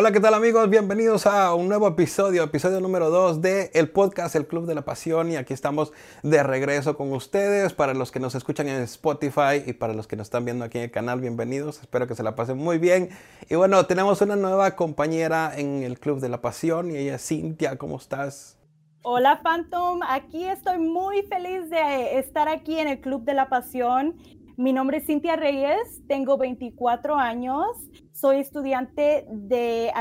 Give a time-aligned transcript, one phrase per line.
[0.00, 0.70] Hola, ¿qué tal amigos?
[0.70, 4.82] Bienvenidos a un nuevo episodio, episodio número 2 de el podcast El Club de la
[4.82, 7.72] Pasión y aquí estamos de regreso con ustedes.
[7.72, 10.78] Para los que nos escuchan en Spotify y para los que nos están viendo aquí
[10.78, 11.80] en el canal, bienvenidos.
[11.80, 13.08] Espero que se la pasen muy bien.
[13.50, 17.26] Y bueno, tenemos una nueva compañera en el Club de la Pasión y ella es
[17.26, 17.76] Cintia.
[17.76, 18.56] ¿Cómo estás?
[19.02, 24.14] Hola Phantom, aquí estoy muy feliz de estar aquí en el Club de la Pasión
[24.58, 27.64] mi nombre es Cintia Reyes, tengo 24 años,
[28.12, 29.92] soy estudiante de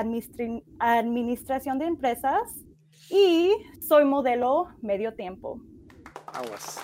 [0.79, 2.41] Administración de Empresas
[3.11, 3.51] y
[3.87, 5.61] soy modelo medio tiempo.
[6.25, 6.79] Aguas.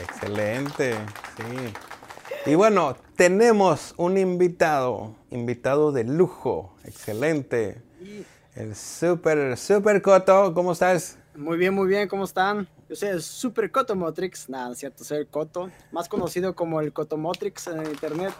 [0.00, 0.94] Excelente,
[1.36, 2.48] sí.
[2.48, 7.82] Y bueno, tenemos un invitado, invitado de lujo, excelente.
[8.54, 11.19] El super, super Coto, ¿cómo estás?
[11.36, 12.66] Muy bien, muy bien, ¿cómo están?
[12.88, 16.92] Yo soy el Super Cotomotrix, nada, es cierto, soy el Coto, más conocido como el
[16.92, 18.32] Cotomotrix en internet.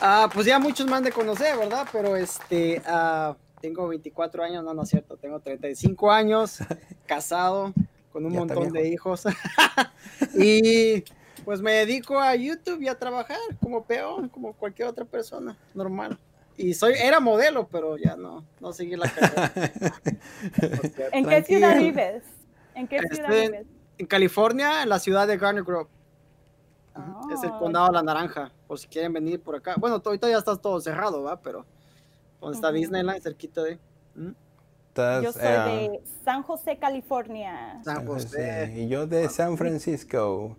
[0.00, 1.88] Ah, pues ya muchos me han de conocer, ¿verdad?
[1.90, 6.58] Pero este, ah, tengo 24 años, no, no es cierto, tengo 35 años,
[7.06, 7.72] casado,
[8.12, 9.24] con un montón de hijos.
[10.34, 11.02] y
[11.46, 16.18] pues me dedico a YouTube y a trabajar como peón, como cualquier otra persona, normal.
[16.58, 19.52] Y soy, era modelo, pero ya no, no seguí la carrera.
[21.12, 22.24] ¿En qué ciudad vives?
[22.74, 23.66] ¿En qué ciudad vives?
[23.96, 25.88] en California, en la ciudad de Garner Grove.
[27.32, 27.58] Es el ah.
[27.60, 29.76] condado de la Naranja, por si quieren venir por acá.
[29.78, 31.40] Bueno, ahorita ya está todo cerrado, ¿va?
[31.40, 31.64] Pero
[32.40, 33.78] donde está Disneyland, cerquita de...
[34.16, 37.80] Yo soy de eh, San José, California.
[37.84, 38.72] San José.
[38.76, 40.56] Y yo de San Francisco.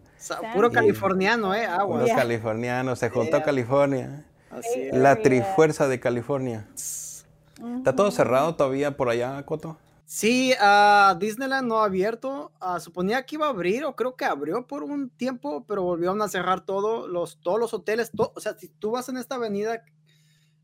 [0.54, 1.66] puro californiano, ¿eh?
[1.66, 2.04] Agua.
[2.04, 4.26] Puro californiano, se juntó California.
[4.50, 6.68] Así La trifuerza de California.
[6.74, 9.78] ¿Está todo cerrado todavía por allá, Coto?
[10.06, 12.52] Sí, uh, Disneyland no ha abierto.
[12.60, 16.20] Uh, suponía que iba a abrir, o creo que abrió por un tiempo, pero volvieron
[16.24, 18.12] a cerrar todo, los, todos los hoteles.
[18.18, 19.84] o sea, si tú vas en esta avenida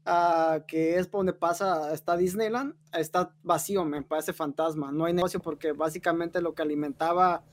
[0.07, 4.91] uh, que es por donde pasa, está Disneyland, está vacío, me parece fantasma.
[4.91, 7.43] No hay negocio porque básicamente lo que alimentaba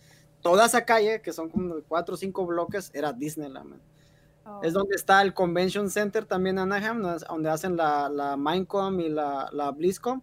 [0.40, 3.74] toda esa calle, que son como cuatro o cinco bloques, era Disneyland.
[3.74, 3.91] Es
[4.44, 4.60] oh.
[4.70, 9.48] donde está el Convention Center también en Anaheim, donde hacen la, la Minecom y la,
[9.52, 10.22] la BlizzCon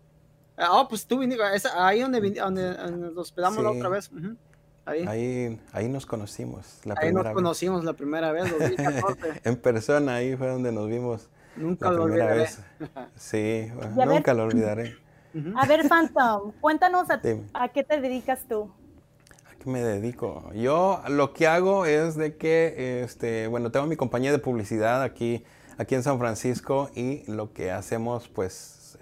[0.59, 1.41] Ah, oh, pues tú viniste,
[1.73, 4.11] ahí donde, donde, nos hospedamos la otra vez.
[4.85, 5.57] ahí.
[5.71, 5.87] ahí.
[5.87, 8.51] nos conocimos la ahí nos conocimos la primera vez,
[9.45, 11.29] en persona, ahí fue donde nos vimos.
[11.55, 12.39] Nunca lo olvidaré.
[12.39, 12.59] Vez.
[13.15, 14.97] Sí, nunca lo olvidaré.
[15.55, 17.21] A ver, Phantom, cuéntanos a,
[17.69, 18.69] qué te dedicas tú.
[19.59, 20.49] ¿A qué me dedico?
[20.53, 25.43] Yo lo que hago es de que, este, bueno, tengo mi compañía de publicidad aquí,
[25.77, 28.97] aquí en San Francisco y lo que hacemos, pues,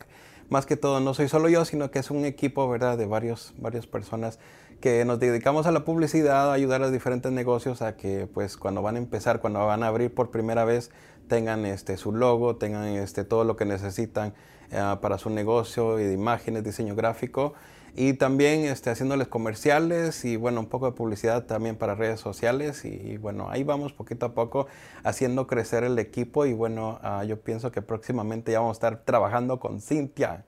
[0.49, 3.53] más que todo no soy solo yo, sino que es un equipo, ¿verdad?, de varios,
[3.59, 4.39] varias personas
[4.81, 8.81] que nos dedicamos a la publicidad, a ayudar a diferentes negocios a que pues cuando
[8.81, 10.89] van a empezar, cuando van a abrir por primera vez,
[11.27, 14.33] tengan este, su logo, tengan este, todo lo que necesitan
[14.71, 17.53] eh, para su negocio de imágenes, diseño gráfico
[17.99, 22.85] y también este, haciéndoles comerciales y bueno, un poco de publicidad también para redes sociales
[22.85, 24.67] y, bueno, ahí vamos poquito a poco
[25.03, 29.03] haciendo crecer el equipo y bueno, ah, yo pienso que próximamente ya vamos a estar
[29.03, 30.45] trabajando con Cintia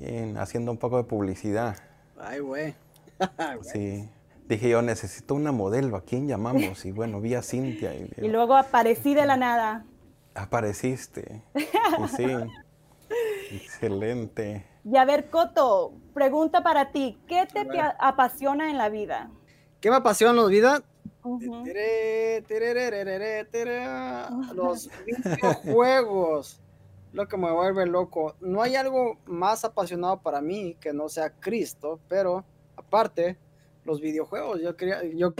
[0.00, 1.76] en, haciendo un poco de publicidad.
[2.18, 2.74] Ay, güey.
[3.62, 4.08] sí.
[4.48, 6.84] Dije yo, necesito una modelo, ¿a quién llamamos?
[6.84, 7.94] Y bueno, vi a Cintia.
[7.94, 9.84] Y, y luego aparecí de la nada.
[10.34, 11.42] Apareciste.
[12.16, 12.26] sí.
[13.50, 14.66] Excelente.
[14.84, 17.66] Y a ver, Coto, pregunta para ti, ¿qué te
[17.98, 19.30] apasiona en la vida?
[19.80, 20.82] ¿Qué me apasiona en la vida?
[24.54, 26.60] Los videojuegos,
[27.12, 28.36] lo que me vuelve loco.
[28.40, 32.44] No hay algo más apasionado para mí que no sea Cristo, pero
[32.76, 33.38] aparte,
[33.84, 35.34] los videojuegos, yo quería, yo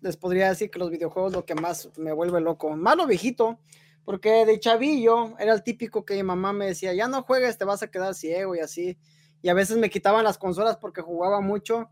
[0.00, 2.70] les podría decir que los videojuegos lo que más me vuelve loco.
[2.76, 3.58] Más lo viejito,
[4.04, 7.64] porque de chavillo era el típico que mi mamá me decía, ya no juegues, te
[7.64, 8.98] vas a quedar ciego y así.
[9.42, 11.90] Y a veces me quitaban las consolas porque jugaba mucho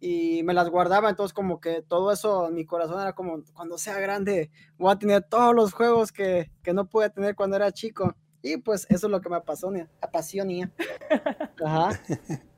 [0.00, 3.78] y me las guardaba, entonces como que todo eso en mi corazón era como, cuando
[3.78, 7.72] sea grande, voy a tener todos los juegos que, que no pude tener cuando era
[7.72, 8.14] chico.
[8.42, 9.88] Y pues eso es lo que me apasiona.
[10.02, 10.70] apasiona.
[11.64, 11.98] Ajá.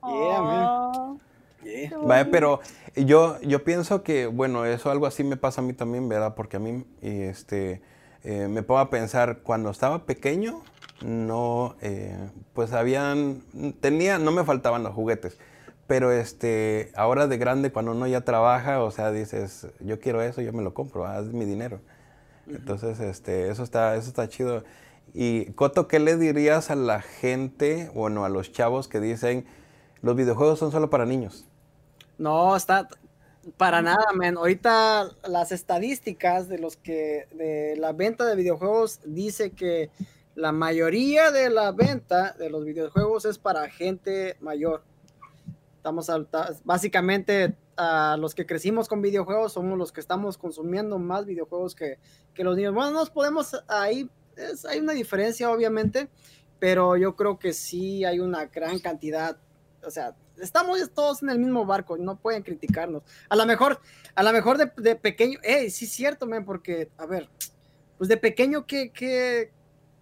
[0.02, 2.60] Yeah, Vaya, pero
[2.96, 6.34] yo, yo pienso que, bueno, eso algo así me pasa a mí también, ¿verdad?
[6.34, 7.82] Porque a mí, este,
[8.26, 10.61] eh, me pongo a pensar, cuando estaba pequeño,
[11.00, 13.43] no, eh, pues habían,
[13.81, 15.38] tenía, no me faltaban los juguetes,
[15.87, 20.43] pero este, ahora de grande, cuando uno ya trabaja, o sea, dices, yo quiero eso,
[20.43, 21.81] yo me lo compro, haz mi dinero.
[22.49, 24.64] Entonces, este, eso está, eso está chido.
[25.14, 29.46] Y Coto, ¿qué le dirías a la gente, bueno, a los chavos que dicen,
[30.02, 31.46] los videojuegos son solo para niños?
[32.19, 32.88] No, está,
[33.56, 34.37] para nada, man.
[34.37, 39.90] Ahorita las estadísticas de los que de la venta de videojuegos dice que
[40.34, 44.82] la mayoría de la venta de los videojuegos es para gente mayor.
[45.76, 46.10] Estamos
[46.64, 51.99] básicamente a los que crecimos con videojuegos somos los que estamos consumiendo más videojuegos que,
[52.34, 52.75] que los niños.
[52.75, 54.10] Bueno, nos podemos ahí,
[54.69, 56.08] hay una diferencia obviamente,
[56.58, 59.38] pero yo creo que sí hay una gran cantidad,
[59.84, 63.02] o sea, estamos todos en el mismo barco, no pueden criticarnos.
[63.28, 63.80] A lo mejor,
[64.14, 67.28] a lo mejor de, de pequeño, hey, sí es cierto, man, porque, a ver,
[67.98, 69.52] pues de pequeño, ¿qué, qué,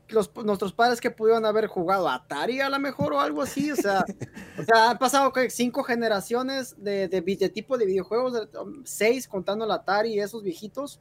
[0.08, 3.76] los, nuestros padres que pudieron haber jugado Atari a lo mejor o algo así, o
[3.76, 4.04] sea,
[4.58, 9.64] o sea han pasado cinco generaciones de, de, de tipo de videojuegos, um, seis contando
[9.64, 11.00] el Atari y esos viejitos,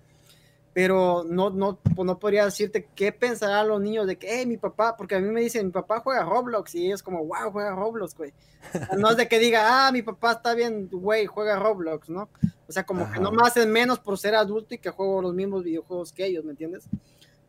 [0.74, 4.58] pero no, no, pues no podría decirte qué pensarán los niños de que, hey, mi
[4.58, 7.76] papá, porque a mí me dicen, mi papá juega Roblox y ellos como, wow, juega
[7.76, 8.34] Roblox, güey.
[8.98, 12.28] No es de que diga, ah, mi papá está bien, güey, juega Roblox, ¿no?
[12.68, 15.34] O sea, como que no me hacen menos por ser adulto y que juego los
[15.36, 16.86] mismos videojuegos que ellos, ¿me entiendes?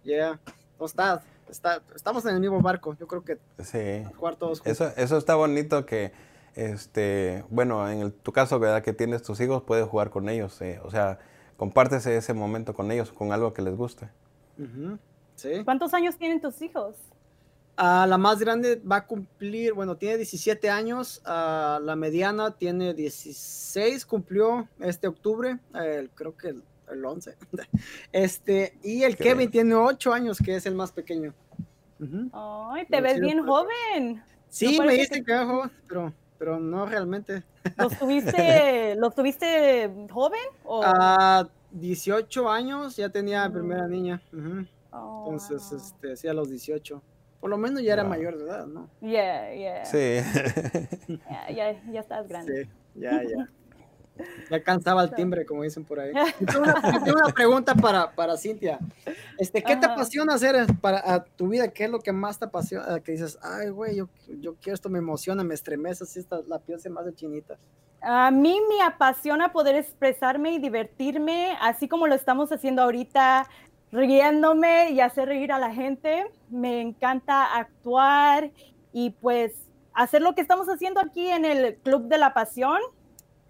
[0.04, 0.40] Ya, yeah.
[0.78, 4.06] no está, está, estamos en el mismo barco, yo creo que sí.
[4.18, 4.60] cuartos.
[4.66, 6.12] Eso, eso está bonito que,
[6.54, 8.82] este, bueno, en el, tu caso, ¿verdad?
[8.82, 11.18] Que tienes tus hijos, puedes jugar con ellos, eh, o sea,
[11.56, 14.08] compártese ese momento con ellos, con algo que les guste.
[14.58, 14.98] Uh -huh.
[15.36, 15.64] ¿Sí?
[15.64, 16.96] ¿Cuántos años tienen tus hijos?
[17.76, 22.94] Uh, la más grande va a cumplir, bueno, tiene 17 años, uh, la mediana tiene
[22.94, 25.58] 16, cumplió este octubre,
[26.14, 26.62] creo que el,
[26.92, 27.34] el 11.
[28.12, 29.16] Este, y el.
[29.16, 31.34] Kevin tiene 8 años, que es el más pequeño.
[31.98, 32.70] Uh -huh.
[32.72, 34.22] Ay, te ves bien joven.
[34.48, 35.32] Sí, no me dicen que...
[35.32, 37.42] que joven, pero, pero no realmente.
[37.76, 40.40] ¿Los tuviste, ¿los tuviste joven?
[40.64, 40.80] O?
[40.80, 44.22] Uh, 18 años, ya tenía primera niña.
[44.32, 44.68] Uh -huh.
[44.92, 45.78] oh, Entonces, wow.
[45.78, 47.02] este, sí, a los 18.
[47.40, 48.10] Por lo menos ya era wow.
[48.10, 48.88] mayor de edad, ¿no?
[49.00, 49.84] Yeah, yeah.
[49.84, 49.98] Sí.
[51.08, 52.64] yeah, ya, ya estás grande.
[52.64, 53.48] Sí, ya, ya.
[54.50, 56.12] Ya cansaba el timbre, como dicen por ahí.
[56.38, 58.78] Tengo una, tengo una pregunta para, para Cintia.
[59.38, 59.80] Este, ¿Qué Ajá.
[59.80, 61.68] te apasiona hacer para a tu vida?
[61.68, 63.00] ¿Qué es lo que más te apasiona?
[63.00, 64.08] Que dices, ay, güey, yo,
[64.40, 67.58] yo quiero esto, me emociona, me estremece, así está, la piel se me hace chinita.
[68.02, 73.48] A mí me apasiona poder expresarme y divertirme, así como lo estamos haciendo ahorita,
[73.90, 76.26] riéndome y hacer reír a la gente.
[76.50, 78.50] Me encanta actuar
[78.92, 79.52] y pues
[79.94, 82.78] hacer lo que estamos haciendo aquí en el Club de la Pasión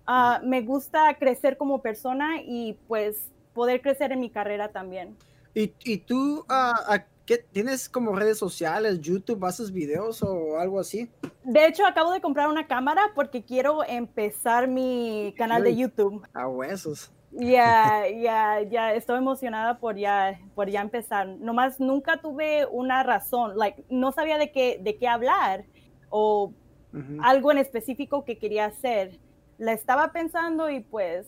[0.06, 5.16] Uh, me gusta crecer como persona y pues poder crecer en mi carrera también.
[5.54, 11.10] ¿Y, y tú uh, ¿qué, tienes como redes sociales, YouTube, haces videos o algo así?
[11.42, 16.26] De hecho, acabo de comprar una cámara porque quiero empezar mi canal de YouTube.
[16.32, 17.10] A huesos.
[17.32, 21.26] Ya, ya, ya, estoy emocionada por ya, por ya empezar.
[21.26, 25.64] Nomás nunca tuve una razón, like, no sabía de qué, de qué hablar
[26.10, 26.52] o
[26.92, 27.18] uh -huh.
[27.22, 29.18] algo en específico que quería hacer
[29.58, 31.26] la estaba pensando y pues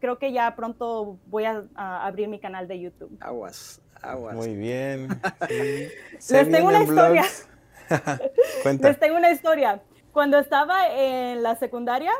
[0.00, 3.16] creo que ya pronto voy a, a abrir mi canal de YouTube.
[3.20, 4.34] Aguas, aguas.
[4.34, 5.08] Muy bien.
[6.18, 6.34] Sí.
[6.34, 7.24] Les tengo una historia.
[8.80, 9.82] Les tengo una historia.
[10.12, 12.12] Cuando estaba en la secundaria,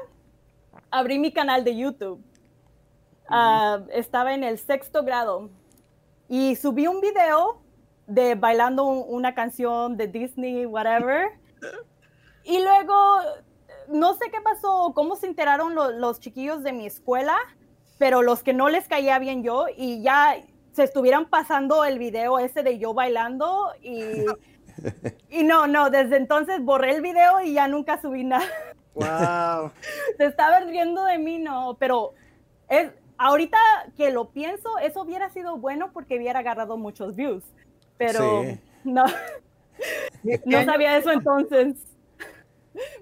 [0.90, 2.20] abrí mi canal de YouTube.
[3.28, 3.80] Uh -huh.
[3.80, 5.50] uh, estaba en el sexto grado
[6.28, 7.60] y subí un video
[8.06, 11.30] de bailando una canción de Disney, whatever.
[12.48, 12.94] Y luego
[13.88, 17.36] no sé qué pasó, cómo se enteraron lo, los chiquillos de mi escuela,
[17.98, 20.36] pero los que no les caía bien yo y ya
[20.72, 24.26] se estuvieran pasando el video ese de yo bailando y,
[25.30, 28.46] y no, no, desde entonces borré el video y ya nunca subí nada.
[28.94, 29.72] Wow.
[30.18, 32.12] se estaban riendo de mí, no, pero
[32.68, 33.58] es, ahorita
[33.96, 37.44] que lo pienso, eso hubiera sido bueno porque hubiera agarrado muchos views,
[37.96, 38.60] pero sí.
[38.84, 39.04] no,
[40.44, 41.76] no sabía eso entonces.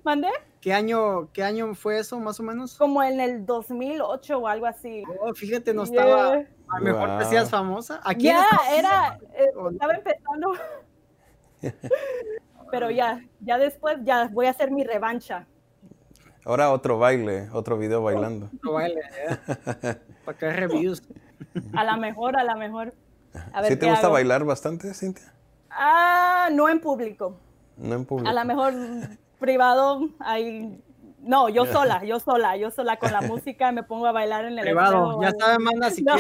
[0.05, 0.29] ¿Mandé?
[0.65, 2.79] ¿Qué año, ¿Qué año fue eso, más o menos?
[2.79, 5.03] Como en el 2008 o algo así.
[5.21, 6.37] Oh, fíjate, no estaba.
[6.37, 7.19] A lo mejor wow.
[7.19, 8.01] te hacías famosa.
[8.03, 9.19] Aquí ya, era.
[9.35, 10.55] Eh, estaba empezando.
[12.71, 15.47] Pero ya, ya después, ya voy a hacer mi revancha.
[16.47, 18.49] Ahora otro baile, otro video bailando.
[18.57, 20.01] Otro baile, yeah.
[20.25, 21.03] Para que reviews.
[21.75, 22.95] A la mejor, a la mejor.
[23.53, 24.15] A ver ¿Sí te gusta hago.
[24.15, 25.35] bailar bastante, Cintia?
[25.69, 27.39] Ah, no en público.
[27.77, 28.31] No en público.
[28.31, 28.73] A lo mejor
[29.45, 30.83] privado, ahí
[31.25, 34.59] no, yo sola, yo sola, yo sola con la música me pongo a bailar en
[34.59, 35.21] el privado.
[35.21, 36.15] Ya sabes, manda si no.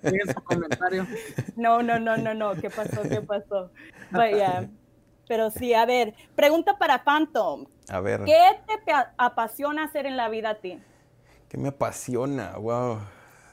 [0.00, 1.06] quieres su comentario.
[1.56, 3.02] No, no, no, no, no, ¿qué pasó?
[3.02, 3.70] ¿Qué pasó?
[4.10, 4.68] But, yeah.
[5.28, 7.66] Pero sí, a ver, pregunta para Phantom.
[7.88, 8.24] A ver.
[8.24, 10.80] ¿Qué te apasiona hacer en la vida a ti?
[11.48, 12.56] ¿Qué me apasiona?
[12.56, 13.00] Wow.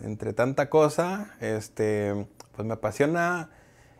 [0.01, 3.49] Entre tanta cosa, este, pues me apasiona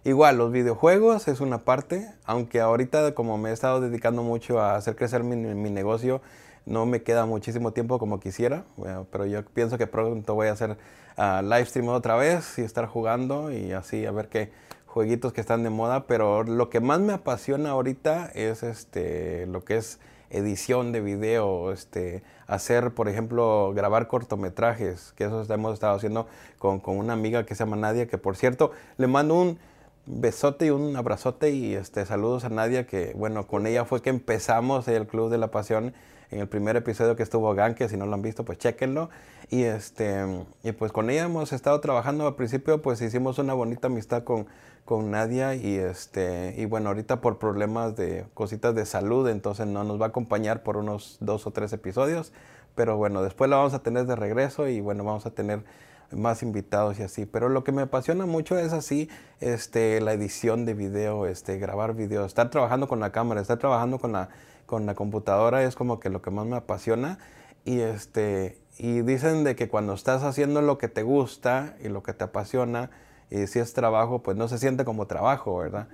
[0.06, 4.76] Igual, los videojuegos es una parte, aunque ahorita como me he estado dedicando mucho a
[4.76, 6.22] hacer crecer mi, mi negocio,
[6.66, 8.66] no me queda muchísimo tiempo como quisiera,
[9.12, 10.72] pero yo pienso que pronto voy a hacer
[11.18, 14.52] uh, live stream otra vez y estar jugando y así a ver qué
[14.88, 19.64] jueguitos que están de moda, pero lo que más me apasiona ahorita es este lo
[19.64, 25.96] que es edición de video, este, hacer, por ejemplo, grabar cortometrajes, que eso hemos estado
[25.96, 29.60] haciendo con, con, una amiga que se llama Nadia, que por cierto, le mando un
[30.06, 34.10] besote y un abrazote y este, saludos a Nadia, que bueno, con ella fue que
[34.10, 35.94] empezamos el Club de la Pasión
[36.34, 39.10] en el primer episodio que estuvo Gan, que si no lo han visto, pues chequenlo.
[39.50, 40.26] Y, este,
[40.64, 42.26] y pues con ella hemos estado trabajando.
[42.26, 44.48] Al principio, pues hicimos una bonita amistad con,
[44.84, 45.54] con Nadia.
[45.54, 50.08] Y, este, y bueno, ahorita por problemas de cositas de salud, entonces no nos va
[50.08, 52.34] a acompañar por unos dos o tres episodios.
[52.74, 55.64] Pero bueno, después la vamos a tener de regreso y bueno, vamos a tener
[56.12, 57.26] más invitados y así.
[57.26, 61.96] Pero lo que me apasiona mucho es así, este, la edición de video, este, grabar
[61.96, 64.30] video, estar trabajando con la cámara, estar trabajando con la
[64.66, 67.20] con la computadora es como que lo que más me apasiona
[67.66, 72.02] y este y dicen de que cuando estás haciendo lo que te gusta y lo
[72.04, 72.90] que te apasiona
[73.30, 75.88] y si es trabajo, pues no se siente como trabajo, ¿verdad?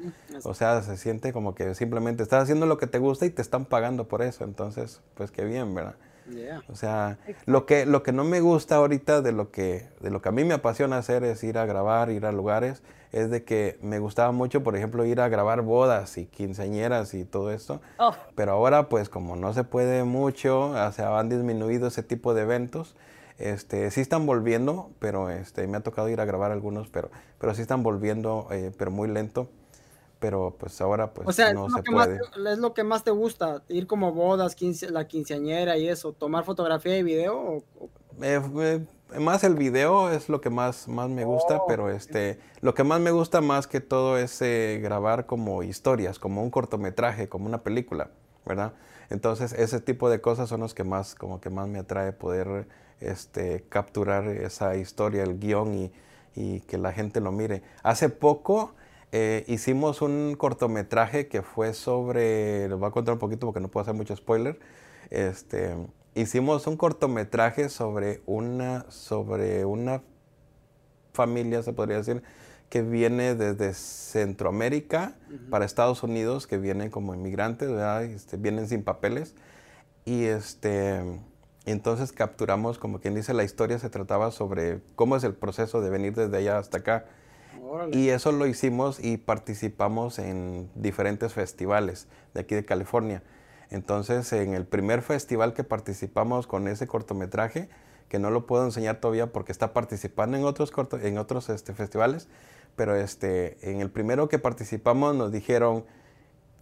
[0.43, 3.41] O sea, se siente como que simplemente estás haciendo lo que te gusta y te
[3.41, 5.95] están pagando por eso, entonces, pues qué bien, ¿verdad?
[6.69, 10.21] O sea, lo que, lo que no me gusta ahorita de lo, que, de lo
[10.21, 12.81] que a mí me apasiona hacer es ir a grabar, ir a lugares,
[13.11, 17.25] es de que me gustaba mucho, por ejemplo, ir a grabar bodas y quinceañeras y
[17.25, 17.81] todo esto.
[17.97, 18.13] Oh.
[18.35, 22.43] Pero ahora, pues como no se puede mucho, o sea, han disminuido ese tipo de
[22.43, 22.95] eventos.
[23.37, 27.09] Este, sí están volviendo, pero este, me ha tocado ir a grabar algunos, pero,
[27.39, 29.49] pero sí están volviendo, eh, pero muy lento
[30.19, 32.19] pero pues ahora pues no se puede.
[32.51, 33.63] ¿Es lo que más te gusta?
[33.69, 34.55] ¿Ir como bodas,
[34.89, 36.11] la quinceañera y eso?
[36.13, 37.63] ¿Tomar fotografía y video?
[38.21, 38.85] Eh, eh,
[39.19, 42.83] más el video es lo que más, más me gusta, oh, pero este, lo que
[42.83, 47.45] más me gusta más que todo es eh, grabar como historias, como un cortometraje, como
[47.45, 48.09] una película,
[48.45, 48.73] ¿verdad?
[49.09, 52.67] Entonces ese tipo de cosas son los que más, como que más me atrae poder
[52.99, 55.91] este, capturar esa historia, el guion y,
[56.35, 57.63] y que la gente lo mire.
[57.83, 58.75] Hace poco
[59.11, 63.69] eh, hicimos un cortometraje que fue sobre, les voy a contar un poquito porque no
[63.69, 64.59] puedo hacer mucho spoiler.
[65.09, 65.75] Este,
[66.15, 70.03] hicimos un cortometraje sobre una, sobre una
[71.13, 72.21] familia, se podría decir,
[72.69, 75.15] que viene desde Centroamérica
[75.49, 77.69] para Estados Unidos, que vienen como inmigrantes,
[78.11, 79.33] este, vienen sin papeles.
[80.05, 81.01] Y este,
[81.65, 85.89] entonces capturamos, como quien dice, la historia se trataba sobre cómo es el proceso de
[85.89, 87.05] venir desde allá hasta acá.
[87.91, 93.23] Y eso lo hicimos y participamos en diferentes festivales de aquí de California.
[93.69, 97.69] Entonces, en el primer festival que participamos con ese cortometraje,
[98.07, 100.73] que no lo puedo enseñar todavía porque está participando en otros,
[101.03, 102.27] en otros este, festivales,
[102.75, 105.85] pero este, en el primero que participamos nos dijeron,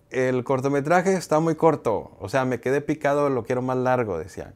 [0.10, 4.54] el cortometraje está muy corto, o sea, me quedé picado, lo quiero más largo, decían.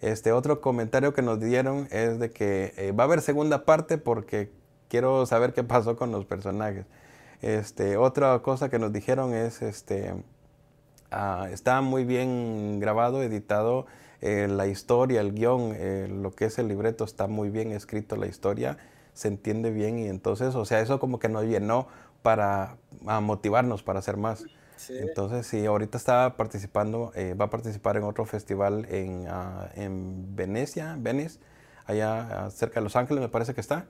[0.00, 3.98] Este otro comentario que nos dieron es de que eh, va a haber segunda parte
[3.98, 4.50] porque
[4.92, 6.84] quiero saber qué pasó con los personajes.
[7.40, 10.12] Este, otra cosa que nos dijeron es, este,
[11.10, 13.86] ah, está muy bien grabado, editado,
[14.20, 18.16] eh, la historia, el guion, eh, lo que es el libreto, está muy bien escrito
[18.16, 18.76] la historia,
[19.14, 21.88] se entiende bien y entonces, o sea, eso como que nos llenó
[22.20, 24.44] para motivarnos para hacer más.
[24.90, 30.36] Entonces, sí, ahorita está participando, eh, va a participar en otro festival en, uh, en
[30.36, 31.38] Venecia, Venice,
[31.86, 33.86] allá cerca de Los Ángeles me parece que está,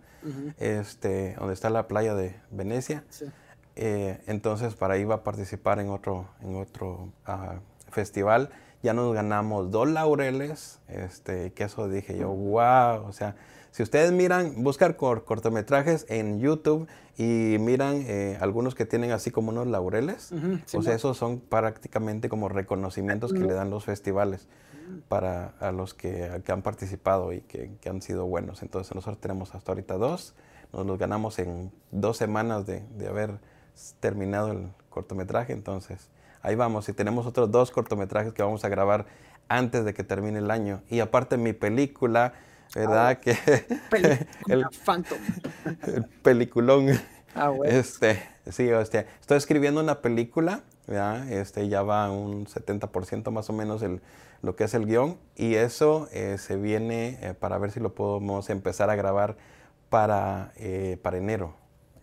[0.59, 3.05] este, donde está la playa de Venecia.
[3.75, 7.57] Eh, entonces para ahí va a participar en otro, en otro ah,
[7.91, 8.51] festival.
[8.83, 13.37] Ya nos ganamos dos laureles, este, que eso dije yo, wow, o sea,
[13.71, 19.51] si ustedes miran, buscar cortometrajes en YouTube y miran eh, algunos que tienen así como
[19.51, 20.35] unos laureles,
[20.71, 24.49] pues esos son prácticamente como reconocimientos que le dan los festivales
[25.09, 28.63] para a los que, han participado y que, han sido buenos.
[28.63, 30.35] Entonces nosotros tenemos hasta ahorita dos,
[30.73, 33.39] nos los ganamos en dos semanas de, haber
[34.01, 36.11] terminado el cortometraje, entonces
[36.43, 39.07] ahí vamos y tenemos otros dos cortometrajes que vamos a grabar
[39.49, 40.83] antes de que termine el año.
[40.89, 42.35] Y aparte mi película,
[42.75, 43.09] ¿verdad?
[43.09, 43.37] Ah, que
[44.49, 45.19] el Phantom.
[45.87, 46.89] El peliculón.
[47.35, 51.27] Ah, este, sí, este, estoy escribiendo una película, ¿ya?
[51.31, 54.03] Este, ya va un 70% más o menos el,
[54.43, 57.95] lo que es el guion y eso eh, se viene eh, para ver si lo
[57.95, 59.37] podemos empezar a grabar
[59.89, 61.55] para, eh, para enero.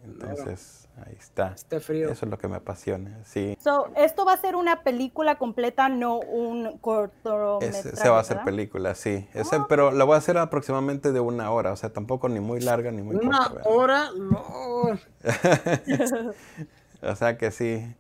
[0.06, 1.52] Entonces, ahí está.
[1.54, 2.10] Este frío.
[2.10, 3.58] Eso es lo que me apasiona, sí.
[3.98, 7.98] esto va a ser una película completa, no un cortometraje.
[7.98, 9.28] se va a hacer película, sí.
[9.36, 9.66] Ah.
[9.68, 12.92] pero la voy a hacer aproximadamente de una hora, o sea, tampoco ni muy larga
[12.92, 13.28] ni muy corta.
[13.28, 14.98] Una hora, no.
[17.02, 17.94] o sea que sí.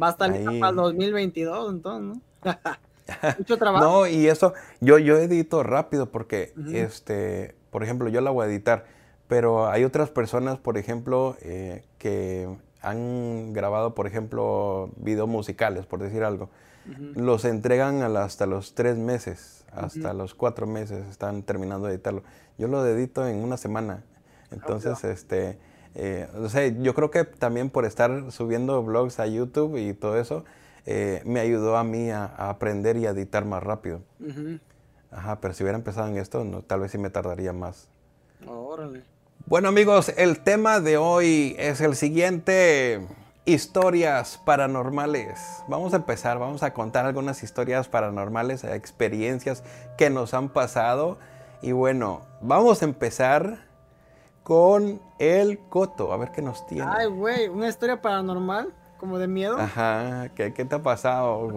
[0.00, 2.52] Va a estar para el 2022, entonces, ¿no?
[3.38, 3.84] Mucho trabajo.
[3.84, 8.48] no, y eso, yo, yo edito rápido porque, este, por ejemplo, yo la voy a
[8.48, 8.84] editar,
[9.28, 12.48] pero hay otras personas, por ejemplo, eh, que
[12.82, 16.50] han grabado, por ejemplo, videos musicales, por decir algo,
[17.14, 22.22] los entregan hasta los tres meses, hasta los cuatro meses están terminando de editarlo.
[22.58, 24.04] Yo lo edito en una semana.
[24.52, 25.58] Entonces, este,
[25.96, 30.16] eh, o sea, yo creo que también por estar subiendo vlogs a YouTube y todo
[30.18, 30.44] eso,
[30.86, 34.00] eh, me ayudó a mí a, aprender y a editar más rápido.
[35.10, 37.88] Ajá, pero si hubiera empezado en esto, no, tal vez sí me tardaría más.
[38.46, 39.02] Órale.
[39.46, 43.06] Bueno amigos, el tema de hoy es el siguiente,
[43.44, 45.62] historias paranormales.
[45.68, 49.62] Vamos a empezar, vamos a contar algunas historias paranormales, experiencias
[49.96, 51.18] que nos han pasado.
[51.62, 53.66] Y bueno, vamos a empezar
[54.42, 56.86] con el Coto, a ver qué nos tiene.
[56.88, 59.58] Ay, güey, una historia paranormal, como de miedo.
[59.58, 61.48] Ajá, ¿qué, te ha pasado?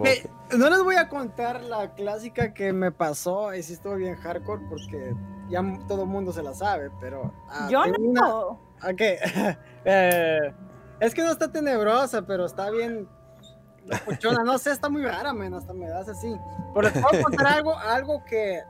[0.56, 4.62] no les voy a contar la clásica que me pasó, y sí estuvo bien hardcore
[4.68, 5.14] porque
[5.48, 7.32] ya todo el mundo se la sabe, pero...
[7.48, 8.60] Ah, Yo no.
[8.82, 9.00] Ok.
[9.82, 10.54] Eh,
[11.00, 13.08] es que no está tenebrosa, pero está bien...
[14.44, 16.36] no sé, está muy rara, men, hasta me das así.
[16.74, 18.60] Pero les puedo contar algo, algo que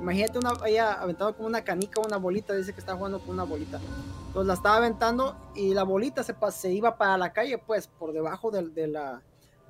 [0.00, 2.54] Imagínate una, ella aventando como una canica, una bolita.
[2.54, 3.80] Dice que estaba jugando con una bolita.
[4.28, 8.12] Entonces la estaba aventando y la bolita se, se iba para la calle, pues, por
[8.12, 9.22] debajo de, la,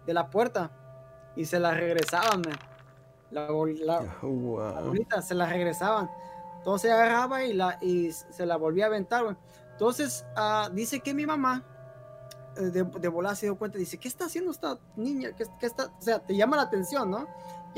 [0.07, 0.71] de la puerta.
[1.37, 2.43] Y se la regresaban,
[3.31, 3.47] la,
[4.83, 6.11] bolita se la regresaban.
[6.59, 9.37] Entonces agarraba y, la, y se la volvía a aventar,
[9.73, 11.65] Entonces uh, dice que mi mamá
[12.57, 15.31] eh, de, de volada se dio cuenta, dice, ¿qué está haciendo esta niña?
[15.37, 15.87] ¿Qué, qué está?
[15.87, 17.27] O sea, te llama la atención, ¿no?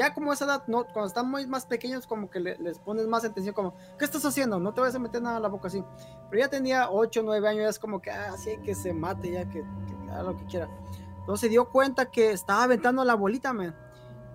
[0.01, 3.23] Ya como esa edad, no, cuando están muy más pequeños, como que les pones más
[3.23, 4.59] atención, como, ¿qué estás haciendo?
[4.59, 5.85] No te vas a meter nada en la boca así.
[6.31, 8.35] Pero ya tenía 8, 9 años, ya es como que, ah,
[8.65, 10.71] que se mate, ya que, que haga lo que quiera.
[11.19, 13.77] Entonces se dio cuenta que estaba aventando la bolita, man.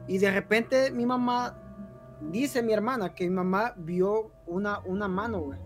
[0.07, 1.57] Y de repente mi mamá,
[2.21, 5.57] dice mi hermana, que mi mamá vio una, una mano, güey.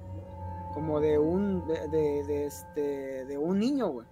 [0.73, 4.07] Como de un, de, este, de un niño, güey.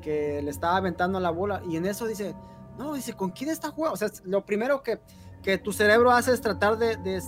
[0.00, 1.62] Que le estaba aventando la bola.
[1.64, 2.34] Y en eso dice,
[2.78, 3.94] no, dice, ¿con quién está jugando?
[3.94, 5.00] O sea, lo primero que,
[5.42, 7.20] que tu cerebro hace es tratar de, de,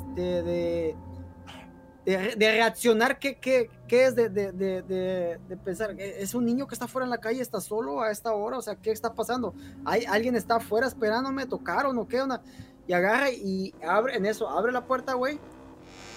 [2.04, 6.74] de, de reaccionar qué, qué, qué es de, de, pensar, ¿e-, ¿es un niño que
[6.74, 8.58] está fuera en la calle, está solo a esta hora?
[8.58, 9.54] O sea, ¿qué está pasando?
[9.84, 12.42] ¿Hay, ¿Alguien está afuera esperándome, tocaron o qué onda?
[12.86, 15.38] Y agarra y abre, en eso, abre la puerta, güey,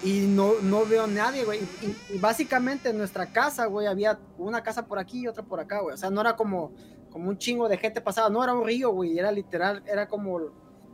[0.03, 1.61] y no, no veo a nadie, güey.
[2.09, 5.79] Y, básicamente en nuestra casa, güey, había una casa por aquí y otra por acá,
[5.79, 5.95] güey.
[5.95, 6.71] O sea, no era como,
[7.17, 10.39] como un chingo de gente pasada, no era un río, güey, era literal, era como,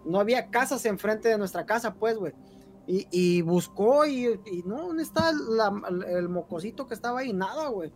[0.05, 2.33] no había casas enfrente de nuestra casa, pues, güey.
[2.88, 5.31] Y, buscó y, no, ¿dónde está
[6.07, 7.33] el mocosito que estaba ahí?
[7.33, 7.91] Nada, güey.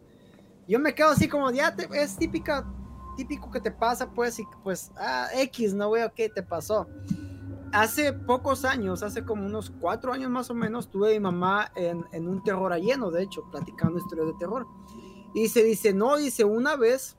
[0.68, 2.70] Yo me quedo así como, ya es típica,
[3.16, 6.86] típico que te pasa, pues, y pues, ah, X, no, güey, ¿qué te pasó?
[7.72, 11.72] Hace pocos años, hace como unos cuatro años más o menos, tuve a mi mamá
[11.78, 14.68] en, en un terror lleno, de hecho, platicando historias de terror.
[15.34, 17.16] Y se dice, no, dice, una vez,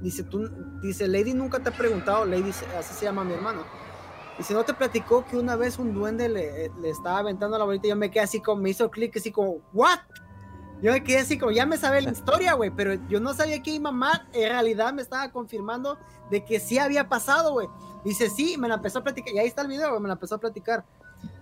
[0.00, 0.48] dice, tú,
[0.82, 3.62] dice, Lady nunca te ha preguntado, Lady, así se llama mi hermano
[4.38, 7.64] y si no te platicó que una vez un duende le, le estaba aventando la
[7.64, 9.98] bolita, yo me quedé así como, me hizo clic, así como, ¿what?
[10.80, 13.60] Yo me quedé así como, ya me sabe la historia, güey, pero yo no sabía
[13.60, 15.98] que mi mamá en realidad me estaba confirmando
[16.30, 17.66] de que sí había pasado, güey.
[18.04, 20.14] Dice, sí, me la empezó a platicar, y ahí está el video, güey, me la
[20.14, 20.84] empezó a platicar.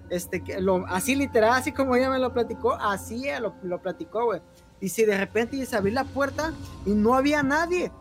[0.08, 4.24] Este, que lo, así literal, así como ella me lo platicó, así lo, lo platicó,
[4.24, 4.40] güey.
[4.80, 6.54] Dice, de repente dice, abrí la puerta
[6.86, 7.92] y no había nadie.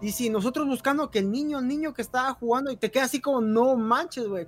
[0.00, 3.04] Y si nosotros buscando que el niño, el niño que estaba jugando, y te queda
[3.04, 4.46] así como, no manches, güey.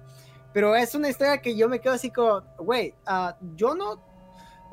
[0.52, 4.02] Pero es una historia que yo me quedo así como, güey, ah, yo no,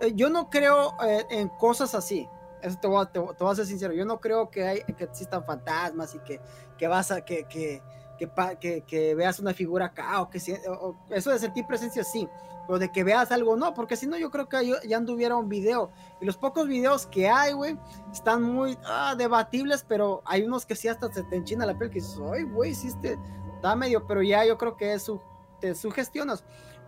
[0.01, 2.27] eh, yo no creo eh, en cosas así.
[2.61, 3.93] Eso te voy, a, te, voy, a ser sincero.
[3.93, 6.41] Yo no creo que, hay, que existan fantasmas y que,
[6.77, 7.81] que vas a, que, que,
[8.17, 12.27] que, que, veas una figura acá o que eso de sentir presencia sí,
[12.69, 15.49] pero de que veas algo no, porque si no yo creo que ya anduviera un
[15.49, 15.89] video
[16.21, 17.75] y los pocos videos que hay, güey,
[18.13, 21.89] están muy ah, debatibles, pero hay unos que sí hasta se te enchina la piel
[21.89, 23.17] que dices, ay, güey, sí, te,
[23.63, 25.19] da medio, pero ya yo creo que es su,
[25.59, 26.43] te sugestionas.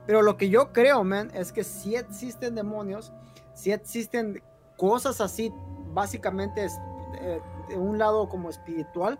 [0.05, 3.11] Pero lo que yo creo, man, es que si existen demonios,
[3.55, 4.43] si existen
[4.77, 5.51] cosas así,
[5.95, 6.77] básicamente es,
[7.21, 9.19] eh, de un lado como espiritual,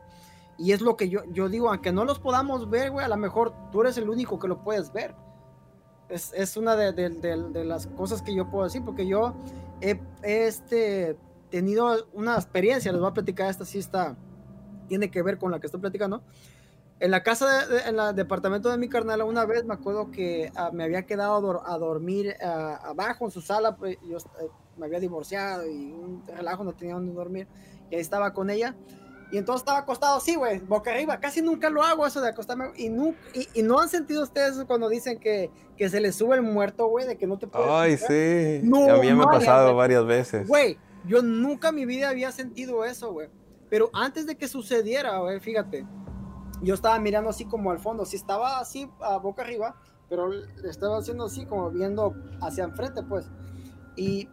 [0.60, 3.17] y es lo que yo, yo digo, aunque no los podamos ver, güey, a lo
[3.17, 5.15] mejor tú eres el único que lo puedes ver.
[6.12, 9.34] Es, es una de, de, de, las cosas que yo puedo decir, porque yo
[9.80, 11.17] he, este,
[11.50, 14.17] tenido una experiencia, les voy a platicar, esta sí está,
[14.88, 16.21] tiene que ver con la que estoy platicando.
[17.00, 20.76] En la casa, en el departamento de mi carnal, una vez me acuerdo que uh,
[20.76, 22.45] me había quedado a, dormir uh,
[22.86, 26.93] abajo en su sala, pues, yo uh, me había divorciado y un relajo, no tenía
[26.93, 27.47] donde dormir,
[27.89, 28.76] y ahí estaba con ella.
[29.32, 31.20] Y entonces estaba acostado así, güey, boca arriba.
[31.20, 32.72] Casi nunca lo hago eso de acostarme.
[32.76, 36.41] Y no, y, no han sentido ustedes cuando dicen que, que se les sube el
[36.41, 37.70] muerto, güey, de que no te puedes.
[37.70, 38.60] Ay, sí.
[38.67, 40.48] a mí me ha pasado varias veces.
[40.48, 43.30] Güey, yo nunca en mi vida había sentido eso, güey.
[43.70, 45.86] Pero antes de que sucediera, güey, fíjate,
[46.62, 48.06] yo estaba mirando así como al fondo.
[48.06, 49.78] Sí, estaba así a boca arriba,
[50.10, 50.30] pero
[50.65, 53.32] estaba haciendo así como viendo hacia enfrente, pues.
[53.96, 54.28] Y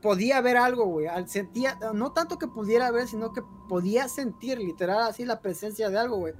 [0.00, 1.06] podía ver algo, güey.
[1.26, 5.98] Sentía, no tanto que pudiera ver, sino que podía sentir literal así la presencia de
[5.98, 6.34] algo, güey.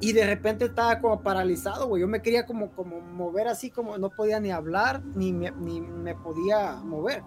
[0.00, 2.02] Y de repente estaba como paralizado, güey.
[2.02, 5.80] Yo me quería como, como mover así, como no podía ni hablar, ni me, ni
[5.80, 7.24] me podía mover.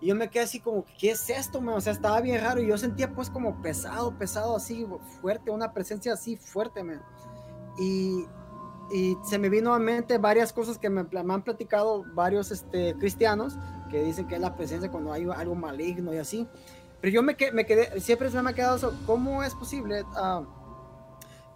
[0.00, 1.76] Y yo me quedé así como, ¿qué es esto, man?
[1.76, 2.60] O sea, estaba bien raro.
[2.60, 4.86] Y yo sentía pues como pesado, pesado, así,
[5.20, 7.02] fuerte, una presencia así fuerte, man.
[7.78, 8.26] Y,
[8.90, 12.94] y se me vino a mente varias cosas que me, me han platicado varios este,
[12.98, 13.56] cristianos
[13.92, 16.48] que dicen que es la presencia cuando hay algo maligno y así.
[17.00, 20.46] Pero yo me, me quedé, siempre se me ha quedado eso, ¿cómo es posible uh,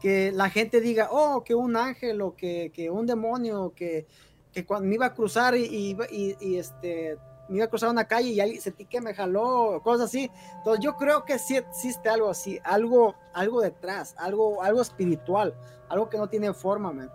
[0.01, 4.07] que la gente diga, oh, que un ángel o que, que un demonio, que,
[4.53, 7.17] que cuando me iba a cruzar y, y, y, este,
[7.49, 10.31] me iba a cruzar una calle y alguien sentí que me jaló, cosas así.
[10.59, 15.55] Entonces yo creo que sí existe algo así, algo, algo detrás, algo, algo espiritual,
[15.89, 17.11] algo que no tiene forma, man.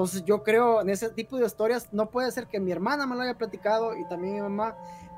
[0.00, 3.14] Entonces yo creo en ese tipo de historias, no puede ser que mi hermana me
[3.16, 4.74] lo haya platicado y también mi mamá,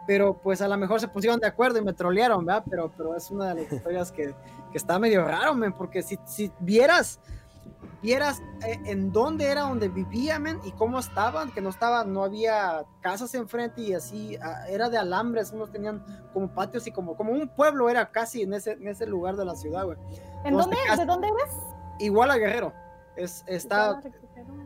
[0.08, 2.64] pero pues a lo mejor se pusieron de acuerdo y me trolearon, ¿verdad?
[2.68, 4.34] Pero, pero es una de las historias que,
[4.72, 7.20] que está medio raro, men, porque si, si vieras,
[8.02, 12.84] vieras eh, en dónde era donde vivían y cómo estaban, que no estaban, no había
[13.02, 17.30] casas enfrente y así, ah, era de alambres, unos tenían como patios y como, como
[17.30, 19.98] un pueblo era casi en ese, en ese lugar de la ciudad, güey.
[20.44, 20.76] ¿En dónde?
[20.98, 21.54] ¿De dónde eres?
[22.00, 22.72] Igual a Guerrero.
[23.14, 24.00] Es, está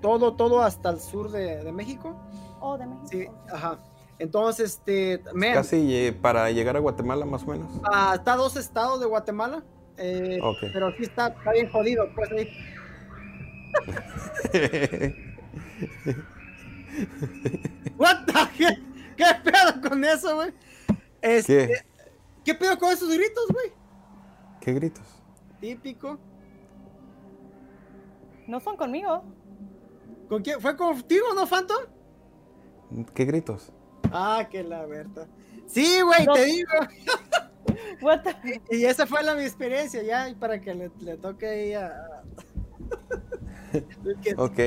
[0.00, 2.16] todo, todo hasta el sur de, de México.
[2.60, 3.08] Oh, de México.
[3.10, 3.78] Sí, ajá.
[4.18, 5.22] Entonces, este.
[5.52, 7.70] Casi para llegar a Guatemala, más o menos.
[7.84, 9.62] Ah, está dos estados de Guatemala.
[9.98, 12.48] Eh, Pero sí está, está, bien jodido, pues ahí.
[17.98, 18.32] What the
[19.16, 20.52] ¿Qué pedo con eso, güey?
[21.20, 21.74] Este, ¿Qué?
[22.44, 23.72] ¿Qué pedo con esos gritos, güey?
[24.60, 25.04] ¿Qué gritos?
[25.60, 26.18] Típico.
[28.46, 29.24] No son conmigo.
[30.28, 30.60] ¿Con quién?
[30.60, 31.84] ¿Fue contigo, no, Phantom?
[33.14, 33.72] ¿Qué gritos?
[34.12, 35.26] Ah, que la verdad.
[35.66, 36.70] Sí, güey, te digo.
[38.70, 42.22] y, esa fue la mi experiencia, ya, para que le, le toque ahí a.
[44.36, 44.58] ok.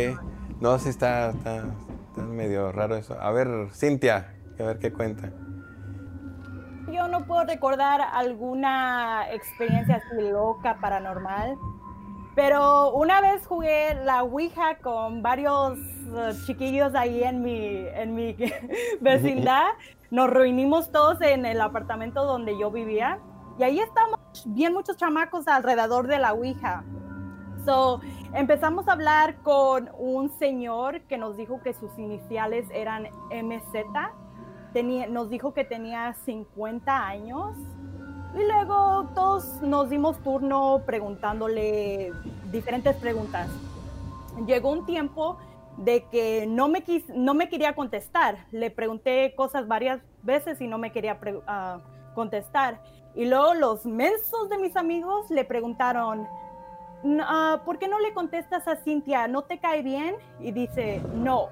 [0.59, 1.65] No, sí está, está,
[2.09, 3.19] está, medio raro eso.
[3.19, 5.31] A ver, Cintia, a ver qué cuenta.
[6.91, 11.55] Yo no puedo recordar alguna experiencia así loca, paranormal.
[12.41, 18.33] Pero una vez jugué la Ouija con varios uh, chiquillos ahí en mi, en mi
[19.01, 19.65] vecindad.
[20.09, 23.19] Nos reunimos todos en el apartamento donde yo vivía.
[23.59, 26.85] Y ahí estamos bien muchos chamacos alrededor de la Ouija.
[27.65, 27.99] So,
[28.33, 33.83] empezamos a hablar con un señor que nos dijo que sus iniciales eran MZ.
[34.71, 37.57] Tenía, nos dijo que tenía 50 años
[38.35, 42.11] y luego todos nos dimos turno preguntándole
[42.51, 43.49] diferentes preguntas.
[44.45, 45.37] Llegó un tiempo
[45.77, 46.83] de que no me,
[47.15, 48.45] no me quería contestar.
[48.51, 52.81] Le pregunté cosas varias veces y no me quería uh, contestar.
[53.15, 56.27] Y luego los mensos de mis amigos le preguntaron,
[57.03, 59.27] uh, ¿por qué no le contestas a Cintia?
[59.27, 60.15] ¿No te cae bien?
[60.39, 61.47] Y dice, no.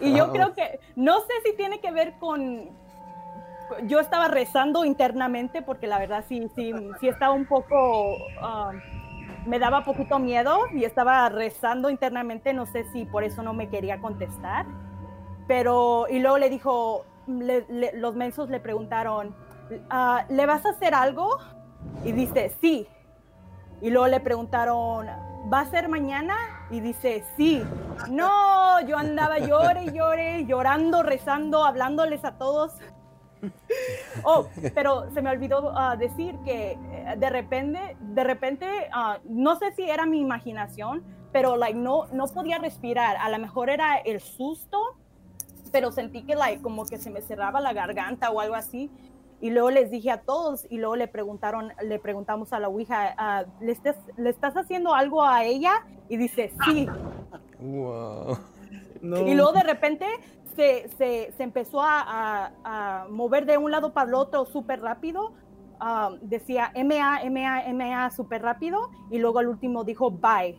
[0.00, 2.70] Y yo creo que, no sé si tiene que ver con,
[3.84, 8.72] yo estaba rezando internamente porque la verdad sí, sí, sí estaba un poco, ah,
[9.46, 13.68] me daba poquito miedo y estaba rezando internamente, no sé si por eso no me
[13.68, 14.66] quería contestar,
[15.46, 19.34] pero, y luego le dijo, los mensos le preguntaron,
[19.90, 21.38] ah, ¿le vas a hacer algo?
[22.04, 22.86] Y dice, sí.
[23.80, 25.06] Y luego le preguntaron,
[25.52, 26.34] ¿va a ser mañana?
[26.70, 27.62] Y dice, sí.
[28.10, 32.72] No, yo andaba llore, llore, llorando, rezando, hablándoles a todos.
[34.24, 39.56] Oh, pero se me olvidó ah, decir que eh, de repente, de repente, ah, no
[39.56, 43.16] sé si era mi imaginación, pero like, no, no podía respirar.
[43.16, 44.96] A lo mejor era el susto,
[45.70, 48.90] pero sentí que like, como que se me cerraba la garganta o algo así.
[49.40, 53.14] Y luego les dije a todos y luego le preguntaron, le preguntamos a la Ouija,
[53.18, 55.84] ah, ¿le, estás, ¿le estás haciendo algo a ella?
[56.08, 56.88] Y dice, sí.
[57.60, 58.38] Wow.
[59.02, 60.06] Y luego de repente
[60.56, 65.34] se, se, se empezó a, a, mover de un lado para el otro súper rápido.
[65.78, 70.58] Ah, decía MA, MA, MA súper rápido y luego al último dijo bye,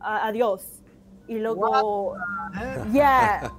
[0.00, 0.82] adiós.
[1.26, 2.14] Y luego,
[2.92, 3.52] ya.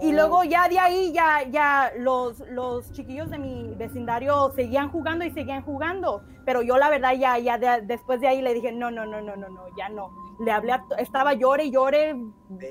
[0.00, 5.24] Y luego ya de ahí, ya, ya los, los chiquillos de mi vecindario seguían jugando
[5.24, 6.22] y seguían jugando.
[6.44, 9.36] Pero yo la verdad ya, ya después de ahí le dije, no, no, no, no,
[9.36, 10.10] no, no, ya no.
[10.44, 12.16] Le hablé, estaba llore y llore,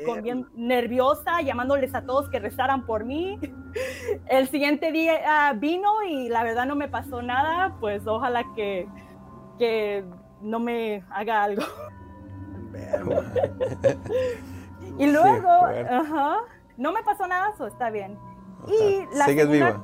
[0.05, 3.39] con bien nerviosa, llamándoles a todos que rezaran por mí.
[4.27, 8.87] El siguiente día ah, vino y la verdad no me pasó nada, pues ojalá que,
[9.57, 10.03] que
[10.41, 11.63] no me haga algo.
[14.97, 15.49] y luego,
[15.89, 16.39] ajá
[16.81, 18.17] no me pasó nada, eso está bien.
[18.67, 19.83] Y la segunda,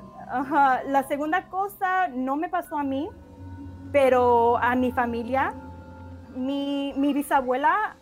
[0.88, 3.08] la segunda cosa no me pasó a mí,
[3.92, 5.54] pero a mi familia.
[6.38, 7.96] Mi, bisabuela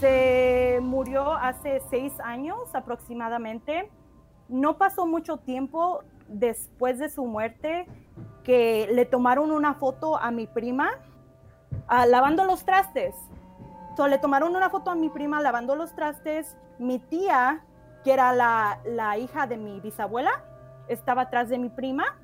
[0.00, 3.90] se murió hace seis años aproximadamente.
[4.48, 7.86] No pasó mucho tiempo después de su muerte
[8.44, 10.90] que le tomaron una foto a mi prima
[11.86, 13.14] ah, lavando los trastes.
[13.96, 17.64] So, le tomaron una foto a mi prima lavando los trastes mi tía,
[18.04, 20.44] que era la, hija de mi bisabuela,
[20.88, 22.16] estaba atrás de mi prima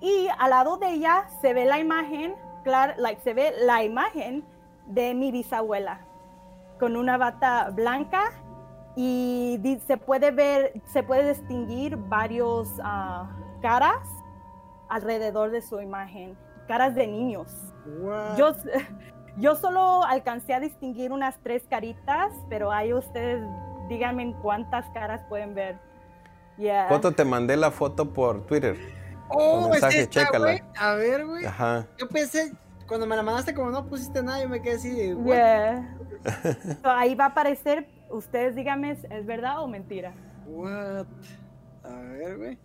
[0.00, 4.44] y al lado de ella se ve la imagen, claro, like, se ve la imagen
[4.86, 6.00] de mi bisabuela
[6.78, 8.32] con una bata blanca
[8.96, 13.30] y se puede ver, se puede distinguir varios ah,
[13.62, 14.06] caras
[14.88, 17.54] alrededor de su imagen, caras de niños.
[18.36, 18.52] Yo,
[19.36, 23.46] yo solo alcancé a distinguir unas tres caritas, pero ahí ustedes
[23.88, 25.78] díganme en cuántas caras pueden ver.
[26.88, 28.76] Foto, te mandé la foto por Twitter.
[29.30, 30.58] Oh, mensaje, chécala.
[30.76, 31.44] A ver, güey.
[31.44, 31.86] Ajá.
[31.98, 32.52] Yo pensé,
[32.86, 35.16] cuando me la mandaste, como no pusiste nada, yo me quedé así de.
[35.24, 35.96] Yeah.
[36.84, 40.12] ahí va a aparecer, ustedes díganme, ¿es verdad o mentira?
[40.46, 41.06] What?
[41.84, 42.58] A ver, güey.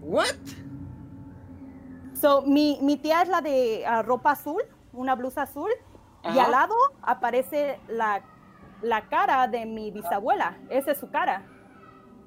[0.00, 0.36] What?
[2.20, 4.62] So, mi, mi tía es la de ah, ropa azul
[4.94, 5.70] una blusa azul,
[6.22, 8.22] y al lado aparece la,
[8.80, 10.56] la, cara de mi bisabuela.
[10.70, 11.42] Esa es su cara.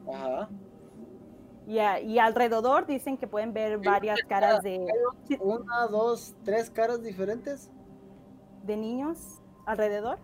[0.07, 0.49] Ajá.
[1.67, 4.87] Y alrededor dicen que pueden ver varias caras de...
[5.39, 7.69] Una, dos, tres caras diferentes.
[8.63, 10.17] De niños alrededor.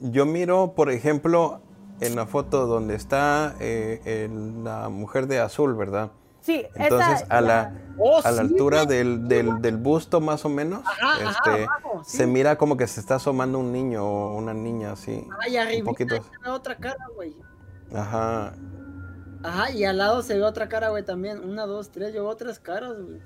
[0.00, 1.60] Yo miro, por ejemplo,
[2.00, 4.28] en la foto donde está eh,
[4.62, 6.10] la mujer de azul, ¿verdad?
[6.40, 10.82] Sí, Entonces, a la, oh, a la altura del, del, busto, más o menos,
[11.20, 11.68] este,
[12.04, 15.26] se mira como que se está asomando un niño o una niña así.
[15.40, 16.16] Ay, arriba un poquito.
[16.46, 17.36] otra cara, güey.
[17.94, 18.54] Ajá.
[19.42, 21.38] Ajá, y al lado se ve otra cara, güey, también.
[21.48, 23.20] Una, dos, tres, yo otras caras, güey.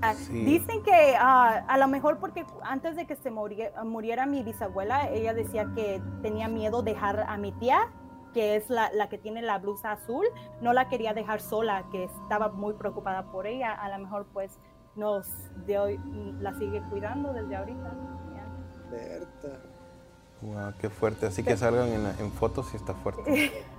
[0.00, 5.08] Ah, dicen que ah, a lo mejor porque antes de que se muriera mi bisabuela,
[5.10, 7.90] ella decía que tenía miedo dejar a mi tía
[8.32, 10.24] que es la, la, que tiene la blusa azul,
[10.60, 13.72] no la quería dejar sola, que estaba muy preocupada por ella.
[13.72, 14.52] A lo mejor pues
[14.96, 15.26] nos
[15.66, 16.00] de hoy,
[16.40, 17.94] la sigue cuidando desde ahorita.
[18.90, 19.60] Berta.
[20.42, 21.26] Wow, qué fuerte.
[21.26, 23.52] Así que salgan en, en fotos y está fuerte.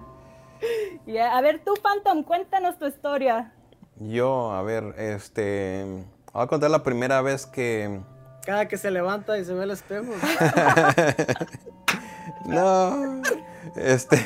[1.32, 3.54] A ver, tú, Phantom, cuéntanos tu historia.
[3.98, 5.86] Yo, a ver, este.
[6.34, 8.02] Voy a contar la primera vez que.
[8.46, 10.06] Cada que se levanta y se ve el espejo.
[12.46, 13.22] no.
[13.76, 14.18] Este,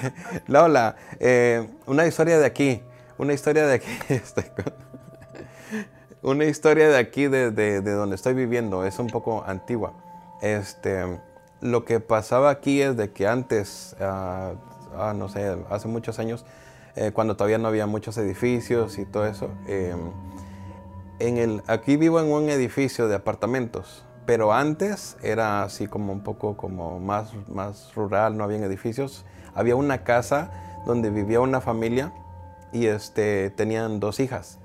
[0.47, 2.81] Lola, eh, una historia de aquí,
[3.17, 4.51] una historia de aquí, este,
[6.21, 9.93] una historia de aquí, de, de, donde estoy viviendo, es un poco antigua.
[10.41, 11.19] Este,
[11.61, 14.53] lo que pasaba aquí es de que antes, ah,
[14.97, 16.45] ah, no sé, hace muchos años,
[16.95, 20.11] eh, cuando todavía no había muchos edificios y todo eso, em,
[21.19, 26.21] en el, aquí vivo en un edificio de apartamentos pero antes era así como un
[26.21, 29.25] poco como más, más rural, no había edificios.
[29.53, 30.51] Había una casa
[30.85, 32.13] donde vivía una familia
[32.71, 34.59] y este, tenían dos hijas.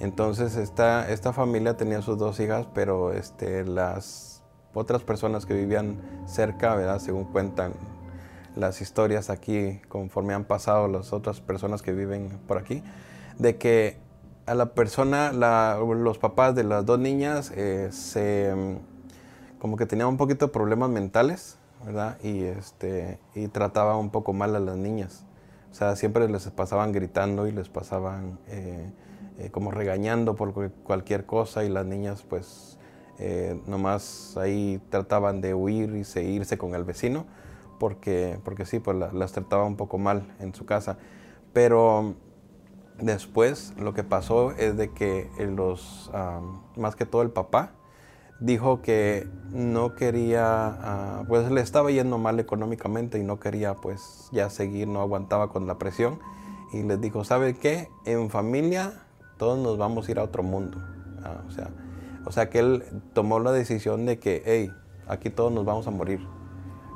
[0.00, 4.42] Entonces esta, esta familia tenía sus dos hijas, pero este, las
[4.74, 6.98] otras personas que vivían cerca, ¿verdad?
[6.98, 7.72] según cuentan
[8.56, 12.82] las historias aquí, conforme han pasado las otras personas que viven por aquí,
[13.38, 13.98] de que
[14.46, 18.54] a la persona, los papás de las dos niñas, eh, se,
[19.60, 22.16] como que tenían un poquito de problemas mentales, ¿verdad?
[22.22, 25.24] Y, este, y trataban un poco mal a las niñas.
[25.70, 28.90] O sea, siempre les pasaban gritando y les pasaban eh,
[29.38, 32.72] eh, como regañando por cualquier cosa y las niñas pues
[33.66, 37.24] nomás ahí trataban de huir y seguirse con el vecino
[37.78, 40.98] porque, porque sí, pues las trataba un poco mal en su casa.
[41.52, 42.16] Pero
[43.00, 46.10] Después lo que pasó es de que los,
[46.76, 47.72] más que todo el papá,
[48.40, 54.28] dijo que no quería, ah, pues le estaba yendo mal económicamente y no quería pues
[54.32, 56.18] ya seguir, no aguantaba con la presión.
[56.72, 57.88] Y les dijo, ¿sabe qué?
[58.06, 59.04] En familia
[59.36, 60.78] todos nos vamos a ir a otro mundo.
[61.22, 61.68] Ah, o, sea,
[62.24, 64.72] o sea que él tomó la decisión de que, hey,
[65.06, 66.26] aquí todos nos vamos a morir.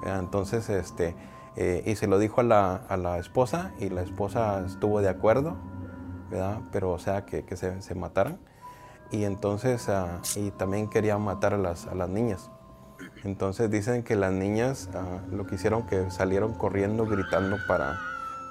[0.04, 1.14] Entonces, este,
[1.56, 5.08] eh, y se lo dijo a la, a la esposa y la esposa estuvo de
[5.08, 5.56] acuerdo
[6.70, 8.38] pero o sea, que, se, se, mataran.
[9.10, 12.50] Y entonces, ah, y también querían matar a las, a las niñas.
[13.24, 17.98] Entonces dicen que las niñas ah, lo que hicieron que salieron corriendo, gritando para,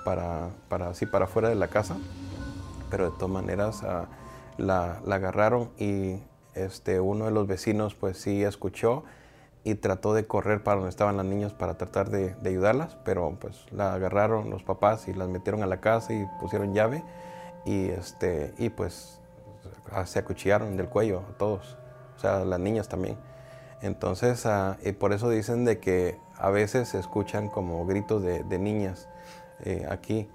[0.04, 1.98] para, para, así, para afuera de la casa.
[2.90, 4.08] Pero de todas maneras ah,
[4.58, 6.22] la, la, agarraron y
[6.56, 9.04] este, uno de los vecinos pues sí escuchó
[9.64, 13.38] y trató de correr para donde estaban las niñas para tratar de, de ayudarlas, pero
[13.40, 17.04] pues la agarraron los papás y las metieron a la casa y pusieron llave
[17.66, 19.20] y, este, y pues
[20.06, 21.78] se acuchillaron del cuello a todos,
[22.16, 23.18] o sea, las niñas también.
[23.82, 28.60] Entonces, ah, y por eso dicen de que a veces se escuchan como gritos de,
[28.60, 29.08] niñas
[29.64, 30.30] eh, aquí,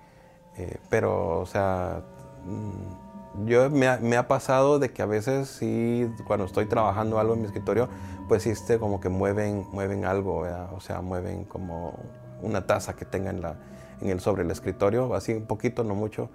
[0.56, 2.02] eh, pero, o sea,
[2.44, 7.34] mm, yo me me ha, pasado de que a veces sí, cuando estoy trabajando algo
[7.34, 7.88] en mi escritorio,
[8.28, 11.98] pues sí, este, como que mueven, mueven algo, o sea, mueven como
[12.42, 13.56] una taza que tenga en, la,
[14.00, 16.30] en el sobre el escritorio, así un poquito, no mucho,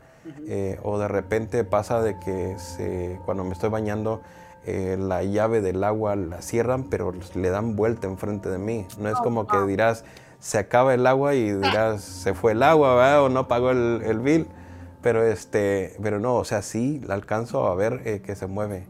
[0.48, 4.22] eh, o de repente pasa de que se, cuando me estoy bañando,
[4.66, 8.86] eh, la llave del agua la cierran, pero le dan vuelta enfrente de mí.
[8.98, 10.04] No es oh, como que dirás,
[10.40, 14.20] se acaba el agua y dirás, se fue el agua, o no pagó el, el,
[14.20, 14.48] bill.
[15.02, 18.86] Pero, este, pero no, o sea, sí alcanzo a ver eh, que se mueve.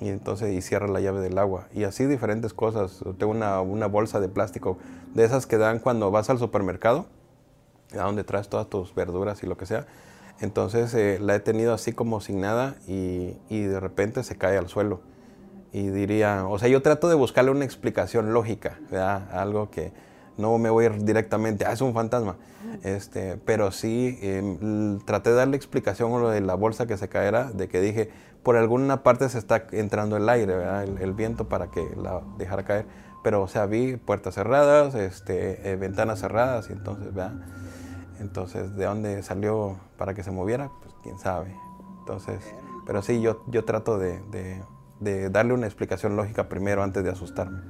[0.00, 1.68] Y entonces y cierra la llave del agua.
[1.74, 3.04] Y así diferentes cosas.
[3.18, 4.78] Tengo una, una bolsa de plástico
[5.14, 7.06] de esas que dan cuando vas al supermercado,
[7.92, 9.86] a donde traes todas tus verduras y lo que sea
[10.40, 14.68] entonces eh, la he tenido así como sin nada y, de repente se cae al
[14.68, 15.00] suelo.
[15.72, 19.30] Y diría, o sea, yo trato de buscarle una explicación lógica, ¿verdad?
[19.32, 19.92] Algo que
[20.36, 22.36] no me voy a ir directamente, ah, es un fantasma.
[22.82, 27.08] Este, pero sí em, traté de darle explicación a lo de la bolsa que se
[27.08, 28.10] caerá, de que dije,
[28.42, 30.54] por alguna parte se está entrando el aire,
[31.00, 32.86] El, viento para que la dejara caer.
[33.22, 37.34] Pero, o sea, vi puertas cerradas, este, eh, ventanas cerradas, y entonces, ¿verdad?
[38.18, 40.70] Entonces, ¿de dónde salió para que se moviera?
[40.82, 41.54] Pues quién sabe.
[42.00, 42.54] Entonces,
[42.86, 44.20] pero sí, yo, yo trato de,
[45.00, 47.60] de, darle una explicación lógica primero antes de asustarme.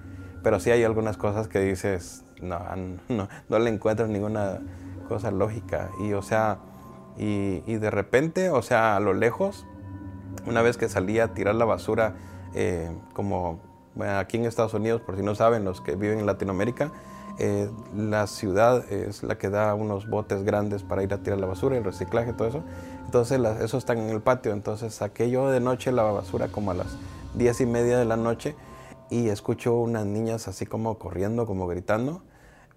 [0.43, 2.59] Pero sí hay algunas cosas que dices, no,
[3.09, 4.61] no, no le encuentro ninguna
[5.09, 5.91] cosa lógica.
[6.01, 6.59] Y o sea,
[7.17, 9.67] y, y, de repente, o sea, a lo lejos,
[10.47, 12.17] una vez que salía a tirar la basura,
[12.55, 13.61] eh, como
[14.19, 16.93] aquí en Estados Unidos, por si no saben, los que viven en Latinoamérica,
[17.39, 21.47] eh, la ciudad es la que da unos botes grandes para ir a tirar la
[21.47, 22.63] basura, el reciclaje, todo eso.
[23.07, 24.53] Entonces, eso están en el patio.
[24.53, 26.99] Entonces, saqué yo de noche la basura como a las
[27.35, 28.57] diez y media de la noche
[29.09, 32.23] y escucho unas niñas así como corriendo, como gritando,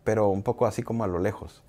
[0.03, 1.63] pero un poco así como a lo lejos.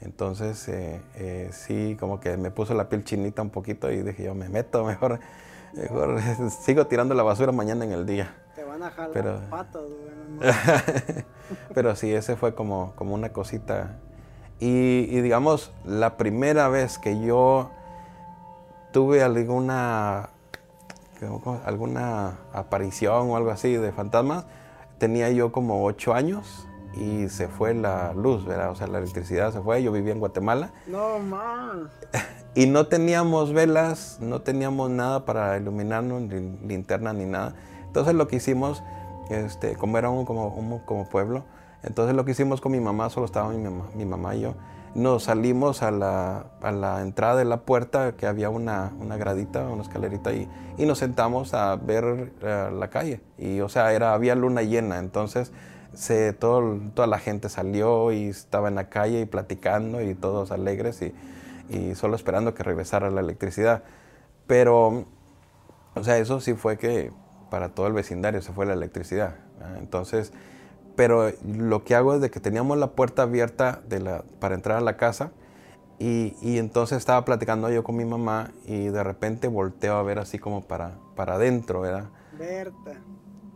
[0.00, 4.24] Entonces, eh, eh, sí, como que me puso la piel chinita un poquito y dije
[4.24, 5.20] yo, me meto, mejor,
[5.74, 8.34] mejor sigo tirando la basura mañana en el día.
[8.54, 9.82] Te van a jalar pero, patas,
[11.74, 13.98] Pero sí, ese fue como, como una cosita.
[14.58, 17.70] Y, digamos, la primera vez que yo
[18.92, 20.28] tuve alguna,
[21.64, 24.44] alguna aparición o algo así de fantasmas,
[24.98, 28.70] tenía yo como ocho años y se fue la luz, ¿verdad?
[28.70, 29.82] O sea, la electricidad se fue.
[29.82, 30.72] Yo vivía en Guatemala.
[30.86, 31.90] No más.
[32.52, 37.54] Y no teníamos velas, no teníamos nada para iluminarnos, ni linterna ni nada.
[37.86, 38.82] Entonces lo que hicimos
[39.30, 41.44] este, como era un como, como pueblo.
[41.82, 44.54] Entonces lo que hicimos con mi mamá, solo estaba mi mamá, mi mamá y yo,
[44.94, 49.66] nos salimos a la, a la, entrada de la puerta, que había una, una gradita,
[49.68, 53.20] una escalerita, y, y nos sentamos a ver eh, la calle.
[53.38, 55.52] Y, o sea, era, había luna llena, entonces
[55.94, 60.50] se, todo, toda la gente salió y estaba en la calle y platicando y todos
[60.50, 61.14] alegres y,
[61.68, 63.82] y solo esperando que regresara la electricidad.
[64.46, 65.04] Pero,
[65.94, 67.12] o sea, eso sí fue que
[67.50, 69.36] para todo el vecindario se fue la electricidad.
[69.78, 70.32] Entonces,
[70.96, 74.78] pero lo que hago es de que teníamos la puerta abierta de la, para entrar
[74.78, 75.30] a la casa
[75.98, 80.18] y, y, entonces estaba platicando yo con mi mamá y de repente volteo a ver
[80.18, 82.06] así como para, para adentro, ¿verdad?
[82.38, 83.02] Berta.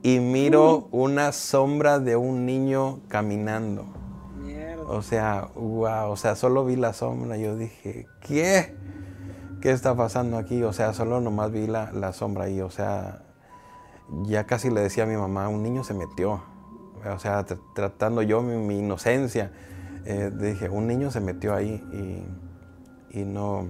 [0.05, 3.87] Y miro una sombra de un niño caminando.
[4.37, 4.83] Mierda.
[4.83, 7.39] O sea, wow, o sea, solo vi la sombra.
[7.39, 8.77] Yo dije, ¿qué?
[9.63, 10.63] ¿Qué está pasando aquí?
[10.63, 12.61] O sea, solo nomás vi la, la sombra ahí.
[12.61, 13.23] O sea,
[14.25, 16.43] ya casi le decía a mi mamá, un niño se metió.
[17.11, 19.53] O sea, tr tratando yo mi, mi inocencia.
[20.05, 21.83] Eh, dije, un niño se metió ahí
[23.11, 23.69] y, y, no...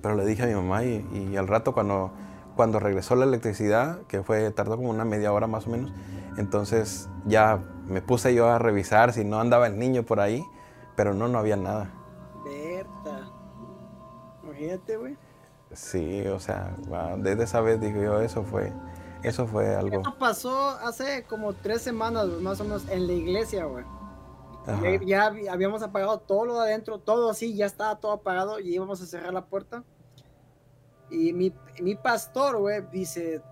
[0.00, 2.12] Pero le dije a mi mamá y, y, al rato cuando,
[2.60, 5.94] cuando regresó la electricidad, que fue, tardó como una media hora más o menos,
[6.36, 10.44] entonces ya me puse yo a revisar si no andaba el niño por ahí,
[10.94, 11.90] pero no, no había nada.
[12.44, 13.30] Berta.
[14.42, 15.16] Imagínate, güey.
[15.72, 16.76] Sí, o sea,
[17.16, 18.74] desde esa vez digo yo, eso fue,
[19.22, 19.96] eso fue algo.
[19.96, 23.86] Esto pasó hace como tres semanas, más o menos, en la iglesia, güey.
[25.06, 28.74] Ya, ya, habíamos apagado todo lo de adentro, todo así, ya estaba todo apagado y
[28.74, 29.82] íbamos a cerrar la puerta.
[31.10, 33.42] Y mi, mi pastor, güey, dice,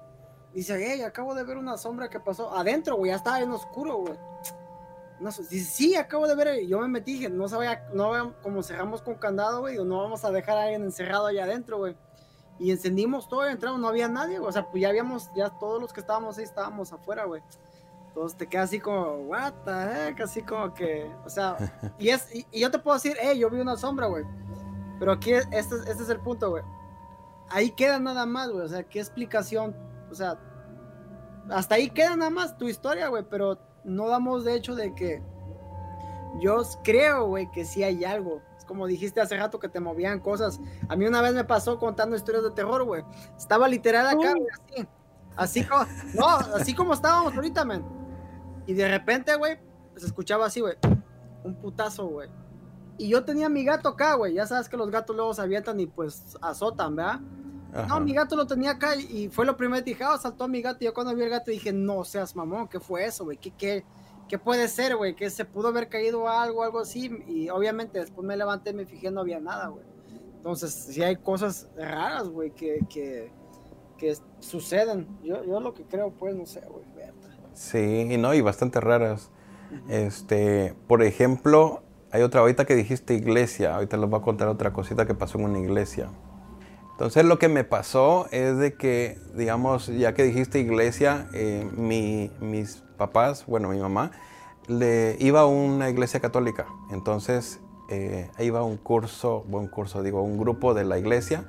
[0.54, 3.96] dice, hey, acabo de ver una sombra que pasó adentro, güey, ya estaba en oscuro,
[3.96, 4.14] güey.
[5.20, 9.02] No, dice, sí, acabo de ver, yo me metí, dije, no sabía, no como cerramos
[9.02, 11.96] con candado, güey, no vamos a dejar a alguien encerrado allá adentro, güey.
[12.60, 14.48] Y encendimos todo, entramos, no había nadie, güey.
[14.48, 17.42] o sea, pues ya habíamos, ya todos los que estábamos ahí estábamos afuera, güey.
[18.08, 21.56] Entonces te queda así como, what the heck, así como que, o sea,
[21.98, 24.24] y, es, y, y yo te puedo decir, hey, yo vi una sombra, güey.
[24.98, 26.62] Pero aquí, este, este es el punto, güey.
[27.50, 29.74] Ahí queda nada más, güey, o sea, qué explicación,
[30.10, 30.38] o sea,
[31.50, 35.22] hasta ahí queda nada más tu historia, güey, pero no damos de hecho de que
[36.40, 38.42] yo creo, güey, que sí hay algo.
[38.56, 40.60] Es como dijiste hace rato que te movían cosas.
[40.88, 43.02] A mí una vez me pasó contando historias de terror, güey.
[43.36, 44.88] Estaba literal acá, güey, así.
[45.36, 47.84] Así como, no, así como estábamos ahorita, man.
[48.66, 49.58] Y de repente, güey,
[49.96, 50.74] se escuchaba así, güey.
[51.44, 52.28] Un putazo, güey.
[52.98, 54.34] Y yo tenía mi gato acá, güey.
[54.34, 57.20] Ya sabes que los gatos luego se avientan y pues azotan, ¿verdad?
[57.72, 57.86] Ajá.
[57.86, 60.62] No, mi gato lo tenía acá y fue lo primero que dije, ah, saltó mi
[60.62, 60.78] gato.
[60.80, 63.36] Y yo cuando vi el gato dije, no seas mamón, ¿qué fue eso, güey?
[63.36, 63.84] ¿Qué, qué,
[64.28, 65.14] qué puede ser, güey?
[65.14, 67.10] Que se pudo haber caído algo, algo así.
[67.26, 69.84] Y obviamente después me levanté, me fijé, no había nada, güey.
[70.36, 73.30] Entonces, sí hay cosas raras, güey, que, que,
[73.98, 75.06] que, suceden.
[75.22, 76.84] Yo, yo lo que creo, pues, no sé, güey.
[77.52, 79.30] Sí, y no, y bastante raras.
[79.70, 79.92] Uh -huh.
[80.06, 84.72] Este, por ejemplo, hay otra, ahorita que dijiste iglesia, ahorita les voy a contar otra
[84.72, 86.08] cosita que pasó en una iglesia.
[86.98, 92.32] Entonces lo que me pasó es de que, digamos, ya que dijiste iglesia, eh, mi,
[92.40, 94.10] mis papás, bueno, mi mamá,
[94.66, 96.66] le iba a una iglesia católica.
[96.90, 101.44] Entonces eh, iba a un curso, buen curso, digo, un grupo de la iglesia.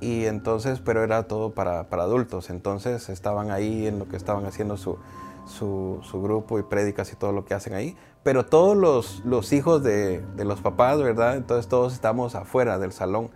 [0.00, 2.48] Y entonces, pero era todo para, para adultos.
[2.48, 4.96] Entonces estaban ahí en lo que estaban haciendo su,
[5.44, 7.96] su, su, grupo y prédicas y todo lo que hacen ahí.
[8.22, 11.34] Pero todos los, los hijos de, de, los papás, ¿verdad?
[11.34, 13.30] Entonces todos estamos afuera del salón.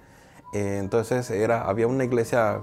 [0.52, 2.60] Eh, entonces era, había una iglesia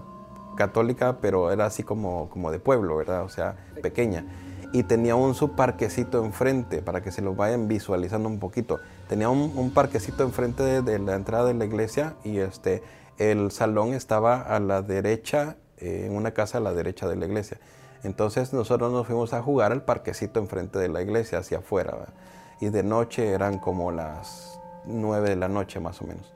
[0.56, 3.24] católica, pero era así como, como de pueblo, ¿verdad?
[3.24, 4.26] O sea, pequeña.
[4.72, 8.80] Y tenía un su parquecito enfrente, para que se lo vayan visualizando un poquito.
[9.08, 12.84] Tenía un, parquecito enfrente de, la entrada de la iglesia y este,
[13.18, 17.26] el salón estaba a la derecha, eh, en una casa a la derecha de la
[17.26, 17.58] iglesia.
[18.04, 21.94] Entonces nosotros nos fuimos a jugar al parquecito enfrente de la iglesia, hacia afuera.
[21.94, 22.14] ¿verdad?
[22.60, 26.34] Y de noche eran como las 9 de la noche más o menos.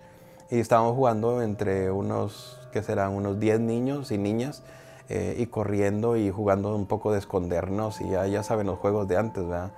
[0.53, 3.13] Y estábamos jugando entre unos, ¿qué serán?
[3.13, 4.61] Unos 10 niños y niñas.
[5.09, 7.99] Eh, y corriendo y jugando un poco de escondernos.
[8.01, 9.71] Y ya, ya saben los juegos de antes, ¿verdad?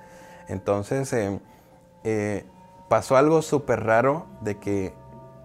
[0.49, 1.39] Entonces eh,
[2.03, 2.45] eh,
[2.89, 4.93] pasó algo súper raro de que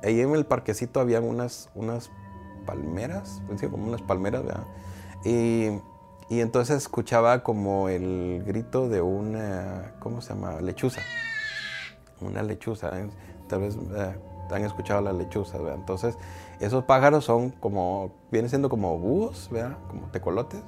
[0.02, 2.10] ahí en el parquecito habían unas, unas
[2.66, 4.66] palmeras, como unas palmeras, ¿verdad?
[5.24, 5.70] Y
[6.30, 10.60] y entonces escuchaba como el grito de una, ¿cómo se llama?
[10.60, 11.02] Lechuza.
[12.20, 12.96] Una lechuza.
[13.00, 13.10] ¿eh?
[13.48, 14.14] Tal vez eh,
[14.52, 15.76] han escuchado la lechuza, ¿verdad?
[15.76, 16.16] Entonces,
[16.60, 19.78] esos pájaros son como, vienen siendo como búhos, ¿verdad?
[19.88, 20.62] Como tecolotes,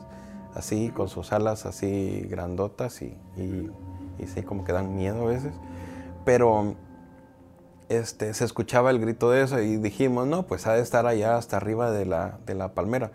[0.55, 3.70] así, con sus alas así grandotas y, y,
[4.18, 5.53] y sí, como que dan miedo a veces.
[6.24, 6.74] Pero
[7.89, 11.37] este, se escuchaba el grito de eso y dijimos, no, pues ha de estar allá
[11.37, 13.12] hasta arriba de la, de la palmera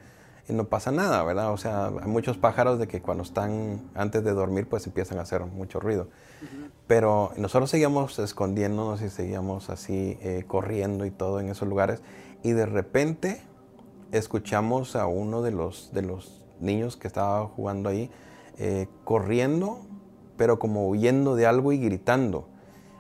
[0.50, 1.52] y no pasa nada, ¿verdad?
[1.52, 5.22] O sea, hay muchos pájaros de que cuando están antes de dormir pues empiezan a
[5.22, 6.08] hacer mucho ruido.
[6.88, 12.02] Pero nosotros seguíamos escondiéndonos y seguíamos así eh, corriendo y todo en esos lugares
[12.44, 13.42] y de repente
[14.12, 18.10] escuchamos a uno de los, de los niños que estaba jugando ahí
[18.58, 19.82] eh, corriendo
[20.38, 22.48] pero como huyendo de algo y gritando.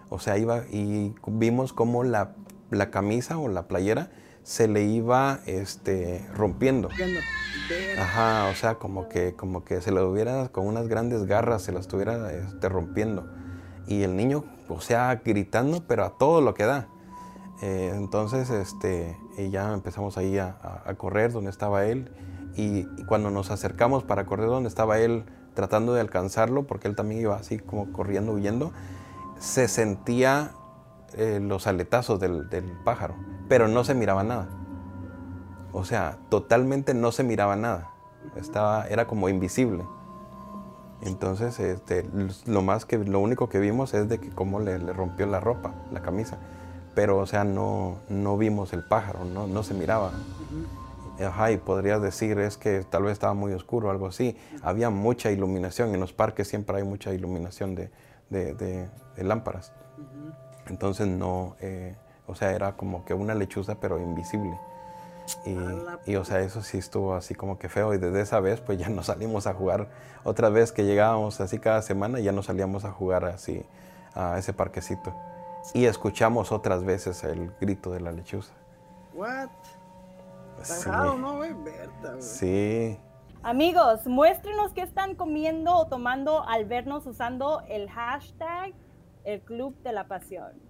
[0.09, 2.33] O sea, iba y vimos como la,
[2.71, 4.09] la camisa o la playera
[4.47, 6.87] se le iba este, rompiendo.
[7.99, 11.73] Ajá, o sea, como que, como que se lo hubiera con unas grandes garras, se
[11.73, 13.27] la estuviera este, rompiendo.
[13.87, 16.87] Y el niño, o sea, gritando, pero a todo lo que da.
[17.61, 19.17] Eh, entonces, este,
[19.51, 20.55] ya empezamos ahí a,
[20.95, 22.09] correr donde estaba él.
[22.55, 25.25] Y, cuando nos acercamos para correr donde estaba él,
[25.55, 28.71] tratando de alcanzarlo, porque él también iba así como corriendo, huyendo,
[29.39, 30.51] se sentía
[31.17, 33.15] eh, los aletazos del, del pájaro,
[33.47, 34.47] pero no se miraba nada.
[35.71, 37.91] O sea, totalmente no se miraba nada.
[38.35, 39.83] Estaba, era como invisible.
[41.01, 42.09] Entonces, este,
[42.45, 45.73] lo más que, lo único que vimos es de que cómo le, rompió la ropa,
[45.91, 46.37] la camisa.
[46.95, 50.11] Pero, o sea, no, no vimos el pájaro, no, no se miraba.
[51.23, 54.35] Ajá, y podrías decir es que tal vez estaba muy oscuro o algo así.
[54.63, 57.91] Había mucha iluminación, en los parques siempre hay mucha iluminación de,
[58.29, 58.89] de,
[59.23, 59.73] lámparas.
[60.67, 61.95] Entonces no, eh,
[62.27, 64.59] o sea, era como que una lechuza pero invisible.
[66.05, 67.93] Y, o sea, eso sí estuvo así como que feo.
[67.93, 69.89] Y desde esa vez, pues ya no salimos a jugar.
[70.23, 73.65] Otra vez que llegábamos así cada semana, ya no salíamos a jugar así
[74.15, 75.13] a ese parquecito.
[75.73, 78.53] Y escuchamos otras veces el grito de la lechuza.
[79.13, 79.49] What?
[80.63, 80.89] Sí.
[80.89, 81.41] ¿no,
[82.19, 82.97] Sí.
[83.43, 88.73] Amigos, muéstrenos qué están comiendo o tomando al vernos usando el hashtag
[89.23, 90.66] el Club de la Pasión.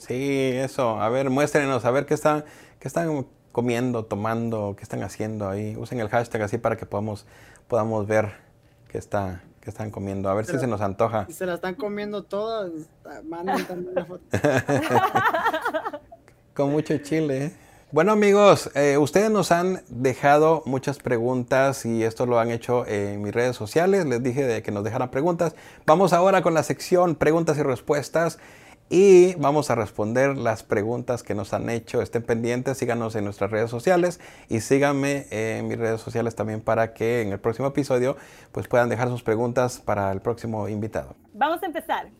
[0.00, 1.00] Sí, eso.
[1.00, 2.44] A ver, muéstrenos, a ver qué están,
[2.78, 5.76] qué están comiendo, tomando, qué están haciendo ahí.
[5.76, 7.26] Usen el hashtag así para que podamos,
[7.68, 8.32] podamos ver
[8.88, 10.30] qué, está, qué están comiendo.
[10.30, 11.26] A ver si se nos antoja.
[11.26, 12.70] Si se la están comiendo todas,
[13.24, 14.24] manden también la foto.
[16.54, 17.46] Con mucho chile.
[17.46, 17.52] ¿eh?
[17.92, 23.20] Bueno amigos, eh, ustedes nos han dejado muchas preguntas y esto lo han hecho en
[23.20, 24.06] mis redes sociales.
[24.06, 25.56] Les dije de que nos dejaran preguntas.
[25.86, 28.38] Vamos ahora con la sección preguntas y respuestas
[28.92, 32.02] y vamos a responder las preguntas que nos han hecho.
[32.02, 34.18] Estén pendientes, síganos en nuestras redes sociales
[34.48, 38.16] y síganme en mis redes sociales también para que en el próximo episodio
[38.50, 41.14] pues puedan dejar sus preguntas para el próximo invitado.
[41.32, 42.10] Vamos a empezar.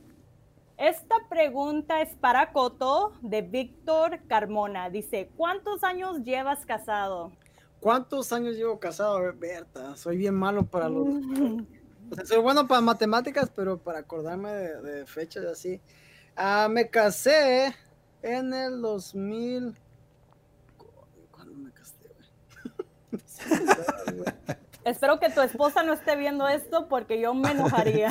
[0.78, 4.90] Esta pregunta es para Coto de Víctor Carmona.
[4.90, 7.32] Dice, ¿cuántos años llevas casado?
[7.80, 9.96] ¿Cuántos años llevo casado, Berta?
[9.96, 11.08] Soy bien malo para los...
[12.24, 15.80] soy bueno para matemáticas, pero para acordarme de, de fechas así.
[16.42, 17.76] Ah, me casé
[18.22, 19.76] en el 2000.
[21.30, 22.08] ¿Cuándo me casé,
[24.86, 28.08] Espero que tu esposa no esté viendo esto porque yo me enojaría.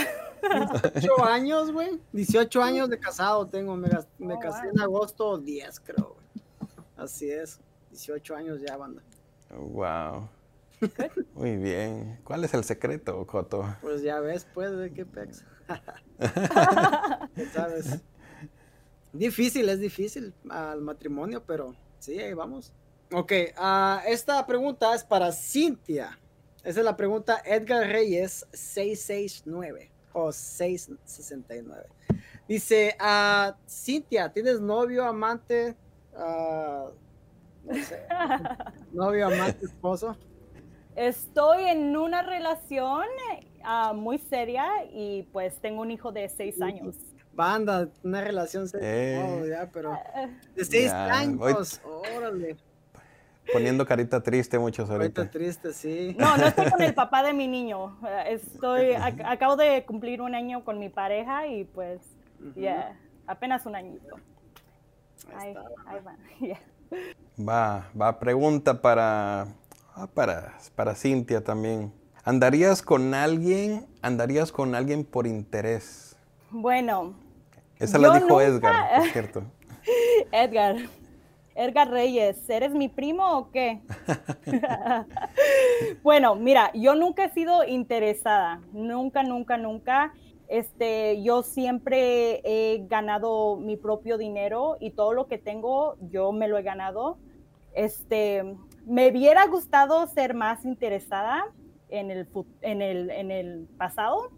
[0.93, 1.99] 18 años, güey.
[2.13, 3.75] 18 años de casado tengo.
[3.75, 6.15] Me, oh, casé en agosto 10, creo.
[6.97, 7.59] Así es.
[7.89, 9.01] 18 años ya, banda.
[9.49, 10.29] Wow.
[11.33, 12.19] Muy bien.
[12.23, 13.75] ¿Cuál es el secreto, Coto?
[13.81, 15.43] Pues ya ves, pues, de qué pex.
[17.53, 18.03] ¿Sabes?
[19.13, 22.71] Difícil, es difícil al matrimonio, pero sí, ahí vamos.
[23.11, 26.19] Ok, uh, esta pregunta es para Cintia.
[26.63, 31.87] Esa es la pregunta Edgar Reyes 669 o 669.
[32.47, 35.75] Dice, uh, Cintia, ¿tienes novio, amante?
[36.13, 36.91] Uh,
[37.63, 38.05] no sé,
[38.93, 40.15] novio, amante, esposo.
[40.95, 43.05] Estoy en una relación
[43.95, 46.95] muy seria y pues tengo un hijo de seis años
[47.39, 49.97] banda, una relación eh, ya, pero
[50.55, 51.81] de seis años,
[52.17, 52.57] órale.
[53.53, 55.21] Poniendo carita triste muchos ahorita.
[55.21, 56.15] Carita triste, sí.
[56.19, 57.97] No, no estoy con el papá de mi niño.
[58.27, 62.01] Estoy, acabo de cumplir un año con mi pareja y pues,
[62.55, 64.17] ya, apenas un añito.
[65.35, 66.17] Ahí, va.
[67.39, 69.47] Va, va, pregunta para,
[69.95, 71.93] ah, para, para Cintia también.
[72.25, 76.17] ¿Andarías con alguien, andarías con alguien por interés?
[76.51, 77.13] Bueno,
[77.79, 79.43] esa la dijo Edgar, es cierto.
[80.31, 80.75] Edgar.
[81.55, 83.81] Edgar Reyes, ¿eres mi primo o qué?
[86.03, 90.13] bueno, mira, yo nunca he sido interesada, nunca, nunca, nunca.
[90.47, 96.47] Este, yo siempre he ganado mi propio dinero y todo lo que tengo yo me
[96.47, 97.17] lo he ganado.
[97.73, 98.55] Este,
[98.85, 101.45] me hubiera gustado ser más interesada
[101.89, 102.27] en el,
[102.61, 104.31] en el, en el pasado,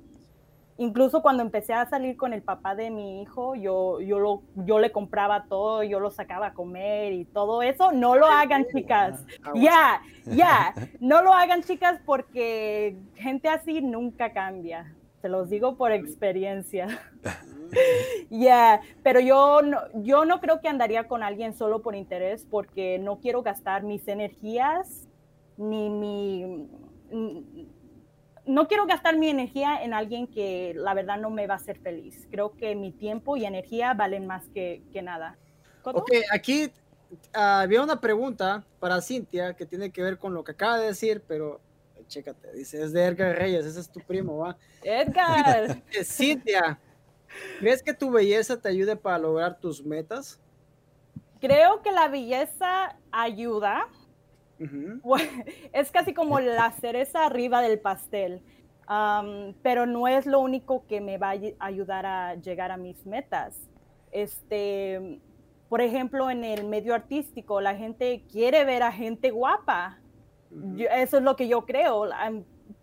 [0.82, 4.79] incluso cuando empecé a salir con el papá de mi hijo, yo, yo, lo, yo
[4.79, 7.91] le compraba todo, yo lo sacaba a comer y todo eso.
[7.91, 9.23] No lo hagan, chicas.
[9.43, 14.95] Ah, ya, ya, no lo hagan, chicas, porque gente así nunca cambia.
[15.21, 16.88] Se los digo por experiencia.
[18.29, 22.99] Ya, pero yo no, yo no creo que andaría con alguien solo por interés porque
[22.99, 25.07] no quiero gastar mis energías
[25.55, 26.67] ni mi
[28.45, 31.79] no quiero gastar mi energía en alguien que la verdad no me va a hacer
[31.79, 32.27] feliz.
[32.31, 35.37] Creo que mi tiempo y energía valen más que, que nada.
[35.83, 36.71] Ok, aquí
[37.33, 40.87] ah, había una pregunta para Cintia que tiene que ver con lo que acaba de
[40.87, 41.59] decir, pero
[42.07, 44.57] chécate, dice, es de Edgar Reyes, ese es tu primo, ¿va?
[44.83, 45.81] Edgar.
[46.03, 46.79] Cintia,
[47.59, 50.39] ¿crees que tu belleza te ayude para lograr tus metas?
[51.39, 53.87] Creo que la belleza ayuda.
[55.74, 58.41] Es casi como la cereza arriba del pastel,
[59.62, 63.70] pero no es lo único que me va a ayudar a llegar a mis metas.
[64.12, 65.20] Este,
[65.70, 69.99] por ejemplo, en el medio artístico, la gente quiere ver a gente guapa.
[70.91, 72.09] eso es lo que yo creo,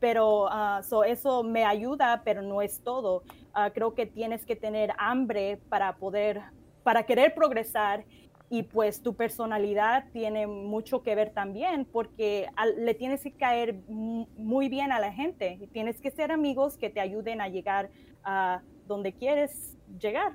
[0.00, 3.24] pero ah, eso me ayuda, pero no es todo.
[3.52, 6.40] Ah, creo que tienes que tener hambre para poder,
[6.82, 8.04] para querer progresar
[8.50, 14.68] y pues tu personalidad tiene mucho que ver también porque le tienes que caer muy
[14.68, 17.90] bien a la gente y tienes que ser amigos que te ayuden a llegar
[18.24, 20.32] a donde quieres llegar.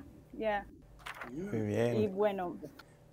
[1.32, 1.96] Muy bien.
[1.96, 2.56] Y bueno,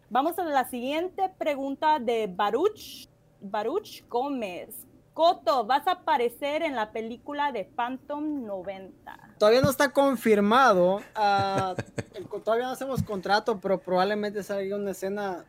[0.10, 4.88] vamos a la siguiente pregunta de Baruch, Baruch Gómez.
[5.14, 9.31] Coto, vas a aparecer en la película de Phantom 90.
[9.42, 10.98] Todavía no está confirmado.
[11.18, 15.44] Uh, todavía no hacemos contrato, pero probablemente salga una escena,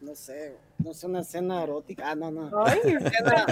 [0.00, 2.08] no sé, no sé, una escena erótica.
[2.08, 2.48] Ah, no, no.
[2.64, 2.78] Ay.
[2.84, 3.44] Escena,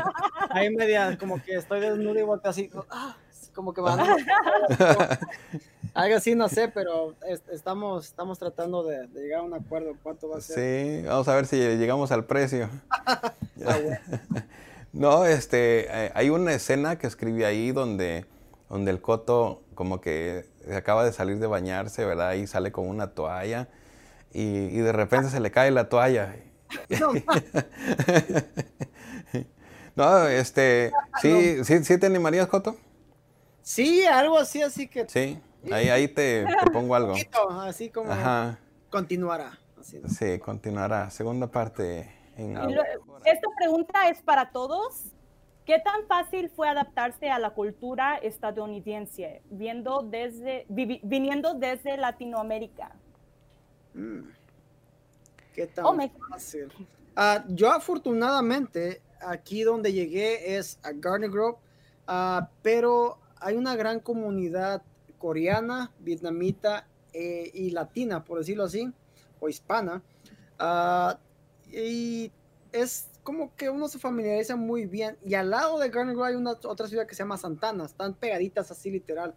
[0.51, 2.71] ahí media, como que estoy desnudo y volteo así.
[2.89, 3.17] Ah,
[3.53, 3.99] como que van.
[5.95, 7.17] Algo así, no sé, pero
[7.51, 9.97] estamos, estamos tratando de, llegar a un acuerdo.
[10.05, 11.01] ¿Cuánto va a ser?
[11.01, 12.71] Sí, vamos a ver si llegamos al precio.
[13.67, 13.77] Ah,
[14.95, 18.25] no, este, eh, hay una escena que escribí ahí donde,
[18.71, 20.45] donde el coto como que
[20.77, 22.35] acaba de salir de bañarse, ¿verdad?
[22.35, 23.69] Y sale con una toalla
[24.31, 26.37] y, de repente se le cae la toalla.
[29.97, 32.77] No, este, ¿sí, sí, ¿sí te animarías, Coto?
[33.63, 35.09] Sí, algo así, así que...
[35.09, 35.41] Sí,
[35.73, 37.15] ahí, ahí te, pongo algo.
[37.63, 38.11] así como
[38.91, 39.59] continuará.
[39.81, 41.09] Sí, continuará.
[41.09, 42.21] Segunda parte
[43.25, 45.05] esta pregunta es para todos.
[45.71, 52.91] ¿Qué tan fácil fue adaptarse a la cultura estadounidense viendo desde, viniendo desde Latinoamérica?
[53.95, 54.23] Mm.
[55.55, 55.97] ¿Qué tan oh,
[56.29, 56.73] fácil?
[57.15, 61.59] Ah, yo afortunadamente aquí donde llegué es a Garner Grove,
[62.09, 64.83] uh, pero hay una gran comunidad
[65.19, 68.93] coreana, vietnamita eh, y latina, por decirlo así,
[69.39, 70.03] o hispana.
[70.59, 71.17] Uh,
[71.73, 72.33] y
[72.73, 75.19] es como que uno se familiariza muy bien.
[75.25, 78.71] Y al lado de Grove hay una otra ciudad que se llama Santana, están pegaditas
[78.71, 79.35] así literal.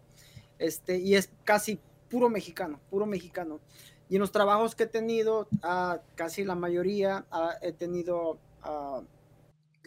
[0.58, 3.60] Este, y es casi puro mexicano, puro mexicano.
[4.08, 9.02] Y en los trabajos que he tenido, uh, casi la mayoría uh, he tenido uh,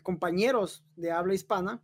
[0.04, 1.82] compañeros de habla hispana,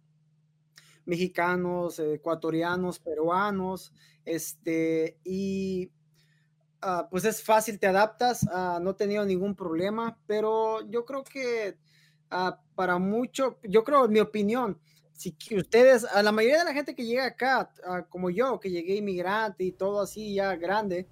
[1.05, 3.93] mexicanos, ecuatorianos, peruanos,
[4.25, 5.91] este, y
[6.85, 11.23] Ah, pues es fácil, te adaptas, uh, no he tenido ningún problema, pero yo creo
[11.23, 11.77] que
[12.33, 14.77] uh, para mucho, yo creo, en mi opinión,
[15.13, 17.71] si ustedes, a la mayoría de la gente que llega acá,
[18.09, 21.07] como yo, que llegué inmigrante y todo así ya grande,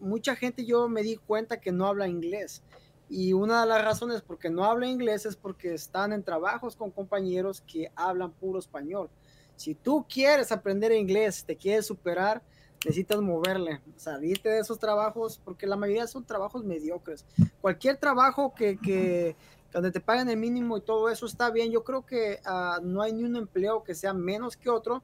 [0.00, 2.62] mucha gente yo me di cuenta que no habla inglés.
[3.08, 6.76] Y una de las razones por qué no habla inglés es porque están en trabajos
[6.76, 9.08] con compañeros que hablan puro español.
[9.56, 12.42] Si tú quieres aprender inglés, te quieres superar,
[12.84, 17.24] necesitas moverle, salirte de esos trabajos, porque la mayoría son trabajos mediocres.
[17.60, 19.36] Cualquier trabajo que, que
[19.72, 21.70] donde te paguen el mínimo y todo eso está bien.
[21.70, 25.02] Yo creo que uh, no hay ni un empleo que sea menos que otro,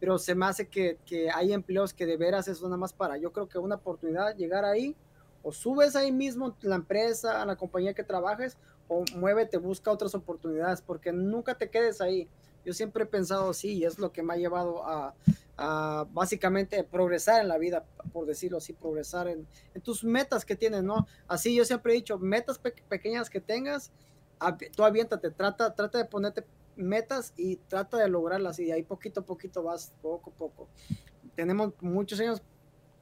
[0.00, 3.16] pero se me hace que, que, hay empleos que de veras es nada más para.
[3.16, 4.94] Yo creo que una oportunidad llegar ahí,
[5.42, 8.56] o subes ahí mismo la empresa, a la compañía que trabajes,
[8.88, 12.28] o muévete, busca otras oportunidades, porque nunca te quedes ahí.
[12.66, 15.14] Yo siempre he pensado así y es lo que me ha llevado a,
[16.12, 19.46] básicamente progresar en la vida, por decirlo así, progresar en,
[19.84, 21.06] tus metas que tienes, ¿no?
[21.28, 23.92] Así yo siempre he dicho, metas pequeñas que tengas,
[24.74, 26.44] tú aviéntate, trata, trata de ponerte
[26.74, 30.68] metas y trata de lograrlas y ahí poquito a poquito vas, poco a poco.
[31.36, 32.42] Tenemos muchos años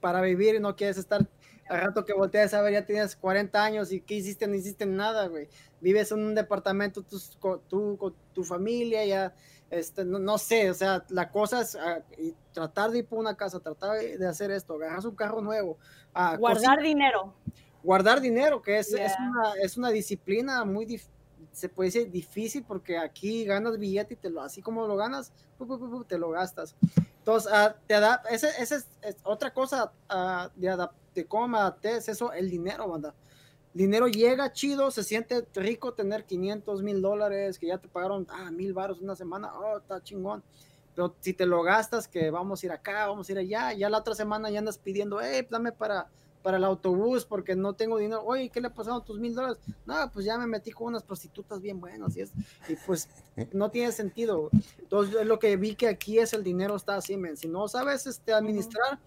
[0.01, 1.27] para vivir y no quieres estar
[1.69, 4.47] al rato que volteas a ver, ya tienes 40 años y ¿qué hiciste?
[4.47, 5.49] No hiciste nada, güey.
[5.81, 9.35] Vives en un departamento tú, con tu familia, ya
[9.75, 12.03] este, no, sé, o sea, la cosa es ah,
[12.53, 15.79] tratar de ir por una casa, tratar de hacer esto, agarrar un carro nuevo.
[16.13, 17.35] Ah, guardar dinero.
[17.83, 21.01] Guardar dinero, que es, es, una, disciplina muy,
[21.53, 25.33] se puede decir difícil porque aquí ganas billete y te lo, así como lo ganas,
[26.07, 26.77] te lo gastas.
[27.19, 27.95] Entonces, uh, te
[28.31, 28.87] esa es,
[29.23, 29.93] otra cosa
[30.57, 33.15] de, de cómo me adapté, es eso, el dinero, banda
[33.75, 38.51] dinero llega chido, se siente rico tener 500 mil dólares, que ya te pagaron, ah,
[38.51, 40.43] mil baros una semana, oh, está chingón.
[40.95, 43.91] pero si te lo gastas, que vamos a ir acá, vamos a ir allá, ya
[43.91, 46.09] la otra semana ya andas pidiendo, hey, dame para,
[46.45, 48.23] para el autobús porque no tengo dinero.
[48.25, 49.59] Oye, ¿qué le ha pasado a tus mil dólares?
[49.87, 52.33] No, pues ya me metí con unas prostitutas bien buenas y, es,
[52.69, 53.09] y pues
[53.53, 54.51] no tiene sentido.
[54.79, 57.37] Entonces, lo que vi que aquí es el dinero está así, men.
[57.37, 59.01] Si no sabes este, administrar,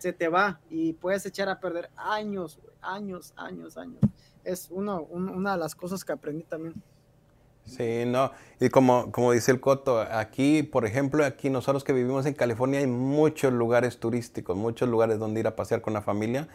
[0.00, 4.00] se te va y puedes echar a perder años, años, años, años.
[4.44, 6.74] Es uno, una de las cosas que aprendí también.
[7.66, 12.26] Sí, no, y como, como dice el Coto, aquí, por ejemplo, aquí nosotros que vivimos
[12.26, 16.48] en California hay muchos lugares turísticos, muchos lugares donde ir a pasear con la familia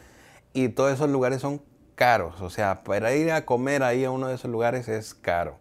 [0.52, 1.62] y todos esos lugares son
[1.94, 5.58] caros, o sea, para ir a comer ahí a uno de esos lugares es caro.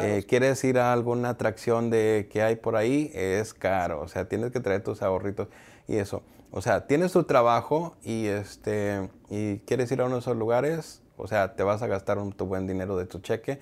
[0.00, 4.28] Eh, quieres ir a alguna atracción de que hay por ahí, es caro, o sea,
[4.28, 5.48] tienes que traer tus ahorritos
[5.86, 6.22] y eso.
[6.56, 11.02] O sea, tienes tu trabajo y este y quieres ir a uno de esos lugares,
[11.16, 13.58] o sea, te vas a gastar un, tu buen dinero de tu cheque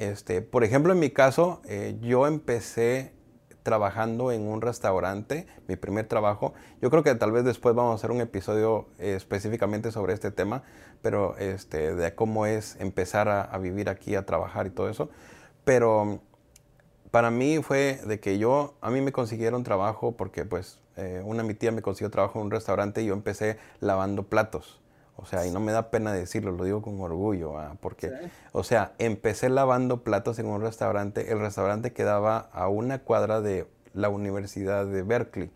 [0.00, 3.12] este, por ejemplo, en mi caso, eh, yo empecé
[3.62, 6.54] trabajando en un restaurante, mi primer trabajo.
[6.80, 10.30] Yo creo que tal vez después vamos a hacer un episodio eh, específicamente sobre este
[10.30, 10.62] tema,
[11.02, 15.10] pero este, de cómo es empezar a, vivir aquí, a trabajar y todo eso.
[15.64, 16.20] Pero
[17.10, 21.42] para mí fue de que yo, a mí me consiguieron trabajo porque pues eh, una
[21.42, 24.80] mi tía me consiguió trabajo en un restaurante y yo empecé lavando platos.
[25.16, 27.76] O sea, y no me da pena decirlo, lo digo con orgullo, ¿ah?
[27.80, 28.10] porque,
[28.52, 31.30] o sea, empecé lavando platos en un restaurante.
[31.30, 35.50] El restaurante quedaba a una cuadra de la Universidad de Berkeley,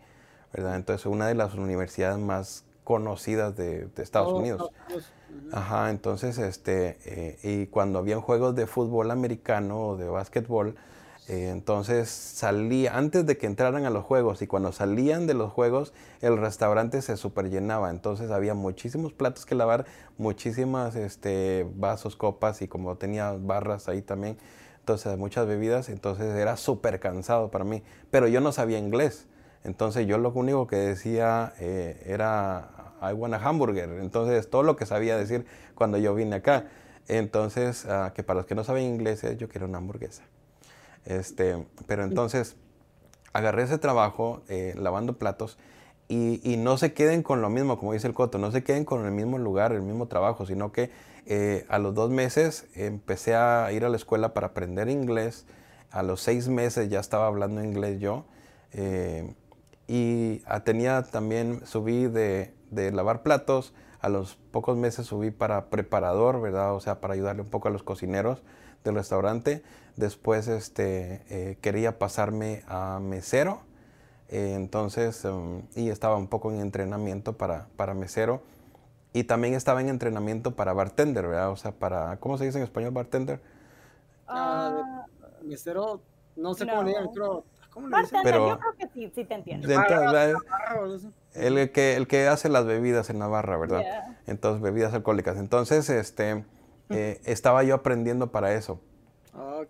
[0.53, 0.75] ¿verdad?
[0.75, 4.71] Entonces, una de las universidades más conocidas de, Estados oh, Unidos.
[5.51, 10.75] Ajá, entonces, este, eh, y cuando habían juegos de fútbol americano o de básquetbol,
[11.27, 15.51] eh, entonces salía, antes de que entraran a los juegos y cuando salían de los
[15.51, 17.89] juegos, el restaurante se superllenaba.
[17.89, 19.85] Entonces había muchísimos platos que lavar,
[20.17, 24.37] muchísimas este, vasos, copas y como tenía barras ahí también,
[24.79, 27.81] entonces muchas bebidas, entonces era súper cansado para mí.
[28.11, 29.27] Pero yo no sabía inglés.
[29.63, 32.69] Entonces yo lo único que decía eh, era
[33.01, 33.89] I want a hamburger.
[33.99, 36.67] Entonces todo lo que sabía decir cuando yo vine acá.
[37.07, 40.23] Entonces, ah, que para los que no saben inglés es yo quiero una hamburguesa.
[41.05, 42.55] Este, pero entonces
[43.31, 45.57] agarré ese trabajo eh, lavando platos
[46.07, 49.05] y, no se queden con lo mismo, como dice el Coto, no se queden con
[49.05, 50.91] el mismo lugar, el mismo trabajo, sino que
[51.25, 55.45] eh, a los dos meses empecé a ir a la escuela para aprender inglés.
[55.89, 58.25] A los seis meses ya estaba hablando inglés yo.
[58.73, 59.33] Eh,
[59.87, 66.39] y tenía también, subí de, de, lavar platos, a los pocos meses subí para preparador,
[66.39, 66.75] ¿verdad?
[66.75, 68.43] O sea, para ayudarle un poco a los cocineros
[68.83, 69.63] del restaurante.
[69.95, 73.61] Después este, eh, quería pasarme a mesero.
[74.29, 78.41] Eh, entonces, em, y estaba un poco en entrenamiento para, para mesero.
[79.13, 81.49] Y también estaba en entrenamiento para bartender, ¿verdad?
[81.49, 83.39] O sea, para, ¿cómo se dice en español bartender?
[84.27, 85.05] Ah,
[85.41, 86.01] mesero,
[86.35, 87.09] no sé cómo le llaman,
[87.69, 88.19] ¿Cómo le dicen?
[88.23, 89.67] Pero, yo creo que sí, sí te entiendo.
[91.33, 93.83] el, que, el que hace las bebidas en Navarra, ¿verdad?
[94.27, 95.37] Entonces, bebidas alcohólicas.
[95.37, 96.43] Entonces, este,
[96.89, 98.81] eh, estaba yo aprendiendo para eso.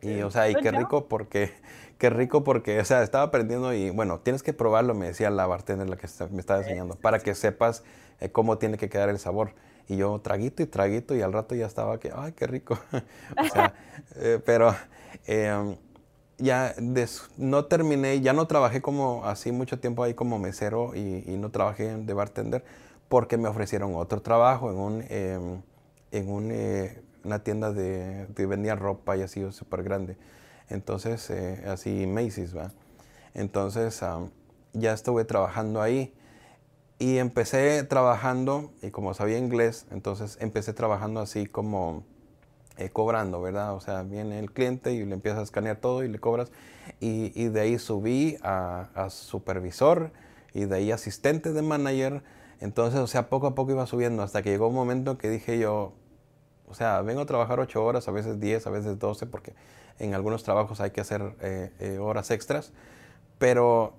[0.01, 1.51] Y, o sea, y qué rico porque,
[1.97, 5.47] qué rico porque, o sea, estaba aprendiendo y, bueno, tienes que probarlo, me decía la
[5.47, 7.83] bartender la que me estaba enseñando, para que sepas
[8.19, 9.53] eh, cómo tiene que quedar el sabor.
[9.87, 12.77] Y yo traguito y traguito y al rato ya estaba que, ay, qué rico.
[13.37, 13.73] o sea,
[14.17, 14.75] eh, pero
[15.25, 15.75] em,
[16.37, 16.75] ya
[17.37, 21.95] no terminé, ya no trabajé como así mucho tiempo ahí como mesero y, no trabajé
[21.95, 22.63] de bartender
[23.07, 25.61] porque me ofrecieron otro trabajo en un, em,
[26.11, 30.17] en un eh, una tienda de, vendía ropa y así súper grande.
[30.69, 32.71] Entonces, eh, así Macy's, ¿va?
[33.33, 34.01] Entonces,
[34.73, 36.13] ya estuve trabajando ahí
[36.97, 42.03] y empecé trabajando, y como sabía inglés, entonces empecé trabajando así como
[42.77, 43.73] eh, cobrando, ¿verdad?
[43.73, 46.51] O sea, viene el cliente y le empiezas a escanear todo y le cobras.
[46.99, 50.11] Y, y de ahí subí a, a, supervisor
[50.53, 52.23] y de ahí asistente de manager.
[52.61, 55.59] Entonces, o sea, poco a poco iba subiendo hasta que llegó un momento que dije
[55.59, 55.93] yo,
[56.67, 59.53] o sea, vengo a trabajar ocho horas, a veces 10, a veces 12, porque
[59.99, 62.71] en algunos trabajos hay que hacer eh, eh, horas extras.
[63.37, 63.93] Pero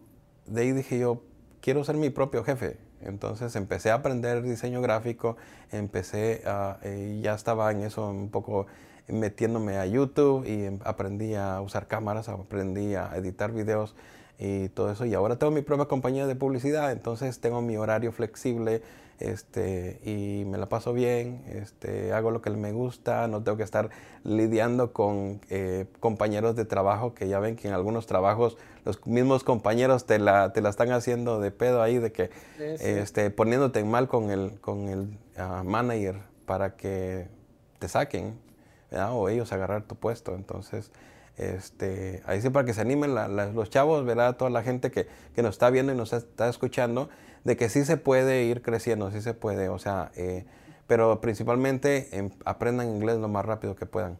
[0.46, 1.22] de ahí dije yo,
[1.60, 2.78] quiero ser mi propio jefe.
[3.00, 5.36] Entonces empecé a aprender diseño gráfico,
[5.70, 8.66] empecé a, eh, ya estaba en eso un poco
[9.08, 13.94] metiéndome a YouTube y em, aprendí a usar cámaras, aprendí a editar videos
[14.38, 15.04] y todo eso.
[15.04, 18.82] Y ahora tengo mi propia compañía de publicidad, entonces tengo mi horario flexible
[19.18, 23.64] este, y me la paso bien, este, hago lo que me gusta, no tengo que
[23.64, 23.90] estar
[24.24, 29.42] lidiando con eh, compañeros de trabajo que ya ven que en algunos trabajos los mismos
[29.42, 34.08] compañeros te la, te la están haciendo de pedo ahí, de que Este, poniéndote mal
[34.08, 37.28] con el, con el ah, manager para que
[37.78, 38.38] te saquen,
[39.10, 40.34] o ellos agarrar tu puesto.
[40.34, 40.90] Entonces,
[41.36, 43.14] Este, ahí sí para que se animen
[43.54, 44.36] los chavos, ¿verdad?
[44.36, 45.06] Toda la gente que,
[45.36, 47.10] nos está viendo y nos está escuchando,
[47.46, 50.44] de que sí se puede ir creciendo, sí se puede, o sea, eh,
[50.88, 54.18] pero principalmente em, aprendan inglés lo más rápido que puedan.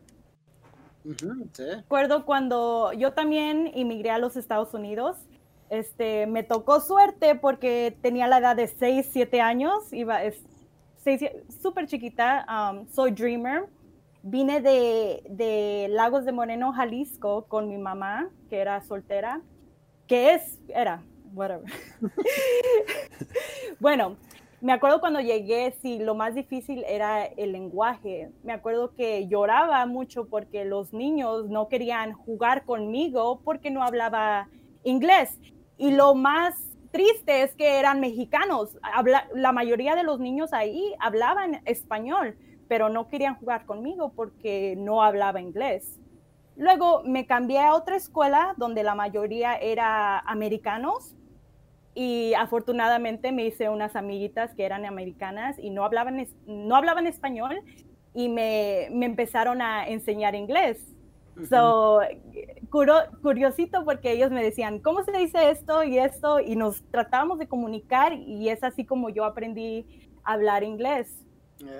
[1.59, 5.16] Recuerdo cuando yo también inmigré a los Estados Unidos,
[5.70, 10.37] este, me tocó suerte porque tenía la edad de 6, 7 años, iba, es
[11.61, 13.66] súper chiquita, um, soy dreamer.
[14.22, 19.41] Vine de, de, Lagos de Moreno, Jalisco, con mi mamá, que era soltera,
[20.09, 21.05] que es, era,
[21.37, 21.70] whatever.
[23.80, 24.16] bueno,
[24.61, 28.32] me acuerdo cuando llegué, sí, lo más difícil era el lenguaje.
[28.43, 34.49] Me acuerdo que lloraba mucho porque los niños no querían jugar conmigo porque no hablaba
[34.82, 35.39] inglés.
[35.76, 36.55] Y lo más
[36.91, 38.78] triste es que eran mexicanos.
[39.34, 45.03] la mayoría de los niños ahí hablaban español, pero no querían jugar conmigo porque no
[45.03, 46.01] hablaba inglés.
[46.57, 51.14] Luego me cambié a otra escuela donde la mayoría era americanos
[51.99, 57.59] y afortunadamente me hice unas amiguitas que eran americanas y no hablaban, no hablaban español
[58.12, 60.78] y me, me empezaron a enseñar inglés.
[61.49, 62.01] So,
[63.22, 66.40] curiosito porque ellos me decían, ¿cómo se dice esto y esto?
[66.40, 69.86] Y nos tratábamos de comunicar y es así como yo aprendí
[70.22, 71.24] a hablar inglés.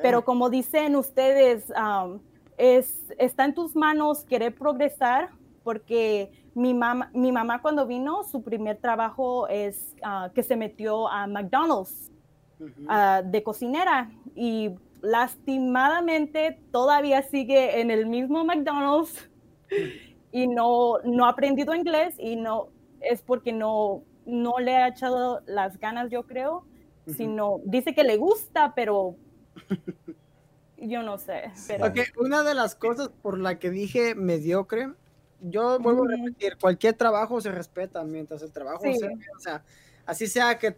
[0.01, 2.21] Pero como dicen ustedes, um,
[2.57, 5.29] es, está en tus manos querer progresar
[5.63, 11.07] porque mi mamá, mi mamá cuando vino, su primer trabajo es ah, que se metió
[11.07, 12.11] a McDonald's
[12.89, 14.11] ah, de cocinera.
[14.35, 19.29] Y lastimadamente todavía sigue en el mismo McDonald's.
[20.33, 22.69] Y no, no ha aprendido inglés y no
[23.01, 26.65] es porque no, no le ha echado las ganas, yo creo,
[27.07, 29.17] sino dice que le gusta, pero
[30.79, 31.51] yo no sé.
[31.69, 31.93] Pero...
[32.19, 34.95] una de las cosas por la que dije mediocre
[35.41, 39.65] yo vuelvo a repetir, cualquier trabajo se respeta mientras el trabajo sea, o sea,
[40.05, 40.77] así sea que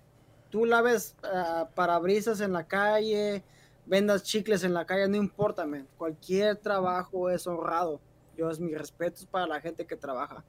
[0.50, 3.44] tú laves uh, parabrisas en la calle,
[3.86, 8.00] vendas chicles en la calle, no importa, cualquier trabajo es honrado.
[8.36, 10.44] Yo es mi respeto para la gente que trabaja.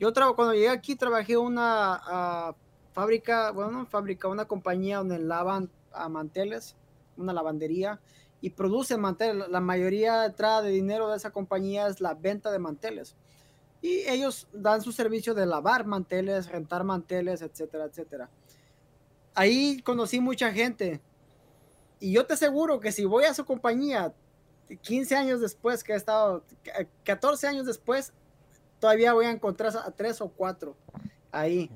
[0.00, 2.54] Yo cuando llegué aquí trabajé en una ah,
[2.92, 6.74] fábrica, bueno, fábrica, una compañía donde lavan a manteles,
[7.16, 8.00] una lavandería
[8.40, 9.48] y produce manteles.
[9.50, 13.14] La mayoría de entrada de dinero de esa compañía es la venta de manteles
[13.80, 18.28] y ellos dan su servicio de lavar manteles, rentar manteles, etcétera, etcétera.
[19.34, 21.00] Ahí conocí mucha gente
[22.00, 24.12] y yo te aseguro que si voy a su compañía
[24.82, 26.44] 15 años después que he estado,
[27.04, 28.12] 14 años después,
[28.80, 30.76] todavía voy a encontrar a tres o cuatro
[31.30, 31.70] ahí.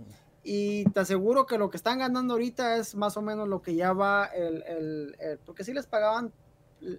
[0.44, 3.76] Y te aseguro que lo que están ganando ahorita es más o menos lo que
[3.76, 6.32] ya va el, el porque si les pagaban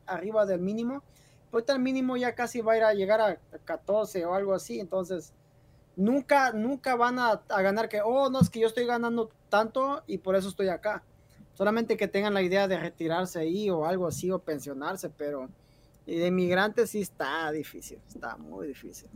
[0.05, 1.03] arriba del mínimo,
[1.53, 4.79] ahorita el mínimo ya casi va a ir a llegar a 14 o algo así,
[4.79, 5.33] entonces
[5.95, 10.17] nunca, nunca van a, ganar que, oh, no, es que yo estoy ganando tanto y
[10.17, 11.03] por eso estoy acá.
[11.53, 15.49] Solamente que tengan la idea de retirarse ahí o algo así o pensionarse, pero
[16.05, 19.07] y de inmigrantes sí está difícil, está muy difícil.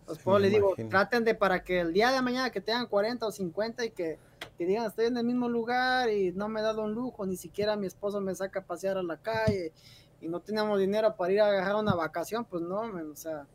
[0.00, 3.26] Entonces, pues le digo, traten de para que el día de mañana que tengan 40
[3.26, 4.18] o 50 y que,
[4.58, 7.36] que, digan, estoy en el mismo lugar y no me he dado un lujo, ni
[7.36, 9.72] siquiera mi esposo me saca a pasear a la calle
[10.20, 13.46] y no tenemos dinero para ir a agarrar una vacación, pues no, o sea,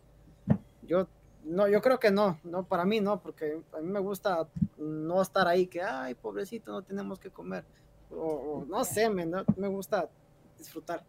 [0.84, 1.08] yo
[1.44, 4.48] no, yo creo que no, no, para mí no, porque a mí me gusta
[4.78, 7.64] no estar ahí, que, ay, pobrecito, no tenemos que comer,
[8.12, 10.10] o, no sé, me, me gusta
[10.58, 11.04] disfrutar.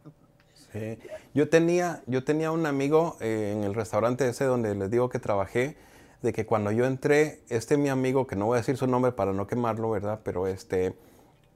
[0.73, 0.99] Sí.
[1.33, 5.19] Yo tenía, yo tenía un amigo eh, en el restaurante ese donde les digo que
[5.19, 5.77] trabajé,
[6.23, 9.13] de que cuando yo entré, este mi amigo, que no voy a decir su nombre
[9.13, 10.21] para no quemarlo, ¿verdad?
[10.25, 10.97] Pero este,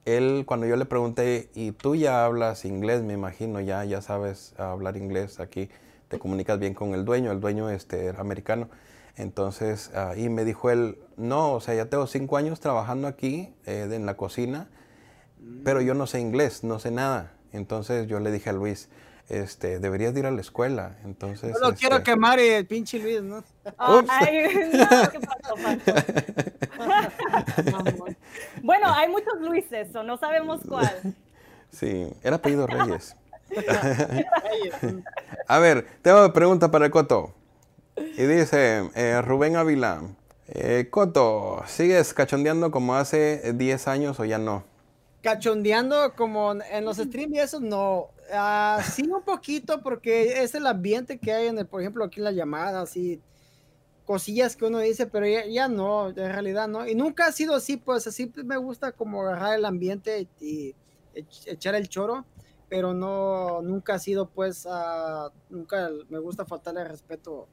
[0.05, 3.03] él, cuando yo le pregunté, ¿y tú ya hablas inglés?
[3.03, 5.69] Me imagino, ya, ya sabes hablar inglés aquí,
[6.07, 8.69] te comunicas bien con el dueño, el dueño este, era americano.
[9.15, 13.53] Entonces, uh, y me dijo él, no, o sea, ya tengo cinco años trabajando aquí
[13.65, 14.69] eh, en la cocina,
[15.63, 17.33] pero yo no sé inglés, no sé nada.
[17.51, 18.89] Entonces yo le dije a Luis,
[19.29, 20.97] este, deberías ir a la escuela.
[21.03, 23.43] Entonces, no lo quiero este, quemar el pinche Luis, ¿no?
[23.77, 25.55] Ay, no, ¿qué pasó,
[28.63, 31.15] bueno, hay muchos Luises, o no sabemos cuál.
[31.71, 33.15] Sí, era apellido Reyes.
[35.47, 37.33] a ver, tengo una pregunta para el Coto.
[37.95, 40.01] Y dice eh, Rubén Ávila,
[40.47, 44.63] eh, Coto, ¿sigues cachondeando como hace 10 años o ya no?
[45.21, 48.09] Cachondeando como en los streams y eso, no.
[48.33, 52.19] Uh, sí, un poquito, porque es el ambiente que hay en el, por ejemplo, aquí
[52.19, 53.21] en la llamada, así,
[54.05, 56.87] cosillas que uno dice, pero ya, no, en realidad no.
[56.87, 60.75] Y nunca ha sido así, pues así me gusta como agarrar el ambiente y,
[61.13, 62.25] echar el choro,
[62.69, 67.47] pero no, nunca ha sido, pues, uh, nunca me gusta faltarle respeto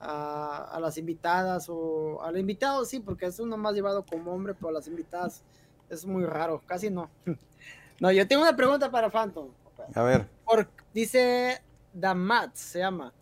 [0.00, 4.70] a, las invitadas o al invitado, sí, porque es uno más llevado como hombre, pero
[4.72, 5.42] las invitadas
[5.90, 7.10] es muy raro, casi no.
[8.00, 9.50] No, yo tengo una pregunta para Phantom.
[9.94, 10.26] A ver.
[10.92, 13.14] dice Damat, se llama.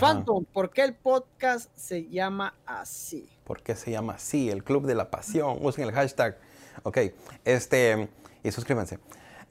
[0.00, 3.28] Phantom, ¿por qué el podcast se llama así?
[3.44, 4.50] ¿Por qué se llama así?
[4.50, 5.58] El Club de la Pasión.
[5.60, 6.36] Usen el hashtag.
[6.82, 6.98] Ok,
[7.44, 8.08] este,
[8.42, 8.98] y suscríbanse.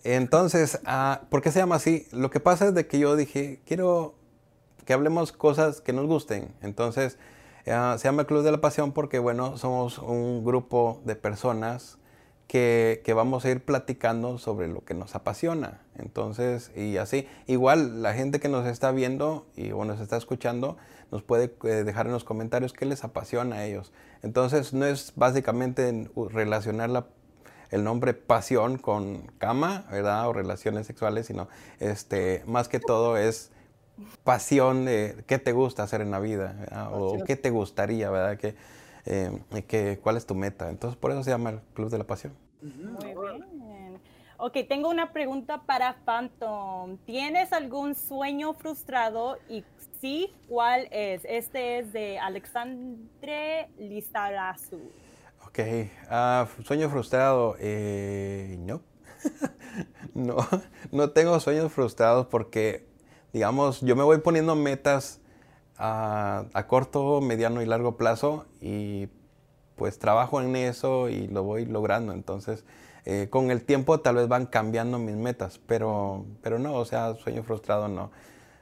[0.04, 2.08] Entonces, ah, ¿por qué se llama así?
[2.12, 4.14] Lo que pasa es de que yo dije, quiero
[4.86, 6.54] que hablemos cosas que nos gusten.
[6.62, 7.18] Entonces,
[7.68, 11.98] ah, se llama el Club de la Pasión porque, bueno, somos un grupo de personas
[12.48, 15.82] que, vamos a ir platicando sobre lo que nos apasiona.
[15.98, 20.78] Entonces, y así, igual la gente que nos está viendo y o nos está escuchando,
[21.12, 23.92] nos puede eh, dejar en los comentarios qué les apasiona a ellos.
[24.22, 27.08] Entonces, no es básicamente relacionar
[27.72, 30.28] el nombre pasión con cama, ¿verdad?
[30.28, 31.48] O relaciones sexuales, sino
[31.80, 33.52] este, más que todo es
[34.24, 38.38] pasión de qué te gusta hacer en la vida, o qué te gustaría, ¿verdad?
[38.38, 38.56] Que,
[39.06, 40.70] eh, ¿Cuál es tu meta?
[40.70, 42.34] Entonces, por eso se llama el Club de la Pasión.
[42.62, 44.00] Muy bien.
[44.38, 46.98] Ok, tengo una pregunta para Phantom.
[47.06, 49.64] ¿Tienes algún sueño frustrado y
[50.02, 51.22] sí, cuál es?
[51.24, 54.92] Este es de Alexandre Lizarazu.
[55.48, 55.60] Ok,
[56.12, 58.82] uh, sueño frustrado, eh, no.
[60.14, 60.36] no,
[60.92, 62.88] no tengo sueños frustrados porque
[63.36, 65.20] digamos, yo me voy poniendo metas
[65.78, 69.08] a, corto, mediano y largo plazo y
[69.76, 72.14] pues trabajo en eso y lo voy logrando.
[72.14, 72.64] Entonces,
[73.06, 77.16] eh, con el tiempo tal vez van cambiando mis metas, pero, pero no, o sea,
[77.16, 78.12] sueño frustrado no.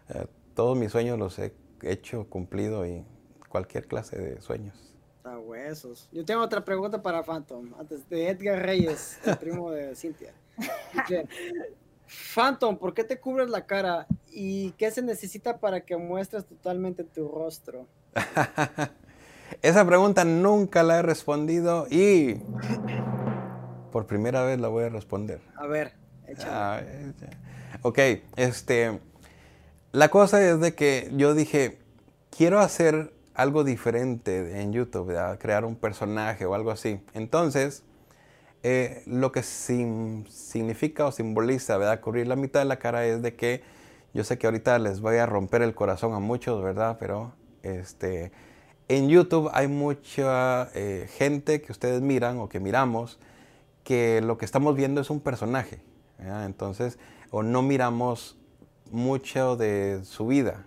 [0.10, 3.06] Eh, todos mis sueños los he hecho, cumplido y
[3.50, 4.94] cualquier clase de sueños.
[5.24, 6.10] A huesos.
[6.12, 10.34] Yo tengo otra pregunta para Phantom, antes de Edgar Reyes, el primo de Cintia.
[12.08, 14.08] Phantom, ¿por qué te cubres la cara?
[14.32, 17.88] ¿Y qué se necesita para que muestres totalmente tu rostro?
[19.62, 22.42] Esa pregunta nunca la he respondido y
[23.92, 25.42] por primera vez la voy a responder.
[25.56, 25.94] A ver,
[26.48, 26.82] ah,
[27.84, 28.00] ok,
[28.36, 29.00] este,
[29.92, 31.78] la cosa es de que yo dije,
[32.36, 37.00] quiero hacer algo diferente en YouTube, crear un personaje o algo así.
[37.14, 37.84] Entonces,
[38.64, 42.00] eh, lo que significa o simboliza, ¿verdad?
[42.00, 43.62] Cubrir la mitad de la cara es de que
[44.14, 46.98] yo sé que ahorita les voy a romper el corazón a muchos, ¿verdad?
[46.98, 48.32] Pero este,
[48.88, 53.20] en YouTube hay mucha eh, gente que ustedes miran o que miramos
[53.84, 55.82] que lo que estamos viendo es un personaje.
[56.20, 57.00] Entonces,
[57.32, 58.38] o no miramos
[58.92, 60.66] mucho de su vida,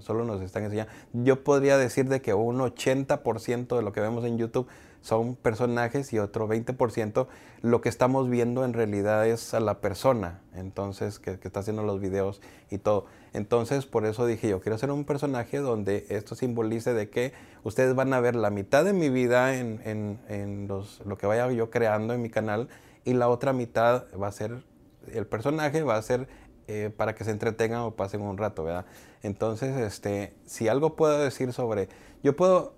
[0.00, 0.90] solo nos están enseñando.
[1.12, 4.66] Yo podría decir de que un 80% de lo que vemos en YouTube
[5.06, 7.28] son personajes y otro 20%
[7.62, 12.00] lo que estamos viendo en realidad es a la persona, entonces, que, está haciendo los
[12.00, 12.40] videos
[12.72, 13.06] y todo.
[13.32, 17.32] Entonces, por eso dije, yo quiero hacer un personaje donde esto simbolice de que
[17.62, 20.68] ustedes van a ver la mitad de mi vida en,
[21.04, 22.68] lo que vaya yo creando en mi canal
[23.04, 24.64] y la otra mitad va a ser
[25.12, 26.26] el personaje, va a ser
[26.66, 28.86] eh, para que se entretengan o pasen un rato, ¿verdad?
[29.22, 31.88] Entonces, este, si algo puedo decir sobre,
[32.24, 32.74] yo puedo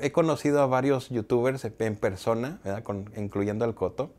[0.00, 2.84] he, conocido a varios youtubers en persona, ¿verdad?
[3.16, 4.12] incluyendo al Coto,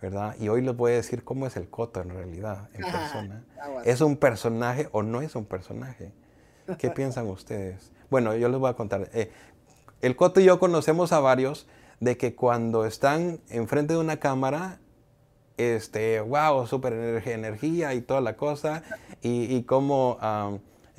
[0.00, 0.36] ¿verdad?
[0.38, 3.44] Y hoy les voy a decir cómo es el Coto en realidad, en persona.
[3.84, 6.12] ¿Es un personaje o no es un personaje?
[6.78, 7.92] ¿Qué piensan ustedes?
[8.10, 9.10] Bueno, yo les voy a contar.
[9.12, 9.30] Eh,
[10.00, 11.66] el Coto y yo conocemos a varios
[12.00, 14.80] de que cuando están enfrente de una cámara,
[15.56, 18.82] este, wow, súper energía, y toda la cosa,
[19.20, 20.18] y, y cómo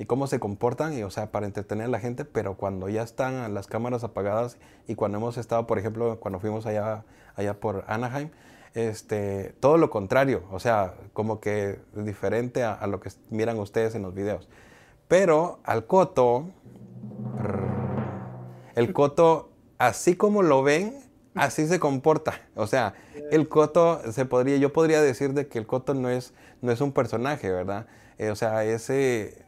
[0.02, 3.04] y cómo se comportan, y, o sea, para entretener a la gente, pero cuando ya
[3.04, 7.04] están las cámaras apagadas y cuando hemos estado, por ejemplo, cuando fuimos allá,
[7.36, 8.30] allá por Anaheim,
[8.74, 14.02] este, todo lo contrario, o sea, como que diferente a, lo que miran ustedes en
[14.02, 14.48] los videos.
[15.06, 16.46] Pero al Coto,
[18.74, 20.98] el Coto, así como lo ven,
[21.36, 22.40] así se comporta.
[22.56, 22.94] O sea,
[23.30, 26.80] el Coto se podría, yo podría decir de que el Coto no es, no es
[26.80, 27.86] un personaje, ¿verdad?
[28.18, 29.41] Eh, o sea, ese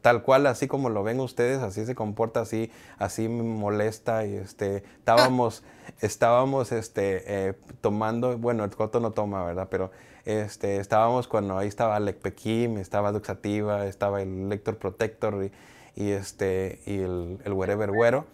[0.00, 4.34] tal cual así como lo ven ustedes, así se comporta, así, así me molesta y
[4.34, 5.62] este, estábamos,
[6.00, 9.68] estábamos este, eh, tomando, bueno, el Coto no toma, ¿verdad?
[9.70, 9.90] Pero
[10.24, 15.50] este, estábamos cuando ahí estaba Alec Pekim, estaba Duxativa, estaba el Lector Protector
[15.96, 18.24] y, este, y el, el Wherever Güero.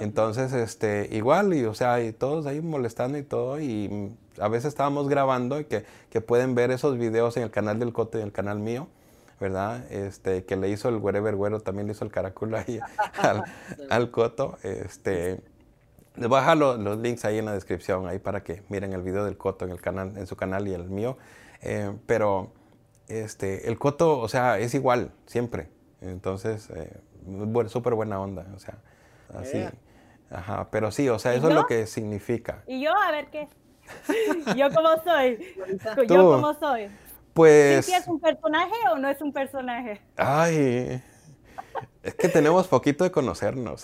[0.00, 4.68] Entonces, este, igual, y o sea, y todos ahí molestando y todo, y a veces
[4.68, 8.22] estábamos grabando y que, que pueden ver esos videos en el canal del Coto y
[8.22, 8.88] en el canal mío.
[9.40, 9.90] ¿Verdad?
[9.90, 12.80] Este, que le hizo el Wherever Güero, también le hizo el Caraculo ahí
[13.90, 14.58] al, Coto.
[14.62, 15.40] Este,
[16.16, 19.02] les voy a dejar los, links ahí en la descripción, ahí para que miren el
[19.02, 21.16] video del Coto en, el canal, en su canal y el mío.
[21.62, 22.52] Eh, pero
[23.08, 25.68] este, el Coto, o sea, es igual, siempre.
[26.00, 27.00] Entonces, eh,
[27.68, 28.78] súper buena onda, o sea,
[29.34, 29.58] así.
[29.58, 29.72] Yeah.
[30.30, 32.62] Ajá, pero sí, o sea, ¿Y eso es lo que significa.
[32.66, 33.48] Y yo, a ver qué.
[34.56, 35.36] yo cómo soy.
[35.96, 36.02] Tú.
[36.04, 36.88] Yo cómo soy.
[37.34, 40.00] Pues, ¿Cintia es un personaje o no es un personaje?
[40.16, 41.02] ay,
[42.02, 43.82] es que tenemos poquito de conocernos.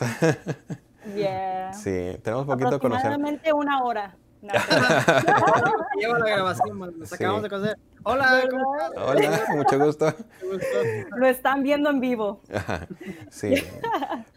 [1.17, 1.73] Yeah.
[1.73, 3.15] sí, tenemos poquito de conocernos.
[3.15, 4.15] Aproximadamente una hora.
[4.43, 4.53] No,
[5.99, 7.15] Lleva la grabación, man, nos Sí.
[7.17, 7.77] acabamos de conocer.
[8.05, 8.73] Hola, ¿cómo.
[9.07, 10.07] Hola, mucho gusto.
[10.07, 11.17] Mucho gusto.
[11.17, 12.41] Lo están viendo en vivo.
[12.55, 12.87] Ajá,
[13.31, 13.55] Sí.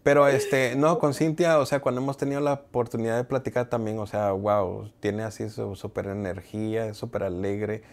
[0.03, 3.97] Pero este, no, con Cintia, o sea, cuando hemos tenido la oportunidad de platicar también,
[3.99, 7.83] o sea, wow, tiene así su súper energía, es súper alegre.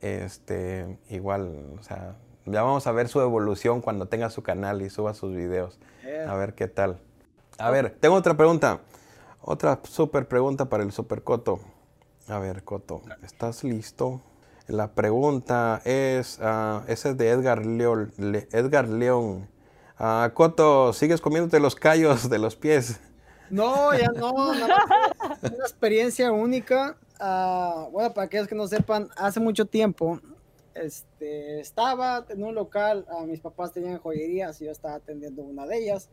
[0.00, 4.90] Este, igual, o sea, ya vamos a ver su evolución cuando tenga su canal y
[4.90, 5.78] suba sus videos.
[6.02, 6.30] Yeah.
[6.30, 6.98] A ver qué tal.
[7.58, 8.80] A ver, tengo otra pregunta.
[9.40, 11.60] Otra súper pregunta para el Super Coto.
[12.28, 14.20] A ver, Coto, ¿estás listo?
[14.66, 18.12] La pregunta es, ah, esa es de Edgar León.
[18.18, 19.48] Le- Edgar León.
[19.98, 23.00] Ah, Coto, ¿sigues comiéndote los callos de los pies?
[23.50, 24.68] No, ya no, nada
[25.18, 26.96] más fue una experiencia única.
[27.18, 30.20] Ah, bueno, para aquellos que no sepan, hace mucho tiempo
[30.74, 35.66] este, estaba en un local, ah, mis papás tenían joyerías y yo estaba atendiendo una
[35.66, 36.10] de ellas.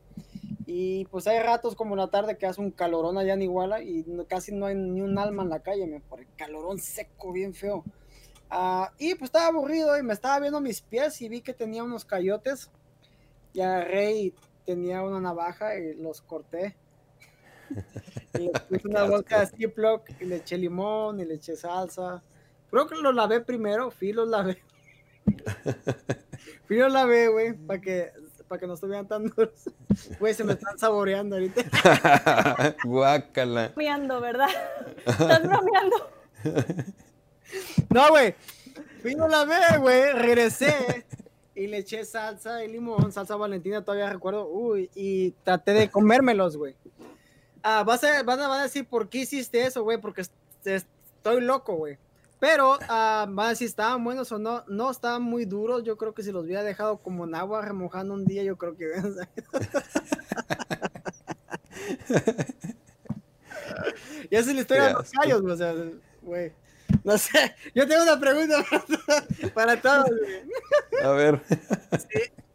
[0.66, 4.04] Y pues hay ratos como la tarde que hace un calorón allá en Iguala y
[4.08, 7.32] no- casi no hay ni un alma en la calle, me, por el calorón seco,
[7.32, 7.84] bien feo.
[8.50, 11.84] Ah, y pues estaba aburrido y me estaba viendo mis pies y vi que tenía
[11.84, 12.72] unos cayotes.
[13.54, 14.34] Y agarré y
[14.66, 16.76] tenía una navaja y los corté.
[18.34, 19.48] Y le puse una bolsa de.
[19.48, 22.22] Ziploc y le eché limón y le eché salsa.
[22.70, 24.62] Creo que los lavé primero, fui los lavé.
[26.68, 28.12] fui los lavé, güey, para que,
[28.48, 29.70] para que no estuvieran tan duros.
[30.20, 32.76] Güey, se me están saboreando ahorita.
[32.84, 33.70] Guácala.
[33.70, 34.50] Bromeando, ¿verdad?
[35.06, 36.10] Estás bromeando.
[37.90, 38.36] No, güey.
[39.02, 41.06] Fui y los lavé, güey, regresé
[41.56, 44.48] y le eché salsa y limón, salsa valentina, todavía recuerdo.
[44.48, 46.76] Uy, y traté de comérmelos, güey.
[47.68, 49.98] Ah, vas a, van, a, van a decir, ¿por qué hiciste eso, güey?
[50.00, 50.32] Porque est-
[50.66, 50.88] est-
[51.18, 51.98] estoy loco, güey.
[52.40, 54.64] Pero ah, van a decir, ¿estaban buenos o no?
[54.68, 55.84] No, estaban muy duros.
[55.84, 58.78] Yo creo que si los hubiera dejado como en agua remojando un día, yo creo
[58.78, 59.50] que hubieran salido.
[64.30, 65.74] Y esa es la historia de los callos, güey, o sea,
[66.22, 66.52] güey.
[67.04, 68.64] No sé, yo tengo una pregunta
[69.56, 71.04] para, todos, güey.
[71.04, 71.42] A ver.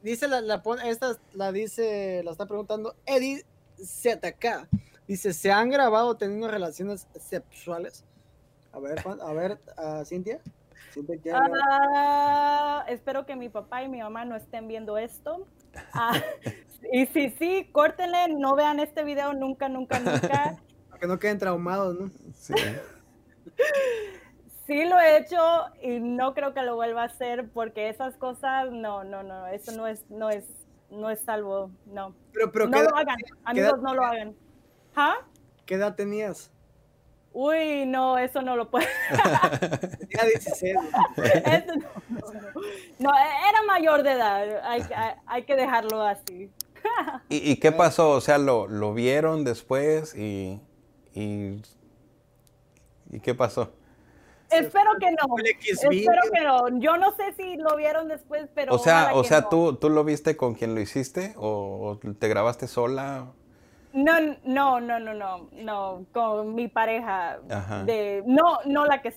[0.02, 3.44] Dice la, la esta la dice, la está preguntando Eddie
[3.84, 4.68] ZK.
[5.10, 8.04] Dice, ¿se han grabado teniendo relaciones sexuales?
[8.70, 10.38] A ver, Juan- a ver, ah, Cintia.
[11.32, 15.48] Ah, espero que mi papá y mi mamá no estén viendo esto.
[15.92, 16.12] Ah,
[16.92, 20.60] y si sí, córtenle, no vean este video nunca, nunca, nunca.
[20.88, 22.08] Para que no queden traumados, ¿no?
[22.32, 22.54] Sí.
[24.68, 25.40] Sí lo he hecho
[25.82, 29.72] y no creo que lo vuelva a hacer porque esas cosas, no, no, no, eso
[29.72, 30.44] no es, no es,
[30.88, 32.14] no es salvo, no.
[32.32, 34.36] Pero, pero no ¿qué, lo hagan, amigos, no lo hagan.
[34.94, 35.16] ¿Ah?
[35.66, 36.50] qué edad tenías?
[37.32, 38.86] Uy, no, eso no lo puedo.
[40.00, 40.76] Tenía 16.
[41.16, 42.60] Eso no, no, no.
[42.98, 46.50] No, era mayor de edad, hay, hay, hay que dejarlo así.
[47.28, 48.10] ¿Y, y qué pasó?
[48.10, 50.60] O sea, ¿lo, lo vieron después y,
[51.14, 51.62] y,
[53.10, 53.72] y qué pasó?
[54.50, 55.36] Espero que no.
[55.64, 56.80] Espero que no.
[56.80, 58.74] Yo no sé si lo vieron después, pero.
[58.74, 59.48] O sea, o sea no.
[59.48, 63.32] ¿tú, ¿tú lo viste con quien lo hiciste o, o te grabaste sola?
[63.92, 67.38] No, no, no, no, no, no, con mi pareja.
[67.50, 67.84] Ajá.
[67.84, 69.14] De, no, no la que.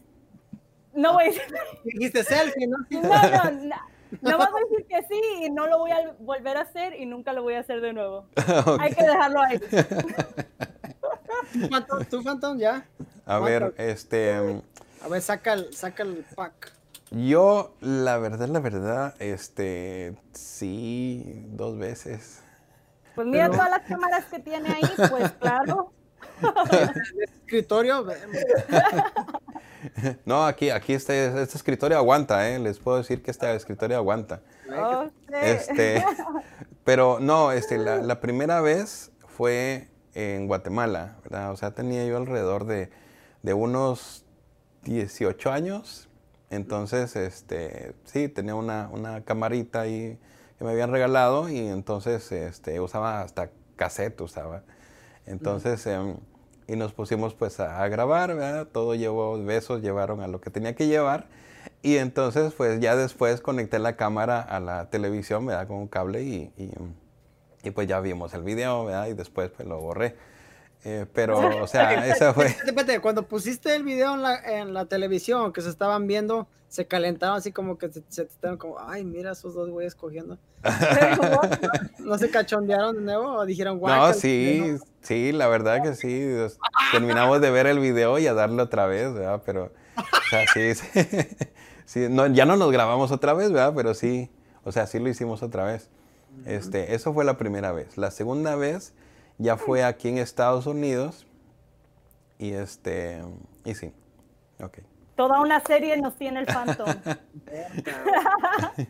[0.93, 1.43] No voy a decir.
[1.83, 2.77] Dijiste selfie, ¿no?
[2.89, 3.75] No, no, no.
[4.21, 7.05] No vas a decir que sí y no lo voy a volver a hacer y
[7.05, 8.25] nunca lo voy a hacer de nuevo.
[8.65, 8.79] Ok.
[8.79, 9.59] Hay que dejarlo ahí.
[11.53, 12.05] ¿Tú, Phantom?
[12.09, 12.85] ¿Tú, Phantom, ya?
[13.25, 14.61] A ver, este,
[15.03, 16.71] A ver, saca el, saca el pack.
[17.09, 22.42] yo, la verdad, la verdad, este, sí, dos veces.
[23.15, 25.91] Pues mira Pero- todas las cámaras que tiene ahí, pues claro.
[27.22, 28.06] Escritorio,
[30.26, 32.60] No, aquí, aquí este, este escritorio aguanta, ¿eh?
[32.60, 34.41] Les puedo decir que este escritorio aguanta.
[34.76, 35.34] Oh, sí.
[35.41, 36.06] Este,
[36.84, 41.52] pero no, este, la, la primera vez fue en Guatemala, ¿verdad?
[41.52, 42.90] O sea, tenía yo alrededor de,
[43.41, 44.26] de unos
[44.84, 46.10] 18 años.
[46.49, 50.19] Entonces, este, sí, tenía una, una camarita ahí
[50.57, 54.63] que me habían regalado y entonces este, usaba hasta cassette, usaba.
[55.25, 56.17] Entonces, em,
[56.67, 58.67] y nos pusimos pues a, a grabar, ¿verdad?
[58.67, 61.27] Todo llevó besos, llevaron a lo que tenía que llevar.
[61.81, 65.67] Y entonces, pues ya después conecté la cámara a la televisión, ¿verdad?
[65.67, 66.71] Con un cable y, y,
[67.63, 69.07] y, pues ya vimos el video, ¿verdad?
[69.07, 70.15] Y después pues lo borré.
[70.84, 72.55] Eh, pero, o sea, esa fue.
[73.01, 77.38] Cuando pusiste el video en la, en la televisión que se estaban viendo, se calentaban
[77.38, 80.38] así como que se, se estaban como, ay, mira esos dos güeyes cogiendo.
[81.99, 83.95] ¿No se cachondearon de nuevo o dijeron, guay?
[83.95, 86.35] No, sí, sí, la verdad que sí.
[86.91, 89.41] Terminamos de ver el video y a darle otra vez, ¿verdad?
[89.45, 90.88] Pero, o sea, sí, sí.
[91.85, 93.73] sí no, ya no nos grabamos otra vez, ¿verdad?
[93.76, 94.31] Pero sí,
[94.64, 95.89] o sea, sí lo hicimos otra vez.
[96.45, 97.97] Este, eso fue la primera vez.
[97.97, 98.93] La segunda vez
[99.38, 101.26] ya fue aquí en Estados Unidos.
[102.38, 103.23] Y este,
[103.64, 103.93] y sí,
[104.60, 104.80] ok.
[105.15, 106.89] Toda una serie nos tiene el Phantom.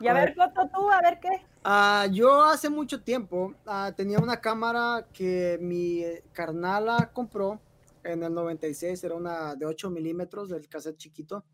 [0.00, 1.30] y a ver, Coto, tú, a ver qué.
[1.64, 7.60] Uh, yo hace mucho tiempo uh, tenía una cámara que mi carnala compró
[8.04, 11.44] en el 96, era una de 8 milímetros del cassette chiquito.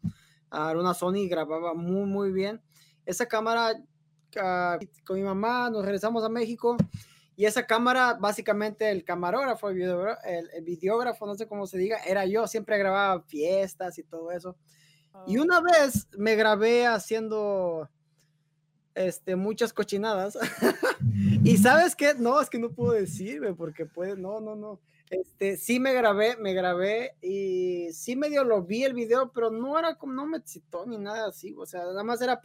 [0.53, 2.61] Uh, era una Sony y grababa muy, muy bien.
[3.07, 3.73] Esa cámara,
[5.05, 6.77] con mi mamá, nos regresamos a México
[7.43, 12.47] y esa cámara, básicamente el camarógrafo, el videógrafo, no sé cómo se diga, era yo,
[12.47, 14.56] siempre grababa fiestas y todo eso.
[15.27, 15.62] Y una oh.
[15.64, 17.90] vez me grabé haciendo
[18.94, 20.39] este, muchas cochinadas.
[21.43, 24.78] y sabes qué, no, es que no puedo decirme porque puede, no, no, no.
[25.10, 29.77] Este, sí me grabé, me grabé y sí medio lo vi el video, pero no
[29.77, 32.40] era como, no me excitó ni nada así, o sea, nada más era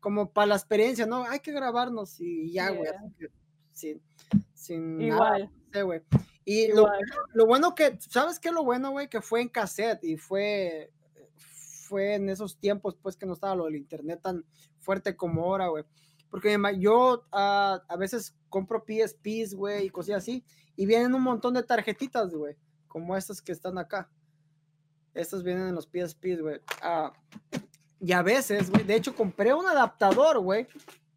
[0.00, 1.22] como para la experiencia, ¿no?
[1.22, 2.90] Hay que grabarnos y ya, güey.
[3.74, 5.50] Sin Igual.
[5.84, 6.02] güey.
[6.44, 6.88] Y lo,
[7.32, 8.50] lo, bueno que, ¿sabes qué?
[8.50, 10.92] Lo bueno, güey, que fue en cassette y fue,
[11.88, 14.44] fue en esos tiempos, pues, que no estaba lo del internet tan
[14.78, 15.84] fuerte como ahora, güey.
[16.30, 20.44] Porque yo uh, a veces compro PSPs, güey, y cosas así,
[20.76, 22.56] y vienen un montón de tarjetitas, güey,
[22.88, 24.10] como estas que están acá.
[25.14, 26.56] Estas vienen en los PSPs, güey.
[26.82, 27.10] Uh,
[28.00, 30.66] y a veces, güey, de hecho compré un adaptador, güey,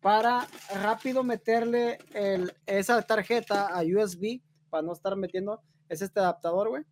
[0.01, 0.47] para
[0.81, 6.83] rápido meterle el, esa tarjeta a USB para no estar metiendo, es este adaptador, güey.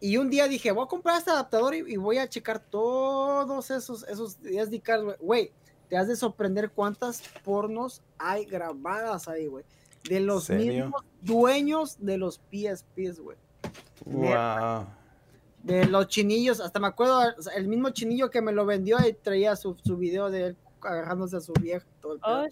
[0.00, 4.06] Y un día dije, voy a comprar este adaptador y, voy a checar todos esos,
[4.08, 5.16] esos SD cards, güey.
[5.20, 5.52] Güey,
[5.88, 9.64] te has de sorprender cuántas pornos hay grabadas ahí, güey.
[10.08, 13.38] De los mismos dueños de los PSPs, güey.
[14.04, 14.86] Wow.
[15.62, 17.22] De los chinillos, hasta me acuerdo,
[17.56, 21.36] el mismo chinillo que me lo vendió y traía su, su video de él agarrándose
[21.36, 21.86] a su vieja.
[22.00, 22.46] Todo oh,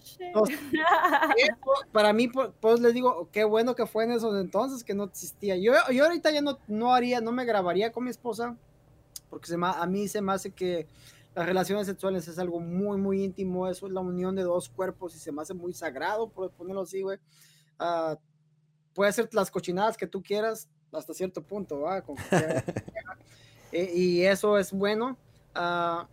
[1.91, 2.29] para mí,
[2.59, 5.57] pues les digo, qué bueno que fue en esos entonces que no existía.
[5.57, 8.55] Yo, yo ahorita ya no, no haría, no me grabaría con mi esposa,
[9.29, 10.87] porque se a mí se me hace que
[11.35, 13.67] las relaciones sexuales es algo muy, muy íntimo.
[13.67, 16.81] Eso es la unión de dos cuerpos y se me hace muy sagrado, por ponerlo
[16.81, 17.19] así, güey.
[17.79, 18.15] Uh,
[18.93, 22.03] puede ser las cochinadas que tú quieras hasta cierto punto, ¿va?
[23.71, 25.17] Eh, y eso es bueno.
[25.53, 26.05] Uh,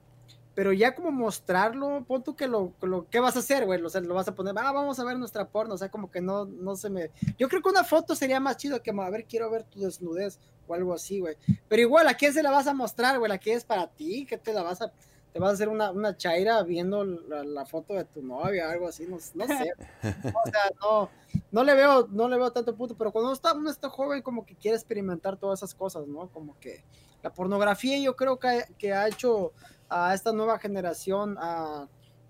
[0.55, 3.83] pero ya como mostrarlo, pon tú que lo, lo ¿qué vas a hacer, güey?
[3.83, 6.11] O sea, lo vas a poner, ah, vamos a ver nuestra porno, o sea, como
[6.11, 7.11] que no, no se me...
[7.39, 10.39] Yo creo que una foto sería más chido que, a ver, quiero ver tu desnudez
[10.67, 11.37] o algo así, güey.
[11.69, 13.31] Pero igual, ¿a quién se la vas a mostrar, güey?
[13.31, 14.27] ¿La es para ti?
[14.27, 14.93] ¿Qué te la vas a...
[15.33, 19.07] te vas a hacer una, una chaira viendo la, foto de tu novia, algo así,
[19.07, 19.73] no, no sé.
[20.03, 21.09] o sea, no,
[21.51, 24.21] no le veo, no le veo tanto punto, pero cuando uno está, uno está joven,
[24.21, 26.29] como que quiere experimentar todas esas cosas, ¿no?
[26.29, 26.85] Como que
[27.23, 29.53] la pornografía yo creo que, que ha hecho
[29.93, 31.37] a esta nueva generación,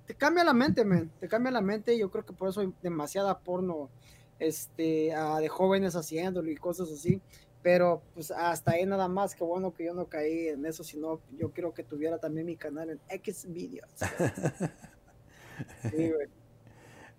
[0.06, 1.96] te cambia la mente, man, te cambia la mente.
[1.96, 3.90] Yo creo que por eso hay demasiada porno
[4.38, 7.20] este, de jóvenes haciéndolo y cosas así.
[7.62, 11.20] Pero pues hasta ahí nada más, que bueno que yo no caí en eso, sino
[11.38, 13.88] yo quiero que tuviera también mi canal en X Videos.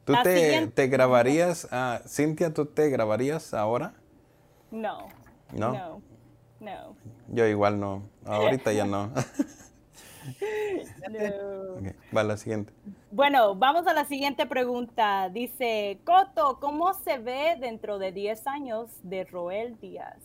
[0.03, 3.93] ¿Tú te, te, grabarías, uh, Cintia, tú te grabarías ahora?
[4.69, 5.07] No.
[5.53, 6.01] ¿No?
[6.59, 6.97] No.
[7.29, 8.09] Yo igual no.
[8.25, 9.13] Ahorita ya no.
[12.15, 12.73] va la siguiente.
[13.11, 15.29] Bueno, vamos a la siguiente pregunta.
[15.29, 20.17] Dice, Coto, ¿cómo se ve dentro de 10 años de Roel Díaz?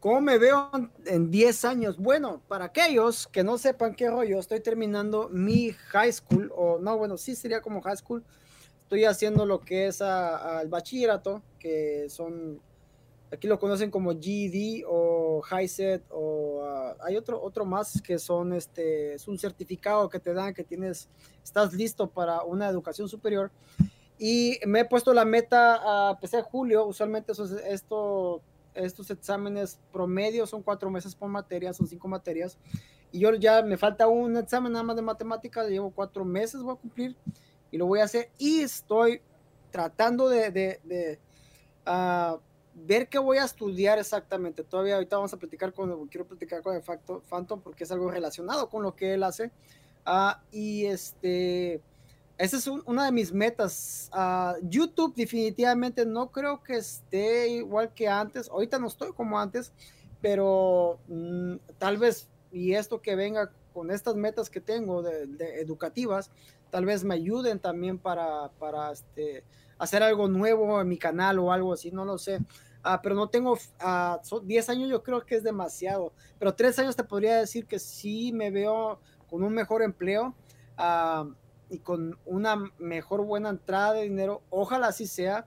[0.00, 0.70] ¿Cómo me veo
[1.04, 1.98] en 10 años?
[1.98, 6.96] Bueno, para aquellos que no sepan qué rollo, estoy terminando mi high school, o no,
[6.96, 8.24] bueno, sí sería como high school.
[8.84, 12.60] Estoy haciendo lo que es el bachillerato, que son
[13.32, 18.52] Aquí lo conocen como GED o HiSET o ah, hay otro, otro más que son
[18.52, 21.08] este, es un certificado que te dan que tienes,
[21.42, 23.52] estás listo para una educación superior.
[24.18, 28.42] Y me he puesto la meta a empezar julio, usualmente esos, esto,
[28.74, 32.58] estos exámenes promedio son cuatro meses por materia, son cinco materias.
[33.12, 36.74] Y yo ya me falta un examen nada más de matemáticas, llevo cuatro meses, voy
[36.74, 37.16] a cumplir
[37.70, 38.30] y lo voy a hacer.
[38.38, 39.22] Y estoy
[39.70, 41.18] tratando de, de, de
[41.86, 42.38] uh,
[42.74, 44.64] ver qué voy a estudiar exactamente.
[44.64, 46.82] Todavía ahorita vamos a platicar con, quiero platicar con el
[47.28, 49.50] Phantom porque es algo relacionado con lo que él hace.
[50.04, 51.82] Ah, y este,
[52.38, 54.10] esa es una de mis metas.
[54.14, 58.48] Uh, YouTube definitivamente no creo que esté igual que antes.
[58.48, 59.72] Ahorita no estoy como antes,
[60.22, 66.30] pero mm, tal vez, y esto que venga con estas metas que tengo de, educativas,
[66.70, 69.44] tal vez me ayuden también para, para este,
[69.80, 72.38] hacer algo nuevo en mi canal o algo así, no lo sé.
[72.82, 76.96] Ah, pero no tengo, uh, 10 años yo creo que es demasiado, pero 3 años
[76.96, 80.34] te podría decir que sí me veo con un mejor empleo
[80.78, 81.32] uh,
[81.70, 85.46] y con una mejor buena entrada de dinero, ojalá así sea,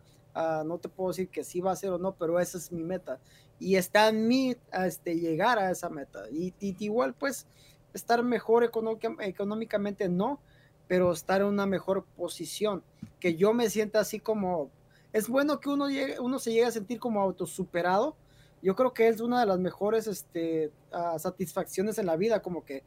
[0.66, 2.84] no te puedo decir que sí va a ser o no, pero esa es mi
[2.84, 3.20] meta.
[3.60, 6.24] Y está en mí este, llegar a esa meta.
[6.32, 7.46] Y, y igual pues
[7.94, 10.40] estar mejor económicamente no,
[10.88, 12.84] pero estar en una mejor posición,
[13.20, 14.70] que yo me sienta así como,
[15.12, 18.16] es bueno que uno, llegue, uno se llegue a sentir como autosuperado,
[18.62, 22.64] yo creo que es una de las mejores este, uh, satisfacciones en la vida, como
[22.64, 22.84] que,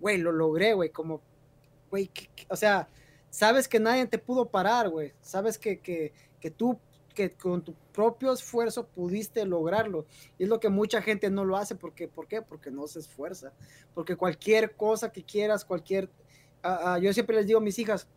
[0.00, 1.20] güey, lo logré, güey, como,
[1.90, 2.10] güey,
[2.48, 2.88] o sea,
[3.30, 6.78] sabes que nadie te pudo parar, güey, sabes que, que, que tú
[7.18, 10.06] que con tu propio esfuerzo pudiste lograrlo.
[10.38, 11.74] Y es lo que mucha gente no lo hace.
[11.74, 12.42] porque ¿Por qué?
[12.42, 13.52] Porque no se esfuerza.
[13.92, 16.08] Porque cualquier cosa que quieras, cualquier...
[16.64, 18.08] Uh, yo siempre les digo a mis hijas,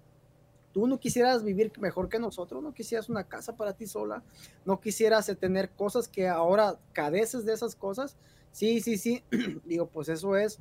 [0.74, 4.24] tú no quisieras vivir mejor que nosotros, no quisieras una casa para ti sola,
[4.66, 8.18] no quisieras tener cosas que ahora cadeces de esas cosas.
[8.52, 9.24] Sí, sí, sí.
[9.66, 10.60] digo, pues eso es,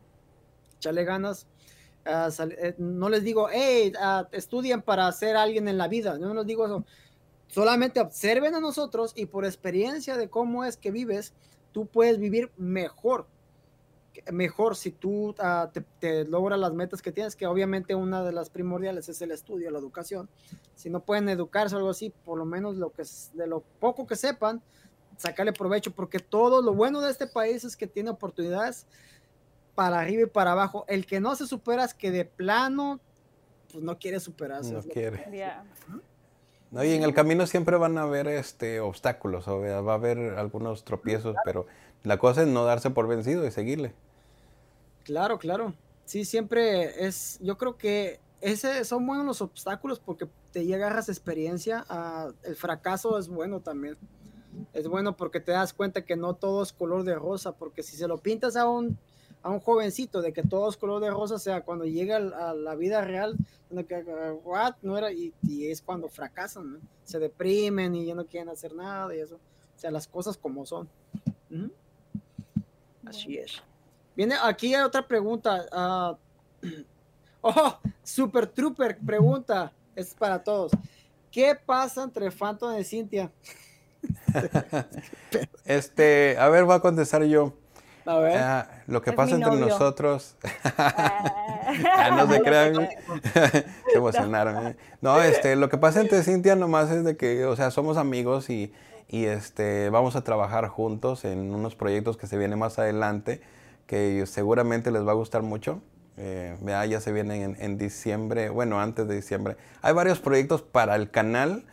[0.76, 1.46] échale ganas.
[2.06, 6.18] Uh, no les digo, hey, uh, estudien para ser alguien en la vida.
[6.18, 6.84] No les digo eso
[7.50, 11.34] solamente observen a nosotros y por experiencia de cómo es que vives,
[11.72, 13.26] tú puedes vivir mejor.
[14.32, 15.34] Mejor si tú uh,
[16.00, 19.70] te, logras las metas que tienes, que obviamente una de las primordiales es el estudio,
[19.70, 20.28] la educación.
[20.74, 23.04] Si no pueden educarse o algo así, por lo menos lo que,
[23.34, 24.62] de lo poco que sepan,
[25.16, 28.86] sacarle provecho, porque todo lo bueno de este país es que tiene oportunidades
[29.74, 30.84] para arriba y para abajo.
[30.88, 33.00] El que no se supera es que de plano,
[33.70, 34.72] pues no quiere superarse.
[34.72, 35.24] No quiere.
[36.70, 36.84] ¿No?
[36.84, 40.84] Y en el camino siempre van a haber este, obstáculos, o va a haber algunos
[40.84, 41.66] tropiezos, pero
[42.04, 43.92] la cosa es no darse por vencido y seguirle.
[45.04, 45.74] Claro, claro.
[46.04, 51.84] Sí, siempre es, yo creo que ese son buenos los obstáculos porque te agarras experiencia.
[51.88, 53.96] Ah, el fracaso es bueno también.
[54.72, 57.96] Es bueno porque te das cuenta que no todo es color de rosa, porque si
[57.96, 58.98] se lo pintas a un
[59.42, 62.54] a un jovencito de que todo es color de rosa, o sea, cuando llega a
[62.54, 63.36] la vida real,
[64.44, 69.14] what, no era, y, es cuando fracasan, se deprimen y ya no quieren hacer nada
[69.14, 70.88] y eso, o sea, las cosas como son.
[73.04, 73.62] Así es.
[74.14, 76.18] Viene aquí hay otra pregunta.
[76.62, 76.66] Uh,
[77.40, 80.72] oh, Super Trooper pregunta, es para todos.
[81.30, 83.32] ¿Qué pasa entre Phantom y Cintia?
[85.64, 87.54] este, a ver, voy a contestar yo.
[88.10, 90.36] Ah, lo que pasa entre nosotros.
[91.84, 92.88] Ah, no se crean.
[93.32, 93.64] se
[93.94, 94.66] emocionaron.
[94.66, 94.76] ¿eh?
[95.00, 98.50] No, este, lo que pasa entre Cintia nomás es de que, o sea, somos amigos
[98.50, 98.72] y,
[99.08, 103.40] y este, vamos a trabajar juntos en unos proyectos que se vienen más adelante,
[103.86, 105.80] que seguramente les va a gustar mucho.
[106.16, 106.56] Eh,
[106.88, 109.56] ya se vienen en, en, diciembre, bueno, antes de diciembre.
[109.80, 111.64] Hay varios proyectos para el canal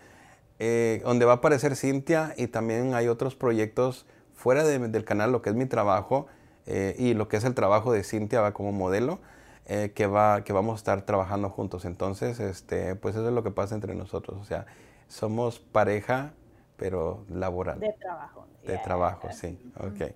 [0.59, 4.05] eh, donde va a aparecer Cintia y también hay otros proyectos
[4.37, 6.27] fuera del canal, lo que es mi trabajo
[6.67, 9.19] eh, y lo que es el trabajo de Cintia va como modelo,
[9.65, 11.85] eh, que, va, que vamos a estar trabajando juntos.
[11.85, 14.37] Entonces, este, pues eso es lo que pasa entre nosotros.
[14.39, 14.67] O sea,
[15.07, 16.33] somos pareja,
[16.77, 17.79] pero laboral.
[17.79, 18.45] De trabajo.
[18.63, 19.59] De trabajo, sí.
[19.79, 20.13] Ok.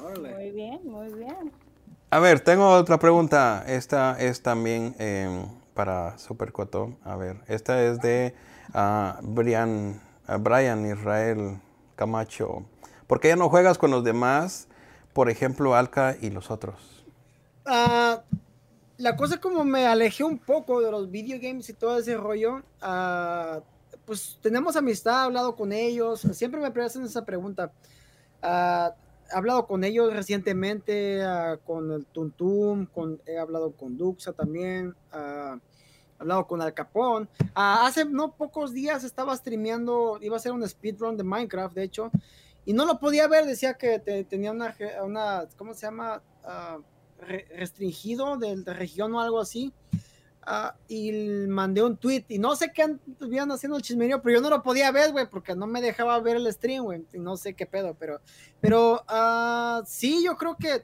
[0.00, 1.52] Muy bien, muy bien.
[2.10, 3.64] A ver, tengo otra pregunta.
[3.68, 6.96] Esta es también em, para Supercoto.
[7.04, 8.34] A ver, esta es de
[8.74, 10.00] uh, Brian,
[10.40, 11.60] Brian Israel
[11.94, 12.64] Camacho.
[13.10, 14.68] ¿Por qué ya no juegas con los demás?
[15.12, 17.04] Por ejemplo, Alca y los otros.
[17.66, 18.22] Ah,
[18.98, 23.62] la cosa como me alejé un poco de los videogames y todo ese rollo, uh,
[24.04, 27.72] pues tenemos amistad, he hablado con ellos, siempre me hacen esa pregunta.
[28.44, 28.94] Uh,
[29.28, 31.20] he hablado con ellos recientemente,
[31.66, 32.86] con el Tuntum,
[33.26, 35.60] he hablado con Duxa también, he
[36.20, 37.28] hablado con Al Capón.
[37.56, 42.12] hace no pocos días estaba streameando, iba a hacer un speedrun de Minecraft, de hecho,
[42.64, 46.22] y no lo podía ver, decía que tenía una, una, ¿cómo se llama?
[46.44, 46.78] Ah,
[47.18, 49.72] restringido de, de, región o algo así.
[50.46, 51.12] Uh, y
[51.48, 54.62] mandé un tweet y no sé qué estuvieron haciendo el chismerío, pero yo no lo
[54.62, 57.66] podía ver, güey, porque no me dejaba ver el stream, güey, y no sé qué
[57.66, 58.20] pedo, pero,
[58.58, 60.82] pero uh, sí, yo creo que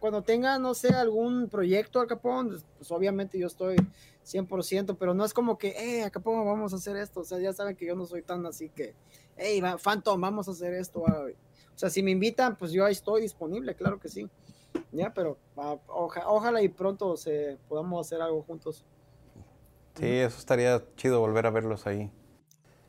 [0.00, 3.76] cuando tenga, no sé, algún proyecto al Capón, pues, pues obviamente yo estoy
[4.24, 7.20] 100%, pero no es como que, eh, acá vamos a hacer esto.
[7.20, 8.94] O sea, ya saben que yo no soy tan así que,
[9.36, 11.00] hey, Phantom, vamos a hacer esto.
[11.02, 14.28] O sea, si me invitan, pues yo ahí estoy disponible, claro que sí.
[14.90, 15.38] Ya, pero
[15.88, 18.84] ojalá y pronto se, podamos hacer algo juntos.
[19.94, 22.10] Sí, eso estaría chido volver a verlos ahí.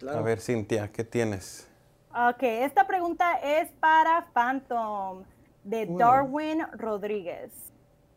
[0.09, 1.67] A ver, Cintia, ¿qué tienes?
[2.09, 5.23] Ok, esta pregunta es para Phantom,
[5.63, 7.51] de Darwin Rodríguez.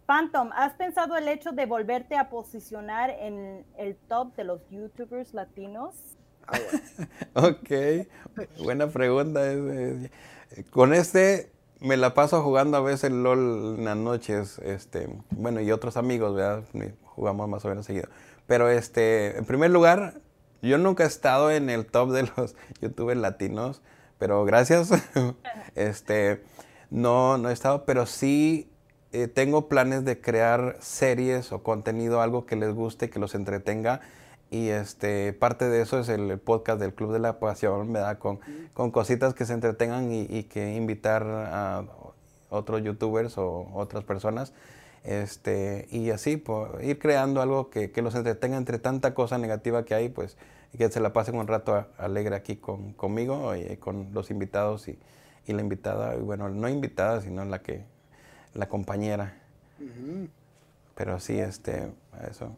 [0.05, 5.35] Phantom, ¿has pensado el hecho de volverte a posicionar en el top de los YouTubers
[5.35, 6.15] latinos?
[6.47, 6.59] Ah,
[7.35, 8.06] ok,
[8.62, 9.40] buena pregunta.
[10.70, 11.51] Con este
[11.81, 16.35] me la paso jugando a veces LOL en las noches, este, bueno, y otros amigos,
[16.35, 16.64] ¿verdad?
[17.05, 18.09] Jugamos más o menos seguido.
[18.47, 20.20] Pero este, en primer lugar,
[20.62, 23.82] yo nunca he estado en el top de los youtubers latinos,
[24.18, 24.90] pero gracias.
[25.74, 26.43] este,
[26.90, 28.70] no, no he estado, pero sí
[29.12, 34.01] eh, tengo planes de crear series o contenido, algo que les guste, que los entretenga.
[34.51, 38.18] Y este, parte de eso es el podcast del Club de la Pasión, ¿verdad?
[38.18, 38.39] Con,
[38.74, 41.85] con cositas que se entretengan y, que invitar a
[42.51, 44.52] otros youtubers o otras personas.
[45.05, 49.85] Este, y así, por ir creando algo que, que, los entretenga entre tanta cosa negativa
[49.85, 50.36] que hay, pues
[50.77, 54.98] que se la pasen un rato alegre aquí con, conmigo y con los invitados y,
[55.47, 57.85] y, la invitada, y bueno, no invitada, sino la que,
[58.55, 59.36] la compañera.
[60.94, 61.93] Pero sí, este,
[62.28, 62.56] eso.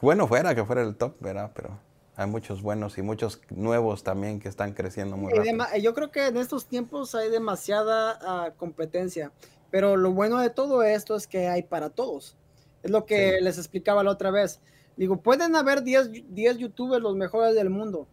[0.00, 1.50] Bueno fuera que fuera el top, ¿verdad?
[1.54, 1.78] Pero
[2.16, 5.64] hay muchos buenos y muchos nuevos también que están creciendo muy rápido.
[5.80, 9.32] Yo creo que en estos tiempos hay demasiada ah, competencia,
[9.70, 12.36] pero lo bueno de todo esto es que hay para todos.
[12.82, 14.60] Es lo que les explicaba la otra vez.
[14.96, 18.06] Digo, pueden haber 10, 10 youtubers los mejores del mundo.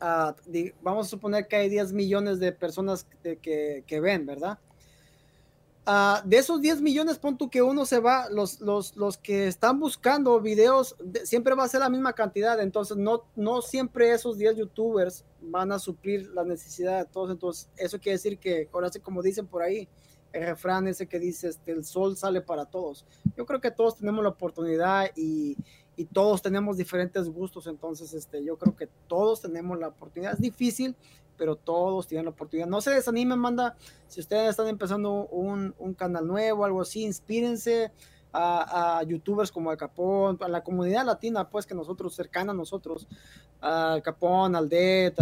[0.00, 0.34] Ah,
[0.80, 4.58] vamos a suponer que hay 10 millones de personas que, que ven, ¿verdad?
[5.92, 9.48] Ah, de esos 10 millones, pon tú que uno se va, los, los, los que
[9.48, 10.94] están buscando videos,
[11.24, 15.72] siempre va a ser la misma cantidad, entonces no, no siempre esos 10 youtubers van
[15.72, 19.48] a suplir la necesidad de todos, entonces eso quiere decir que, ahora sí, como dicen
[19.48, 19.88] por ahí,
[20.32, 23.04] el refrán ese que dice, este, el sol sale para todos.
[23.36, 25.56] Yo creo que todos tenemos la oportunidad y,
[25.96, 30.34] y todos tenemos diferentes gustos, entonces este, yo creo que todos tenemos la oportunidad.
[30.34, 30.94] Es difícil,
[31.40, 32.68] pero todos tienen la oportunidad.
[32.68, 33.74] No se desanimen, manda.
[34.08, 37.92] Si ustedes están empezando un, canal nuevo, algo así, inspírense
[38.30, 43.08] a, youtubers como Al Capón, a la comunidad latina, pues que nosotros, cercana a nosotros,
[43.58, 45.14] al Capón, al Det,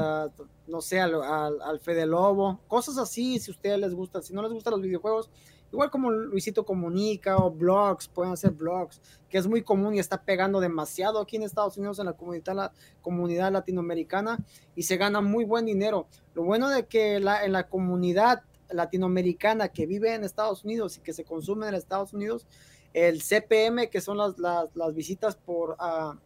[0.66, 4.52] no sé, al, al, Fede Lobo, cosas así, si ustedes les gusta, si no les
[4.52, 5.30] gustan los videojuegos,
[5.70, 10.22] Igual como Luisito Comunica o blogs, pueden hacer blogs, que es muy común y está
[10.22, 12.72] pegando demasiado aquí en Estados Unidos en la comunidad, la
[13.02, 14.38] comunidad latinoamericana
[14.74, 16.06] y se gana muy buen dinero.
[16.34, 21.00] Lo bueno de que la, en la comunidad latinoamericana que vive en Estados Unidos y
[21.00, 22.46] que se consume en Estados Unidos,
[22.92, 26.16] el CPM, que son las, las, visitas por, uh,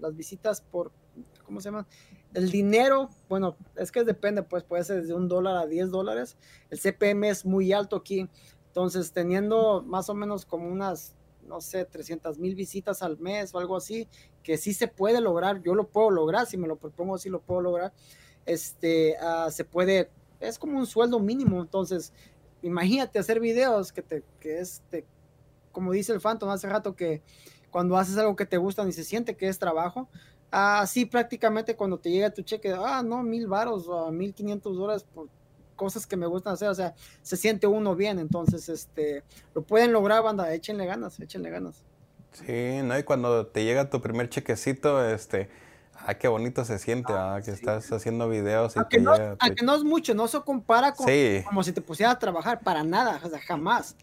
[0.00, 0.92] las visitas por,
[1.44, 1.86] ¿cómo se llama?
[2.34, 6.36] El dinero, bueno, es que depende, pues puede ser desde un dólar a 10 dólares.
[6.68, 8.28] El CPM es muy alto aquí.
[8.74, 11.14] Entonces, teniendo más o menos como unas,
[11.46, 14.08] no sé, 300 mil visitas al mes o algo así,
[14.42, 17.40] que sí se puede lograr, yo lo puedo lograr, si me lo propongo, sí lo
[17.40, 17.92] puedo lograr,
[18.46, 20.10] este, uh, se puede,
[20.40, 22.12] es como un sueldo mínimo, entonces,
[22.62, 24.82] imagínate hacer videos que te, que es,
[25.70, 27.22] como dice el Phantom hace rato, que
[27.70, 30.08] cuando haces algo que te gusta y se siente que es trabajo,
[30.50, 35.04] así prácticamente cuando te llega tu cheque, ah, no, mil varos o mil quinientos dólares
[35.04, 35.28] por
[35.74, 39.22] cosas que me gustan hacer, o sea, se siente uno bien, entonces, este,
[39.54, 41.82] lo pueden lograr, banda, échenle ganas, échenle ganas.
[42.32, 42.98] Sí, ¿no?
[42.98, 45.48] Y cuando te llega tu primer chequecito, este,
[45.94, 48.74] ah, qué bonito se siente, ah, que estás haciendo videos.
[48.74, 49.14] Y aunque, no,
[49.62, 51.06] no, es mucho, no se compara con
[51.44, 53.96] como si te pusieras a trabajar, para nada, o sea, jamás.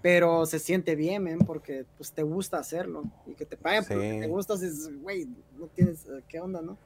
[0.00, 4.18] Pero se siente bien, men, porque pues te gusta hacerlo y que te paguen porque
[4.20, 4.54] te gusta,
[5.02, 5.28] güey,
[5.58, 6.78] no tienes, ¿qué onda, no?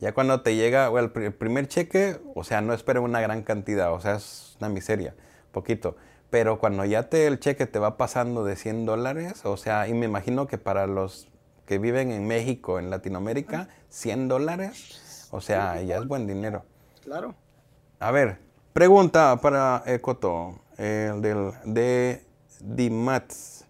[0.00, 4.00] Ya cuando te llega el primer cheque, o sea, no espero una gran cantidad, o
[4.00, 5.14] sea, es una miseria,
[5.50, 5.96] poquito.
[6.30, 9.94] Pero cuando ya te, el cheque te va pasando de 100 dólares, o sea, y
[9.94, 11.28] me imagino que para los
[11.66, 16.64] que viven en México, en Latinoamérica, 100 dólares, o sea, ya es buen dinero.
[17.02, 17.34] Claro.
[17.98, 18.38] A ver,
[18.72, 22.22] pregunta para Coto, el del de
[22.60, 23.64] Dimats.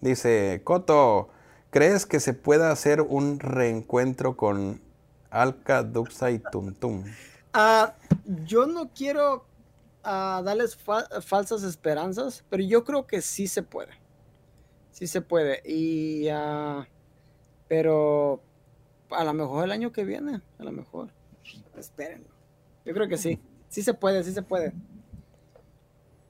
[0.00, 1.28] Dice, Coto,
[1.70, 4.80] ¿crees que se pueda hacer un reencuentro con
[5.34, 7.04] Alca, Duxa y Tum Tum.
[7.52, 7.94] Ah,
[8.44, 9.46] yo no quiero
[10.04, 13.92] ah, darles falsas esperanzas, pero yo creo que sí se puede.
[14.92, 15.60] Sí se puede.
[15.64, 16.84] Y, uh,
[17.66, 18.40] pero
[19.10, 21.10] a lo mejor el año que viene, a lo mejor.
[21.76, 22.24] Esperen.
[22.84, 23.40] Yo creo que sí.
[23.68, 24.72] Sí se puede, sí se puede.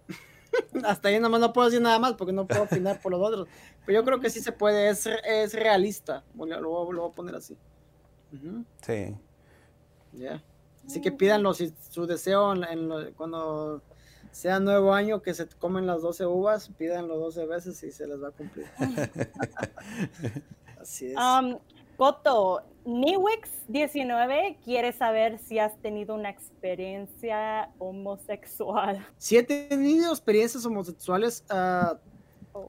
[0.84, 3.48] Hasta ahí nomás no puedo decir nada más porque no puedo opinar por los otros.
[3.84, 6.24] Pero yo creo que sí se puede, es, es realista.
[6.34, 7.58] Lo, lo voy a poner así.
[8.82, 9.16] Sí.
[10.12, 10.42] Ya.
[10.86, 12.52] Así que pídanlo si su deseo
[13.16, 13.82] cuando
[14.30, 18.22] sea nuevo año que se comen las 12 uvas, pídanlo 12 veces y se les
[18.22, 18.66] va a cumplir.
[20.80, 21.16] Así es.
[21.16, 21.58] Um,
[21.96, 29.06] Coto, Niwix19 quiere saber si has tenido una experiencia homosexual.
[29.16, 31.96] Si he tenido experiencias homosexuales, uh,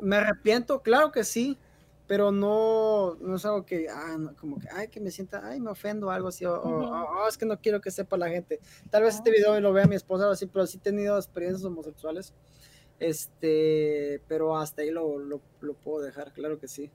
[0.01, 1.57] me arrepiento, claro que sí,
[2.07, 5.71] pero no, no es algo que, ah, como que, ay, que me sienta, ay, me
[5.71, 8.59] ofendo o algo así, o, oh, es que no quiero que sepa la gente.
[8.89, 11.65] Tal vez este video lo vea mi esposa o así, pero sí he tenido experiencias
[11.65, 12.33] homosexuales.
[12.99, 16.91] Este, pero hasta ahí lo, lo, lo puedo dejar, claro que sí.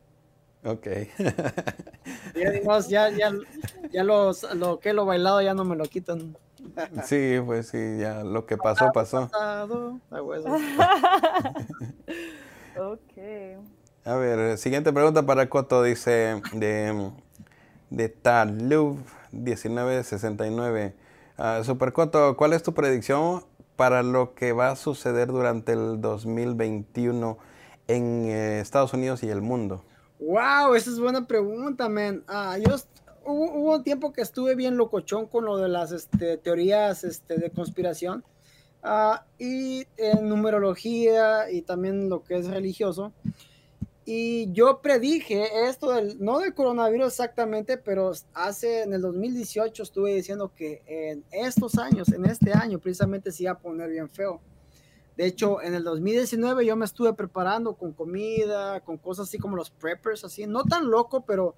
[0.65, 0.87] Ok.
[2.35, 3.33] ya, ya, ya,
[3.91, 6.37] ya los, lo que lo bailado ya no me lo quitan.
[7.05, 9.31] sí, pues sí, ya lo que pasó, pasó.
[12.79, 13.13] ok.
[14.03, 17.11] A ver, siguiente pregunta para Coto, dice de,
[17.91, 18.97] de Talub
[19.31, 20.95] 1969.
[21.37, 23.45] Uh, Super Coto, ¿cuál es tu predicción
[23.77, 27.37] para lo que va a suceder durante el 2021
[27.89, 29.85] en eh, Estados Unidos y el mundo?
[30.19, 32.25] Wow, esa es buena pregunta, man.
[32.27, 32.77] Ah, yo
[33.27, 37.51] hubo, un tiempo que estuve bien locochón con lo de las este, teorías este, de
[37.51, 38.25] conspiración
[38.83, 43.13] ah, y en numerología y también lo que es religioso.
[44.13, 50.13] Y yo predije esto del, no del coronavirus exactamente, pero hace en el 2018 estuve
[50.13, 54.41] diciendo que en estos años, en este año precisamente se iba a poner bien feo.
[55.17, 59.55] De hecho, en el 2019 yo me estuve preparando con comida, con cosas así como
[59.55, 61.55] los preppers, así, no tan loco, pero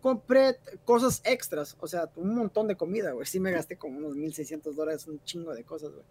[0.00, 3.26] compré cosas extras, o sea, un montón de comida, güey.
[3.26, 6.04] Sí me gasté como unos 1.600 dólares, un chingo de cosas, güey.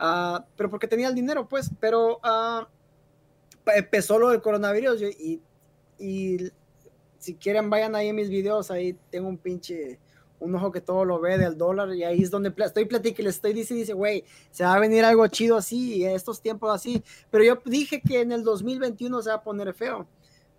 [0.00, 2.66] Uh, pero porque tenía el dinero, pues, pero uh,
[3.76, 5.42] empezó lo del coronavirus y,
[5.98, 6.38] y
[7.18, 9.98] si quieren vayan ahí en mis videos, ahí tengo un pinche
[10.40, 13.30] un ojo que todo lo ve del dólar y ahí es donde estoy platicando, le
[13.30, 17.44] estoy diciendo, dice, güey, se va a venir algo chido así, estos tiempos así, pero
[17.44, 20.06] yo dije que en el 2021 se va a poner feo.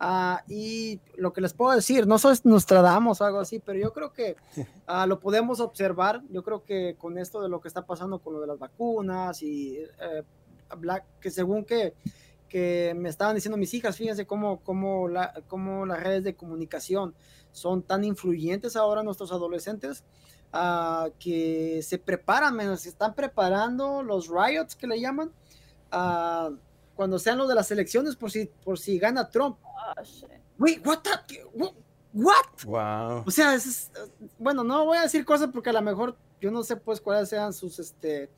[0.02, 3.92] Uh, y lo que les puedo decir, no soy Nostradamus o algo así, pero yo
[3.92, 4.38] creo que
[4.88, 6.22] uh, lo podemos observar.
[6.30, 9.44] Yo creo que con esto de lo que está pasando con lo de las vacunas
[9.44, 10.24] y eh,
[10.78, 11.96] Black, que según que,
[12.50, 17.14] que me estaban diciendo mis hijas, fíjense cómo, cómo, la, cómo las redes de comunicación
[17.52, 20.04] son tan influyentes ahora nuestros adolescentes
[20.54, 25.32] uh, que se preparan, menos se están preparando los riots que le llaman
[25.94, 26.56] uh,
[26.96, 29.58] cuando sean los de las elecciones por si, por si gana Trump.
[29.64, 30.02] Oh,
[30.58, 31.46] Wait, what, the,
[32.14, 32.36] what?
[32.66, 33.24] Wow.
[33.26, 33.92] O sea, es,
[34.38, 37.30] bueno, no voy a decir cosas porque a lo mejor yo no sé pues cuáles
[37.30, 38.30] sean sus, este,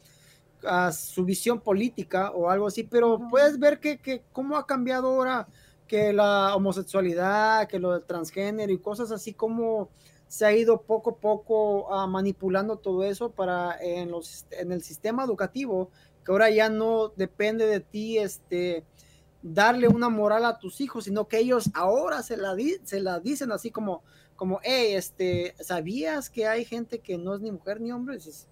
[0.63, 5.07] uh, su visión política o algo así, pero puedes ver que, que cómo ha cambiado
[5.07, 5.47] ahora
[5.87, 9.89] que la homosexualidad, que lo del transgénero y cosas así como
[10.27, 14.81] se ha ido poco a poco uh, manipulando todo eso para en, los, en el
[14.81, 15.89] sistema educativo,
[16.23, 18.85] que ahora ya no depende de ti este,
[19.41, 23.51] darle una moral a tus hijos, sino que ellos ahora se la, se la dicen
[23.51, 24.03] así como,
[24.35, 28.15] como, hey, este, ¿sabías que hay gente que no es ni mujer ni hombre?
[28.15, 28.47] dices,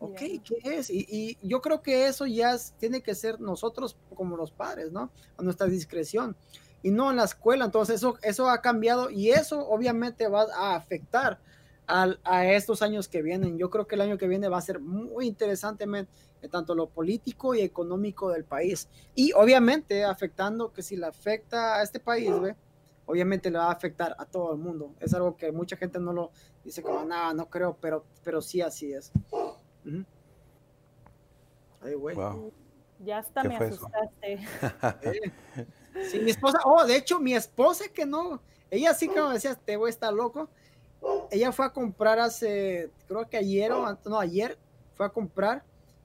[0.00, 0.90] ok, ¿qué es?
[0.90, 5.10] Y, y, yo creo que eso ya tiene que ser nosotros como los padres, ¿no?
[5.36, 6.36] A nuestra discreción
[6.82, 7.64] y no en la escuela.
[7.64, 11.38] Entonces eso, eso ha cambiado y eso obviamente va a afectar
[11.86, 13.58] a, estos años que vienen.
[13.58, 16.88] Yo creo que el año que viene va a ser muy interesante, en tanto lo
[16.88, 18.88] político y económico del país.
[19.14, 22.30] Y obviamente afectando que si le afecta a este país,
[23.06, 24.94] obviamente le va a afectar a todo el mundo.
[25.00, 26.30] Es algo que mucha gente no lo
[26.64, 29.10] dice como, nada, no creo, pero, pero sí así es.
[31.80, 32.16] Ay, güey.
[32.98, 34.40] Ya hasta me asustaste.
[36.10, 38.40] Sí, mi esposa, oh, de hecho, mi esposa que no,
[38.70, 40.48] ella sí como decía, te voy a estar loco.
[41.30, 44.58] Ella fue a comprar hace, creo que ayer o no, ayer
[44.94, 45.64] fue a comprar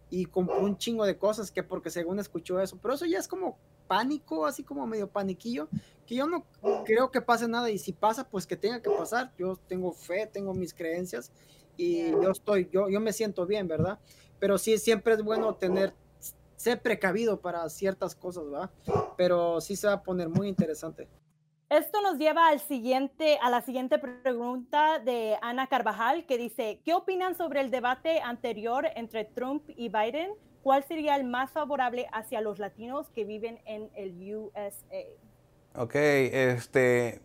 [0.10, 3.27] y compró un chingo de cosas que porque según escuchó eso, pero eso ya es
[3.27, 3.57] como
[3.88, 5.68] pánico, así como medio paniquillo,
[6.07, 6.45] que yo no
[6.85, 9.34] creo que pase nada y si pasa, pues que tenga que pasar.
[9.38, 11.31] Yo tengo fe, tengo mis creencias
[11.77, 13.99] y yo estoy, yo, yo me siento bien, ¿verdad?
[14.39, 15.93] Pero sí, siempre es bueno tener
[16.56, 18.72] sé precavido para ciertas cosas, ¿va?
[19.18, 21.07] Pero sí se va a poner muy interesante.
[21.69, 26.93] Esto nos lleva al siguiente, a la siguiente pregunta de Ana Carvajal, que dice, ¿qué
[26.93, 30.31] opinan sobre el debate anterior entre Trump y Biden?
[30.61, 34.69] ¿Cuál sería el más favorable hacia los latinos que viven en el USA?
[35.76, 37.22] Ok, este,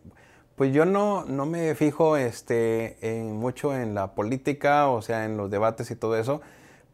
[0.61, 5.49] pues yo no, no me fijo este, mucho en la política, o sea, en los
[5.49, 6.39] debates y todo eso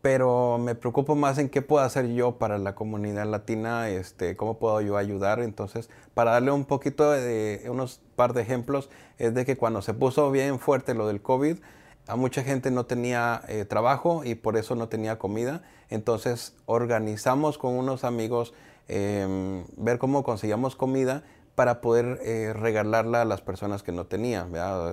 [0.02, 4.58] pero me preocupo más en qué puedo hacer yo para la comunidad latina, este, cómo
[4.58, 5.42] puedo yo ayudar.
[5.42, 9.94] Entonces, para darle un poquito de unos par de ejemplos, es de que cuando se
[9.94, 11.58] puso bien fuerte lo del COVID,
[12.08, 15.62] a mucha gente no tenía eh, trabajo y por eso no tenía comida.
[15.90, 18.54] Entonces organizamos con unos amigos
[18.88, 21.26] em, ver cómo conseguíamos comida
[21.58, 24.52] para poder eh, regalarla a las personas que no tenían,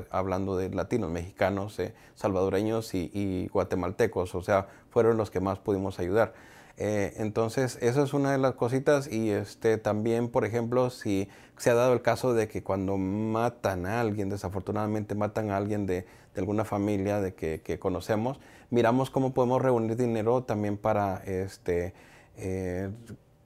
[0.09, 5.99] hablando de latinos, mexicanos, eh, salvadoreños y, guatemaltecos, o sea, fueron los que más pudimos
[5.99, 6.33] ayudar.
[6.79, 11.29] Eh, entonces, eso es una de las cositas y este, también, por ejemplo, si
[11.59, 15.85] se ha dado el caso de que cuando matan a alguien, desafortunadamente matan a alguien
[15.85, 21.93] de, alguna familia de que, que, conocemos, miramos cómo podemos reunir dinero también para este,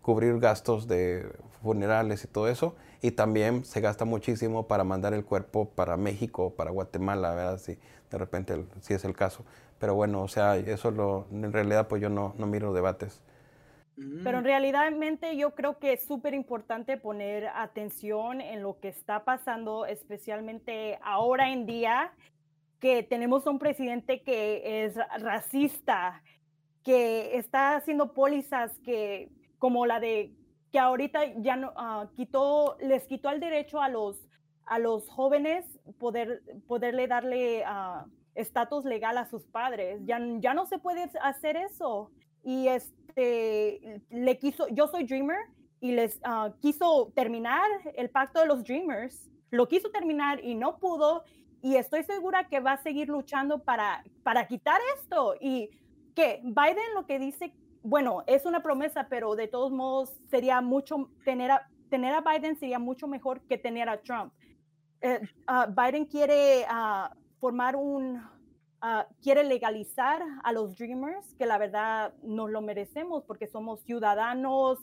[0.02, 1.28] cubrir gastos de
[1.60, 6.54] funerales y todo eso y también se gasta muchísimo para mandar el cuerpo para México,
[6.54, 7.58] para Guatemala, ¿verdad?
[7.58, 7.78] Si
[8.10, 9.44] de repente si es el caso.
[9.78, 13.22] Pero bueno, o sea, eso lo, en realidad pues yo no, no miro debates.
[13.96, 14.46] Pero en mm.
[14.46, 14.92] realidad
[15.36, 21.50] yo creo que es súper importante poner atención en lo que está pasando, especialmente ahora
[21.50, 22.12] en día,
[22.78, 26.22] que tenemos un presidente que es racista,
[26.84, 30.32] que está haciendo pólizas que, como la de
[30.70, 34.28] que ahorita ya no ah, quitó, les quitó el derecho a los,
[34.66, 35.64] a los jóvenes
[35.98, 40.00] poder, poderle darle ah, estatus legal a sus padres.
[40.04, 42.10] Ya, ya no se puede hacer eso.
[42.44, 45.38] Y este, le quiso, yo soy Dreamer
[45.80, 49.30] y les ah, quiso terminar el pacto de los Dreamers.
[49.50, 51.24] Lo quiso terminar y no pudo.
[51.62, 55.34] Y estoy segura que va a seguir luchando para, para quitar esto.
[55.40, 55.70] Y
[56.14, 57.52] que Biden lo que dice
[57.82, 62.56] bueno, es una promesa, pero de todos modos sería mucho, tener a, tener a Biden
[62.56, 64.32] sería mucho mejor que tener a Trump.
[65.46, 68.20] Ah, Biden quiere ah, formar un,
[68.80, 74.78] ah, quiere legalizar a los Dreamers, que la verdad nos lo merecemos porque somos ciudadanos,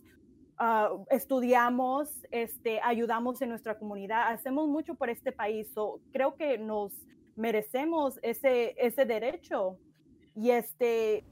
[1.09, 5.67] estudiamos, este, ayudamos en nuestra comunidad, hacemos mucho por este país.
[6.13, 6.93] creo que nos
[7.35, 9.77] merecemos ese, ese derecho.
[10.35, 11.23] Y este,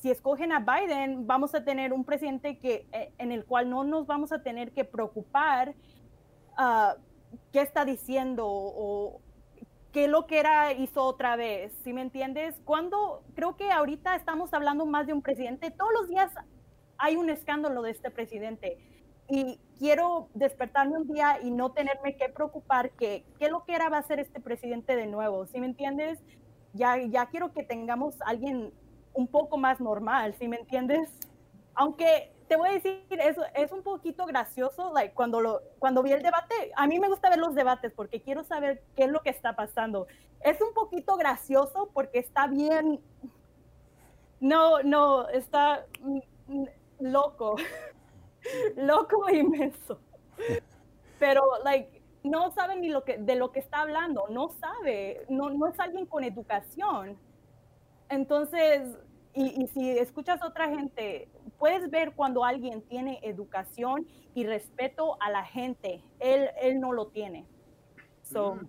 [0.00, 3.84] si escogen a Biden, vamos a tener un presidente que, eh, en el cual no
[3.84, 5.74] nos vamos a tener que preocupar
[6.58, 7.00] uh,
[7.52, 9.22] qué está diciendo o
[9.92, 11.72] qué lo que era hizo otra vez.
[11.84, 12.60] ¿Sí me entiendes?
[12.66, 16.30] Cuando creo que ahorita estamos hablando más de un presidente, todos los días
[16.98, 18.78] hay un escándalo de este presidente.
[19.26, 23.88] Y quiero despertarme un día y no tenerme que preocupar que qué lo que era
[23.88, 25.46] va a ser este presidente de nuevo.
[25.46, 26.18] ¿Sí me entiendes?
[26.72, 28.72] Ya, ya quiero que tengamos alguien
[29.12, 31.10] un poco más normal, ¿sí me entiendes?
[31.74, 36.12] Aunque te voy a decir, es, es un poquito gracioso, like, cuando, lo, cuando vi
[36.12, 39.20] el debate, a mí me gusta ver los debates porque quiero saber qué es lo
[39.20, 40.08] que está pasando.
[40.40, 43.00] Es un poquito gracioso porque está bien,
[44.40, 45.86] no, no, está
[46.98, 47.56] loco,
[48.76, 50.00] loco e inmenso.
[51.20, 55.50] Pero, like, no sabe ni lo que, de lo que está hablando, no sabe, no,
[55.50, 57.16] no es alguien con educación.
[58.08, 58.98] Entonces,
[59.34, 61.28] y, si escuchas a otra gente,
[61.58, 67.06] puedes ver cuando alguien tiene educación y respeto a la gente, él, él no lo
[67.06, 67.46] tiene.
[68.22, 68.68] So, mm.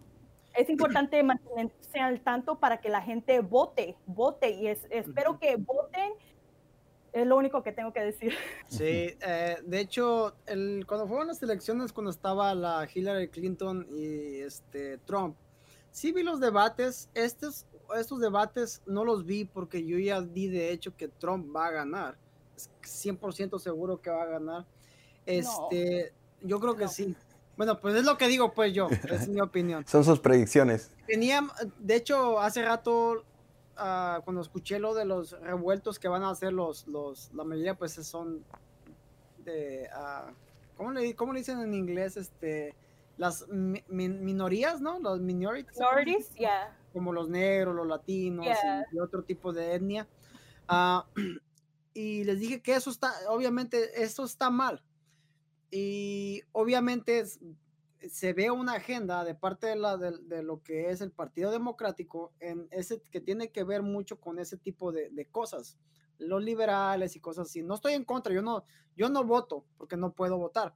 [0.54, 6.12] Es importante mantenerse al tanto para que la gente vote, vote y espero que voten
[7.14, 8.34] es lo único que tengo que decir.
[8.68, 14.40] Sí, eh, de hecho, el, cuando fueron las elecciones, cuando estaba la Hillary Clinton y
[14.40, 15.36] este Trump,
[15.92, 17.10] sí vi los debates.
[17.14, 17.66] Estos,
[17.98, 21.72] estos debates no los vi porque yo ya di de hecho que Trump va a
[21.72, 22.18] ganar.
[22.56, 22.70] Es
[23.06, 24.66] 100% seguro que va a ganar.
[25.26, 27.16] Este, yo creo que sí.
[27.58, 29.86] Bueno, pues es lo que digo, pues yo, es mi opinión.
[29.86, 30.92] Son sus predicciones.
[31.06, 31.46] Tenía,
[31.78, 33.26] de hecho, hace rato
[33.84, 37.74] Ah, cuando escuché lo de los revueltos que van a hacer los, los la mayoría
[37.74, 38.46] pues son
[39.40, 40.32] de, uh,
[40.78, 42.16] ¿cómo, le, ¿cómo le dicen en inglés?
[42.16, 42.76] Este,
[43.18, 45.00] las minorías, ¿no?
[45.00, 45.80] Los minorities.
[45.80, 46.78] Minorities, yeah.
[46.94, 48.46] Como los negros, los latinos
[48.92, 50.08] y, otro tipo de etnia.
[50.68, 51.08] Ah,
[51.96, 54.84] y les dije que eso está, obviamente, eso está mal.
[55.72, 57.24] Y obviamente
[58.10, 63.02] se ve una agenda de parte de, lo que es el Partido Democrático en ese,
[63.12, 65.78] que tiene que ver mucho con ese tipo de, cosas,
[66.18, 67.62] los liberales y cosas así.
[67.62, 68.64] No estoy en contra, yo no,
[68.96, 70.74] yo no voto porque no puedo votar,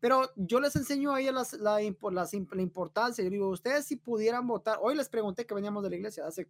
[0.00, 3.24] pero yo les enseño a ellos la, la, importancia.
[3.24, 6.48] Yo digo, ustedes si pudieran votar, hoy les pregunté que veníamos de la iglesia hace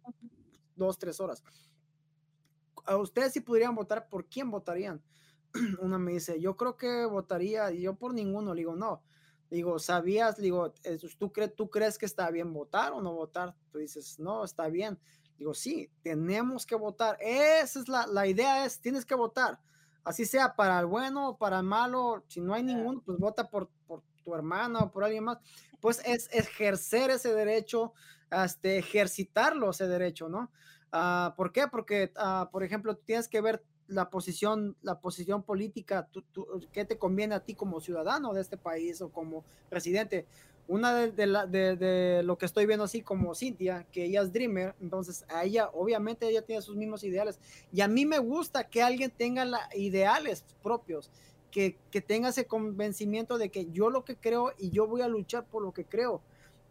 [0.75, 1.43] dos, tres horas.
[2.85, 5.01] A ustedes si pudieran votar, ¿por quién votarían?
[5.81, 9.01] Una me dice, yo creo que votaría, y yo por ninguno, le digo, no
[9.49, 10.37] Digo, ¿sabías?
[10.37, 10.73] Digo,
[11.17, 13.55] ¿tú, crees ¿tú crees que está bien votar o no votar?
[13.71, 14.99] Tú dices, no, está bien.
[15.37, 17.17] Digo, sí, tenemos que votar.
[17.19, 19.59] Esa es la, la idea, es, tienes que votar.
[20.03, 22.23] Así sea para el bueno o para el malo.
[22.27, 25.37] Si no hay ninguno, pues vota por, por tu hermana o por alguien más.
[25.79, 27.93] Pues es ejercer ese derecho,
[28.31, 30.51] este, ejercitarlo ese derecho, ¿no?
[30.91, 31.67] Uh, ¿Por qué?
[31.67, 36.07] Porque, uh, por ejemplo, tienes que ver la posición, la posición política,
[36.71, 40.25] qué te conviene a ti como ciudadano de este país o como residente.
[40.67, 45.43] Una de, lo que estoy viendo así como Cintia, que ella es dreamer, entonces a
[45.43, 47.39] ella, obviamente ella tiene sus mismos ideales.
[47.73, 51.09] Y a mí me gusta que alguien tenga la, ideales propios,
[51.49, 55.07] que, que tenga ese convencimiento de que yo lo que creo y yo voy a
[55.07, 56.21] luchar por lo que creo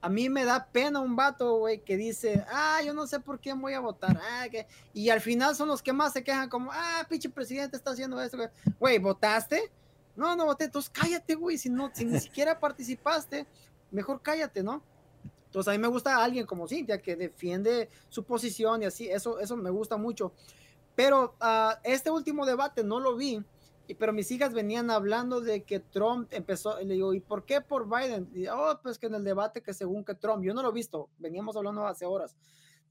[0.01, 3.41] a mí me da pena un vato, güey, que dice, ah, yo no sé por
[3.41, 4.21] quién voy a votar.
[4.31, 4.67] Ah, que...
[4.93, 8.21] Y al final son los que más se quejan, como, ah, pinche presidente está haciendo
[8.23, 8.39] esto,
[8.79, 8.99] güey.
[8.99, 9.73] ¿votaste?
[10.15, 10.65] No, no voté.
[10.65, 11.59] Entonces cállate, güey.
[11.59, 13.47] Si, no, si ni siquiera participaste,
[13.91, 14.83] mejor cállate, ¿no?
[15.47, 19.09] Entonces a mí me gusta alguien como Cintia que defiende su posición y así.
[19.09, 20.33] Eso, eso me gusta mucho.
[20.95, 23.43] Pero uh, este último debate no lo vi
[23.89, 27.63] y, pero mis hijas venían hablando de que Trump empezó, le digo, ¿y por qué
[27.63, 28.31] por Biden?
[28.35, 30.75] Y, oh, pues que en el debate que según que Trump, yo no lo he
[30.75, 32.37] visto, veníamos hablando hace horas,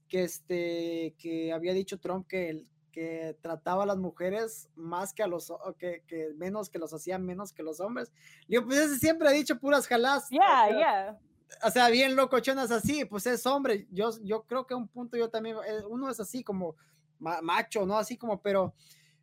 [0.08, 5.28] que este, que había dicho Trump que, que trataba a las mujeres más que a
[5.28, 8.10] los, que, que menos, que los hacía menos que los hombres.
[8.48, 10.28] Yo, pues ese siempre ha dicho puras jalás.
[10.30, 11.18] Yeah, yeah.
[11.62, 13.86] O sea, bien locochonas así, pues es hombre.
[13.92, 16.74] Yo, yo creo que un punto yo también, eh, uno es así como
[17.20, 17.98] macho, ¿no?
[17.98, 18.74] Así como, pero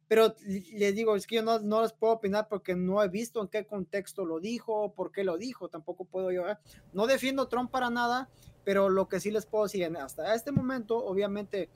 [0.08, 3.42] pero les digo, es que yo no, no, les puedo opinar porque no he visto
[3.42, 6.48] en qué contexto lo dijo, por qué lo dijo, tampoco puedo yo.
[6.48, 6.58] ¿eh?
[6.94, 8.30] No defiendo Trump para nada,
[8.64, 11.70] pero lo que sí les puedo decir, hasta este momento, obviamente,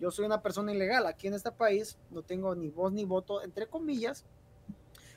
[0.00, 3.42] yo soy una persona ilegal aquí en este país, no tengo ni voz ni voto,
[3.42, 4.24] entre comillas.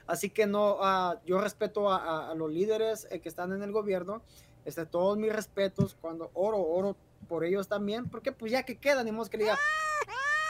[0.06, 3.72] Así que no, uh, yo respeto a, a, los líderes eh, que están en el
[3.72, 4.24] gobierno,
[4.66, 6.96] este, todos mis respetos, cuando oro, oro
[7.28, 9.60] por ellos también, porque pues ya que queda, ni modo que le diga,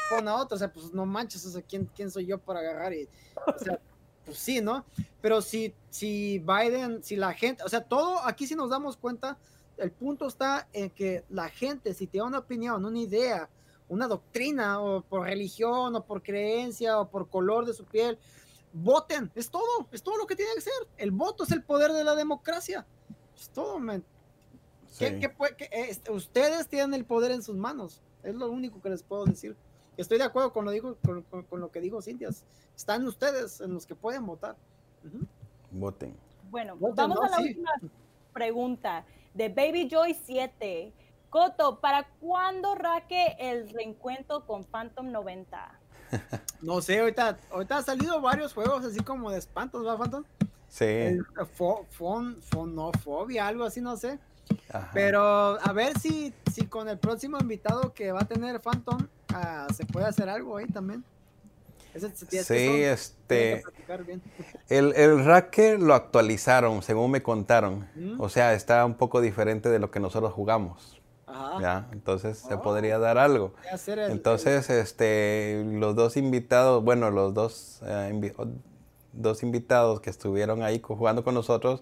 [0.10, 2.60] pone a otro, o sea, pues no manches, o sea, ¿quién, quién soy yo para
[2.60, 2.94] agarrar?
[2.94, 3.08] Y,
[3.46, 3.80] o sea,
[4.26, 4.86] pues sí, ¿no?
[5.22, 9.38] Pero si, si Biden, si la gente, o sea, todo, aquí si nos damos cuenta,
[9.78, 13.50] el punto está en que la gente, si tiene una opinión, una idea,
[13.88, 18.20] una doctrina, o por religión, o por creencia, o por color de su piel,
[18.74, 20.74] voten, es todo, es todo lo que tiene que ser.
[20.98, 22.86] El voto es el poder de la democracia.
[23.36, 24.04] Es todo, man.
[25.72, 28.02] Este, ustedes tienen el poder en sus manos.
[28.24, 29.56] Es lo único que les puedo decir.
[30.00, 30.96] Estoy de acuerdo con lo, digo,
[31.50, 32.30] con, lo que dijo Cintia.
[32.76, 34.56] Están ustedes en los que pueden votar.
[35.72, 36.16] Voten.
[36.50, 37.72] Bueno, vamos a la última
[38.32, 39.04] pregunta
[39.34, 40.94] de Baby Joy 7.
[41.30, 45.80] Coto, ¿para cuándo raque el reencuentro con Phantom 90?
[46.62, 50.26] No sé, ahorita, ahorita han salido varios juegos así como de espantos, ¿va, Phantom?
[50.68, 51.18] Sí.
[52.50, 54.20] fonofobia, algo así, no sé.
[54.94, 59.68] Pero a ver si, si con el próximo invitado que va a tener Phantom Ah,
[59.76, 61.04] se puede hacer algo ahí también.
[62.14, 63.64] sí, este.
[64.70, 67.88] El, el racket lo actualizaron, según me contaron.
[67.96, 68.20] Mm.
[68.20, 71.00] O sea, está un poco diferente de lo que nosotros jugamos.
[71.62, 71.88] ¿ya?
[71.92, 72.62] Entonces se oh.
[72.62, 73.54] podría dar algo.
[73.88, 78.34] Entonces, este, los dos invitados, bueno, los dos, eh,
[79.14, 81.82] dos invitados que estuvieron ahí jugando con nosotros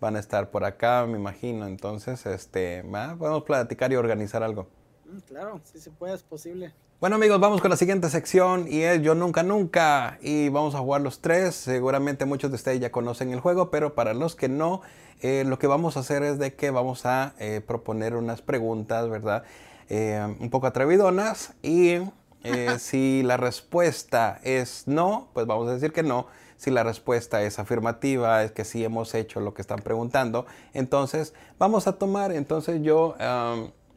[0.00, 1.66] van a estar por acá, me imagino.
[1.66, 2.84] Entonces, este,
[3.18, 4.68] podemos platicar y organizar algo.
[5.06, 6.72] Mm, claro, si se puede, es posible.
[7.00, 10.80] Bueno amigos, vamos con la siguiente sección y es Yo Nunca Nunca y vamos a
[10.80, 11.54] jugar los tres.
[11.54, 14.82] Seguramente muchos de ustedes ya conocen el juego, pero para los que no,
[15.20, 19.08] eh, lo que vamos a hacer es de que vamos a eh, proponer unas preguntas,
[19.08, 19.44] ¿verdad?
[19.88, 21.98] Eh, un poco atrevidonas y
[22.80, 26.26] si la respuesta es no, pues vamos a decir que no.
[26.56, 31.32] Si la respuesta es afirmativa, es que sí hemos hecho lo que están preguntando, entonces
[31.60, 33.14] vamos a tomar, entonces yo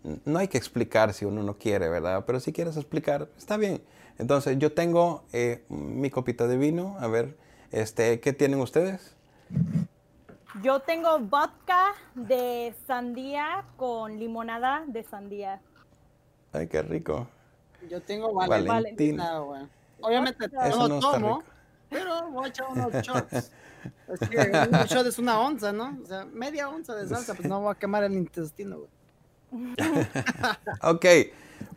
[0.04, 2.24] no hay que explicar si uno no quiere, ¿verdad?
[2.26, 3.82] Pero si quieres explicar, está bien.
[4.18, 6.98] Entonces, yo tengo eh, mi copita de vino.
[7.00, 7.38] A ver,
[7.72, 9.16] este, ¿qué tienen ustedes?
[10.62, 15.62] Yo tengo vodka de sandía con limonada de sandía.
[16.52, 17.28] Ay, qué rico.
[17.90, 19.42] Yo tengo Valentina,
[20.04, 21.44] Obviamente no lo tomo,
[21.90, 23.52] pero voy a echar unos shots.
[24.08, 25.98] Es que un shot es una onza, ¿no?
[26.04, 28.90] O sea, media onza de salsa, pues no voy a quemar el intestino, güey.
[30.82, 31.06] ok,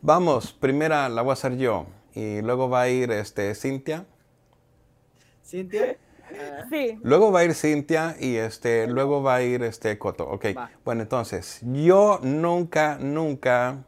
[0.00, 0.52] vamos.
[0.52, 1.86] Primera la voy a hacer yo.
[2.14, 4.06] Y luego va a ir este, Cintia.
[5.44, 5.98] ¿Cintia?
[6.70, 6.98] Sí.
[7.02, 10.28] Luego va a ir Cintia y este, luego va a ir este Coto.
[10.28, 10.46] Ok.
[10.84, 13.84] Bueno, entonces, yo nunca, nunca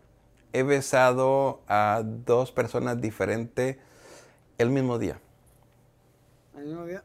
[0.53, 3.77] he besado a dos personas diferentes
[4.59, 5.21] el mismo día.
[6.57, 7.05] ¿El mismo día?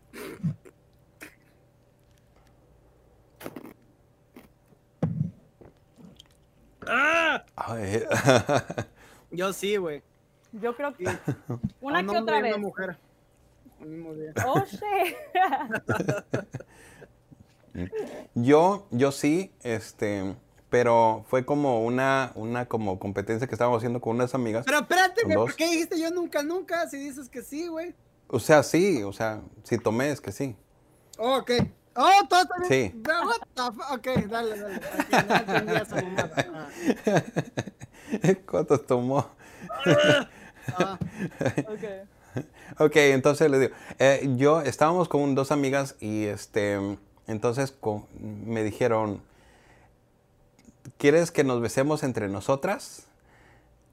[6.88, 7.44] ¡Ah!
[9.32, 10.02] Yo sí, güey.
[10.52, 11.06] Yo creo que
[11.80, 12.54] una que otra vez.
[12.56, 12.98] Una mujer.
[13.80, 14.34] mismo día.
[14.46, 14.64] Oh,
[18.36, 20.36] yo, yo sí, este,
[20.70, 24.66] pero fue como una, una como competencia que estábamos haciendo con unas amigas.
[24.66, 26.90] Pero espérate, ¿por qué dijiste yo nunca, nunca?
[26.90, 27.96] Si dices que sí, güey.
[28.28, 30.56] O sea, sí, o sea, si tomé es que sí.
[31.18, 31.52] Ok.
[31.96, 32.92] Oh, todo está bien.
[32.94, 33.02] Sí.
[33.06, 33.62] What the
[33.96, 34.76] Ok, dale, dale.
[34.78, 38.36] Ok, no.
[38.50, 39.26] ¿Cuántos tomó?
[40.78, 40.98] Ah,
[41.68, 42.02] Okay.
[42.80, 46.98] Ok, entonces le digo, eh, yo estábamos con dos amigas y este,
[47.28, 47.74] entonces
[48.22, 49.22] me dijeron,
[50.98, 53.08] ¿quieres que nos besemos entre nosotras?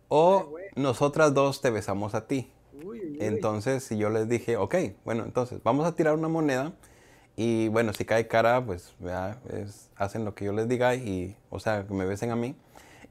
[0.09, 2.51] O Ay, nosotras dos te besamos a ti.
[2.85, 3.19] uy, uy.
[3.21, 6.73] Entonces yo les dije, ok, bueno, entonces vamos a tirar una moneda
[7.41, 8.95] y bueno, si cae cara, pues
[9.53, 12.57] es- hacen lo que yo les diga y, o sea, que me besen a mí.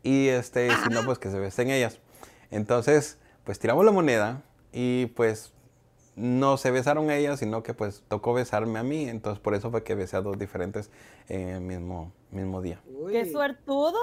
[0.03, 1.99] Y este, si no, pues que se besen ellas.
[2.51, 4.41] Entonces, pues tiramos la moneda
[4.73, 5.53] y pues
[6.17, 9.07] no se besaron ellas, sino que pues tocó besarme a mí.
[9.07, 10.91] Entonces por eso fue que besé a dos diferentes
[11.29, 12.81] en el mismo, mismo día.
[12.85, 13.13] Uy.
[13.13, 13.97] ¡Qué suertudo!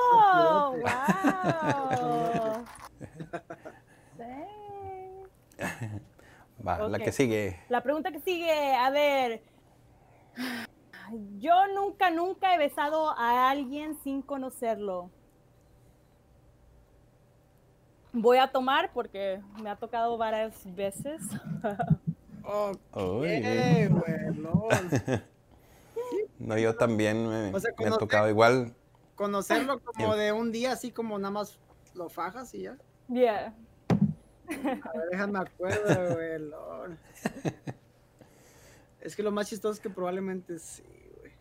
[0.73, 0.81] ¡Wow!
[4.17, 4.23] Sí.
[6.67, 7.59] Va, la que sigue.
[7.69, 9.43] La pregunta que sigue, a ver.
[11.39, 15.11] Yo nunca, nunca he besado a alguien sin conocerlo.
[18.13, 21.21] Voy a tomar porque me ha tocado varias veces.
[22.43, 23.27] Ok.
[26.39, 28.75] No, yo también me, O sea, me ha tocado igual.
[29.15, 31.59] Conocerlo como de un día, así como nada más
[31.95, 32.77] lo fajas y ya.
[33.09, 33.55] Yeah.
[34.49, 36.99] A ver, déjame acuerdo, güey.
[39.05, 40.83] Es que lo más chistoso es que probablemente sí,
[41.21, 41.33] güey.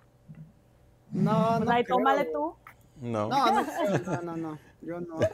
[1.12, 1.66] No, no.
[1.66, 2.34] Pues ahí creo, tómale güey.
[2.34, 2.56] tú.
[3.02, 3.30] No.
[3.30, 4.60] No, no, no, no, no.
[4.82, 5.20] Yo no.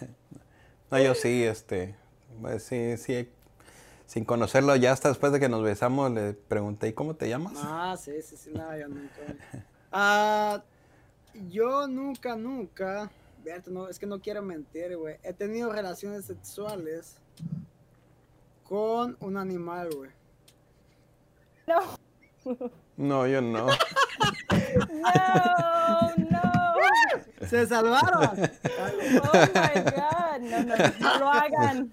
[0.92, 1.96] No, yo sí, este,
[2.42, 3.30] pues, sí, sí,
[4.08, 7.54] sin conocerlo, ya hasta después de que nos besamos, le pregunté, ¿y cómo te llamas?
[7.58, 9.22] Ah, sí, sí, sí, nada, yo nunca.
[9.92, 10.64] Ah,
[11.48, 13.12] yo nunca, nunca.
[13.68, 15.18] No, es que no quiero mentir, güey.
[15.22, 17.18] He tenido relaciones sexuales
[18.64, 20.10] con un animal, güey.
[21.68, 21.82] No,
[22.98, 23.68] No, yo no.
[23.68, 23.72] no,
[26.18, 27.48] no.
[27.48, 28.30] ¡Se salvaron!
[28.32, 30.42] Oh my God.
[30.42, 31.92] No, no, no lo hagan.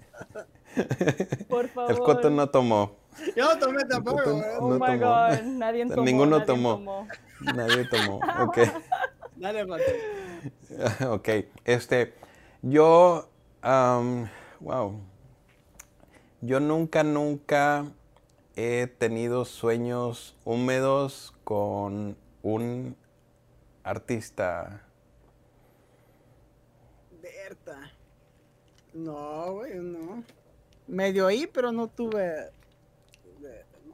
[1.47, 1.91] Por favor.
[1.91, 2.95] El coto no tomó.
[3.35, 4.43] Yo no tomé tampoco, Puta, güey.
[4.59, 4.97] Oh my tomó.
[4.97, 5.41] God.
[5.43, 6.03] Nadie tomó.
[6.03, 7.07] Ninguno nadie tomó.
[7.41, 8.19] Nadie tomó.
[8.41, 8.57] Ok.
[9.35, 9.83] Dale, Pato.
[11.13, 11.29] ok.
[11.65, 12.13] Este,
[12.61, 13.29] yo,
[14.59, 15.01] wow.
[16.41, 17.85] Yo nunca, nunca
[18.59, 22.97] he tenido sueños húmedos con un
[23.83, 24.81] artista.
[27.21, 27.91] Berta.
[28.93, 30.23] No, güey, no.
[30.87, 32.49] Medio ahí, pero no tuve.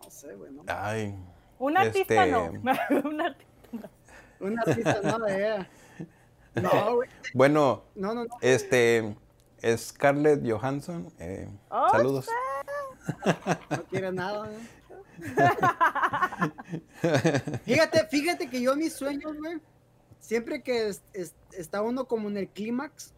[0.02, 0.64] no sé, güey, no.
[0.68, 1.14] Ay,
[1.60, 2.46] Un artista Este- no.
[3.10, 3.90] Un artista.
[4.66, 5.70] Artista no de ella.
[6.56, 7.10] No, güey.
[7.34, 8.36] bueno, No, no, no.
[8.42, 9.16] este,
[9.76, 11.12] Scarlett Johansson.
[11.20, 12.28] eh, Oh, saludos.
[13.70, 14.54] No quiere nada, ¿no?
[17.66, 19.60] Fíjate, fíjate que yo mis sueños, güey,
[20.20, 23.14] siempre que es- es- está uno como en el clímax,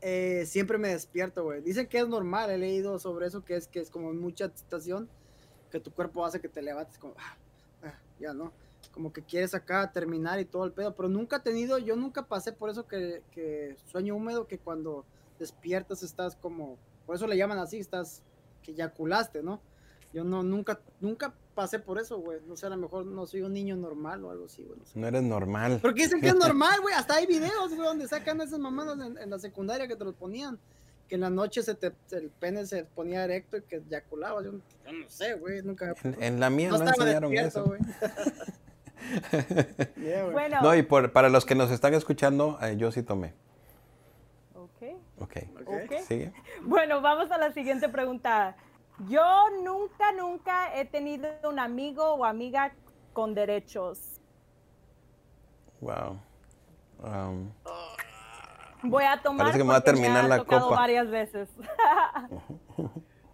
[0.00, 1.60] eh, siempre me despierto, güey.
[1.62, 5.08] Dicen que es normal, he leído sobre eso, que es que es como mucha excitación,
[5.70, 7.36] que tu cuerpo hace que te levantes como, ah,
[7.84, 8.52] ah, ya no,
[8.92, 12.26] como que quieres acá terminar y todo el pedo, pero nunca he tenido, yo nunca
[12.26, 15.04] pasé por eso que, que sueño húmedo, que cuando
[15.38, 18.22] despiertas estás como, por eso le llaman así, estás,
[18.62, 19.60] que eyaculaste, ¿no?
[20.12, 22.38] Yo no, nunca, nunca pasé por eso, güey.
[22.46, 24.78] No sé, a lo mejor no soy un niño normal o algo así, güey.
[24.78, 24.98] no sé.
[24.98, 25.78] No eres normal.
[25.80, 26.94] Porque dicen que es normal, güey.
[26.94, 30.14] Hasta hay videos, güey, donde sacan esas mamadas en, en la secundaria que te los
[30.14, 30.58] ponían.
[31.08, 34.44] Que en la noche se te, el pene se ponía erecto y que eyaculabas.
[34.44, 35.62] Yo, yo no sé, güey.
[35.62, 35.94] Nunca.
[36.04, 37.64] En, en la mía no no, enseñaron eso.
[37.64, 37.80] güey.
[39.96, 40.32] Yeah, güey.
[40.32, 40.58] Bueno.
[40.62, 43.34] No, y por- para los que nos están escuchando, eh, yo sí tomé.
[45.22, 45.36] Ok.
[45.54, 45.60] Ok.
[45.60, 45.68] Ok.
[45.92, 45.98] Ok.
[46.06, 46.32] ¿Sigue?
[46.62, 48.56] Bueno, vamos a la siguiente pregunta.
[49.08, 49.22] Yo
[49.64, 52.74] nunca, nunca he tenido un amigo o amiga
[53.12, 54.20] con derechos.
[55.80, 56.18] Wow.
[57.02, 57.50] Um,
[58.84, 60.68] Voy a tomar Parece que me va a terminar la copa.
[60.76, 61.48] varias veces.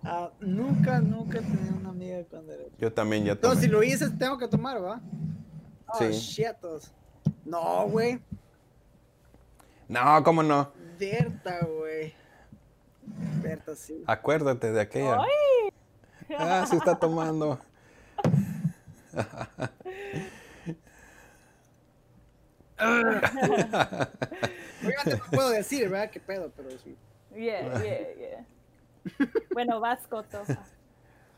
[0.04, 2.70] Ah, nunca, nunca he tenido una amiga con derecho.
[2.78, 3.40] yo también ya tomé.
[3.52, 5.00] Entonces, si lo hice, tengo que tomar, ¿va?
[5.88, 6.12] Oh, Sí.
[6.12, 6.94] shitos.
[7.44, 8.20] No, güey.
[9.88, 10.70] No, ¿cómo no?
[10.98, 12.12] Berta, güey.
[13.42, 14.04] Berta, sí.
[14.06, 15.22] Acuérdate de aquella.
[15.22, 15.72] ¡Ay!
[16.38, 17.58] Ah, sí está tomando.
[22.78, 23.36] Obviamente
[25.16, 26.10] no puedo decir, ¿verdad?
[26.10, 26.52] ¿Qué pedo?
[26.54, 26.94] Pero sí.
[27.34, 28.46] Yeah, yeah, yeah.
[29.52, 30.42] Bueno, vas, Coto.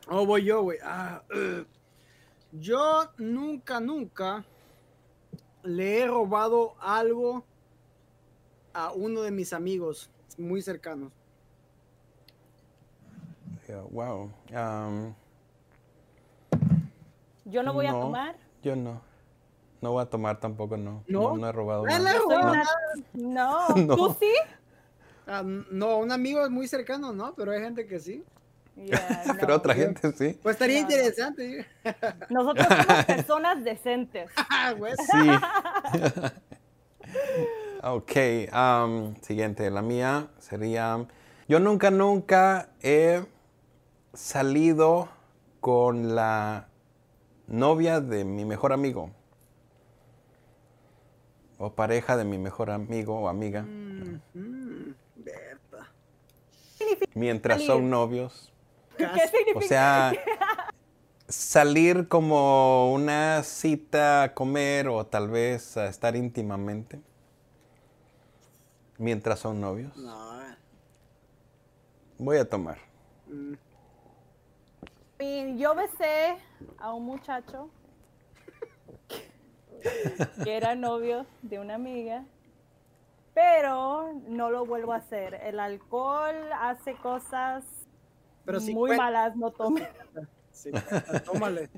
[0.07, 0.77] Oh, voy yo, güey.
[0.83, 1.65] Ah, ugh.
[2.51, 4.43] yo nunca, nunca
[5.63, 7.45] le he robado algo
[8.73, 11.11] a uno de mis amigos muy cercanos.
[13.67, 14.31] Yeah, Wow.
[14.51, 15.13] Um,
[17.45, 18.35] Yo no voy a tomar.
[18.63, 19.01] Yo no.
[19.81, 21.03] No voy a tomar tampoco, no.
[21.07, 21.21] ¿No?
[21.21, 22.13] No, no he robado nada.
[22.13, 22.27] No.
[22.27, 22.63] una-
[23.13, 23.95] No, No.
[23.95, 24.31] ¿tú sí?
[25.27, 27.33] Ah, no, un amigo es muy cercano, ¿no?
[27.35, 28.23] Pero hay gente que sí.
[28.75, 30.37] Ya, Pero otra gente sí.
[30.41, 30.93] Pues estaría No, no.
[30.93, 31.67] interesante.
[32.29, 34.29] Nosotros somos personas decentes.
[34.49, 34.73] Ah.
[34.97, 35.29] Sí.
[37.83, 38.11] Ok,
[38.51, 39.69] am, siguiente.
[39.69, 41.05] La mía sería,
[41.47, 43.23] yo nunca, nunca he
[44.13, 45.09] salido
[45.59, 46.67] con la
[47.47, 49.11] novia de mi mejor amigo.
[51.57, 53.61] O pareja de mi mejor amigo o amiga.
[53.61, 55.91] Mm, mm, Berta.
[57.13, 57.67] Mientras salir?
[57.67, 58.51] son novios.
[58.97, 59.19] ¿Qué Casi.
[59.27, 59.59] significa?
[59.59, 60.13] O sea,
[61.27, 66.99] salir como una cita a comer o tal vez a estar íntimamente.
[69.01, 69.97] Mientras son novios.
[69.97, 70.39] No.
[72.19, 72.77] Voy a tomar.
[73.25, 73.53] mm,
[75.17, 76.37] Y yo besé
[76.77, 77.71] a un muchacho
[80.43, 82.23] que era novio de una amiga,
[83.33, 85.33] pero no lo vuelvo a hacer.
[85.33, 87.63] El alcohol hace cosas
[88.45, 88.97] Pero muy cuenta.
[88.97, 89.87] malas, no tomen.
[90.51, 90.69] Sí,
[91.25, 91.71] tómale.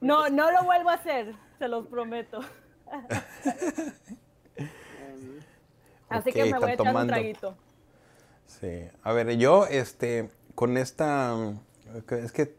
[0.00, 2.38] No, no lo vuelvo a hacer, se los prometo.
[6.10, 7.12] Así que me voy a echar un tomando.
[7.14, 7.56] traguito.
[8.46, 8.88] Sí.
[9.02, 11.34] A ver, yo, este, con esta,
[12.10, 12.56] es que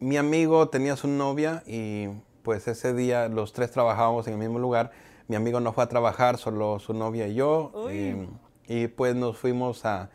[0.00, 2.08] mi amigo tenía su novia y
[2.42, 4.90] pues ese día los tres trabajábamos en el mismo lugar.
[5.28, 7.70] Mi amigo no fue a trabajar, solo su novia y yo.
[7.74, 7.92] Uy.
[7.92, 8.28] eh,
[8.66, 10.10] y pues nos fuimos a,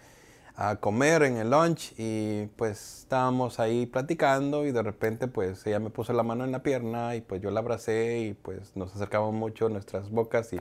[0.55, 5.79] a comer en el lunch y pues estábamos ahí platicando y de repente pues ella
[5.79, 8.95] me puso la mano en la pierna y pues yo la abracé y pues nos
[8.95, 10.59] acercamos mucho nuestras bocas y,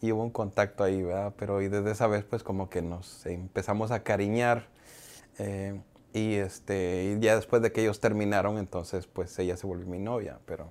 [0.00, 1.32] y hubo un contacto ahí, ¿verdad?
[1.36, 4.66] Pero y desde esa vez pues como que nos empezamos a cariñar
[5.38, 5.80] eh,
[6.12, 9.98] y este y ya después de que ellos terminaron entonces pues ella se volvió mi
[9.98, 10.70] novia, pero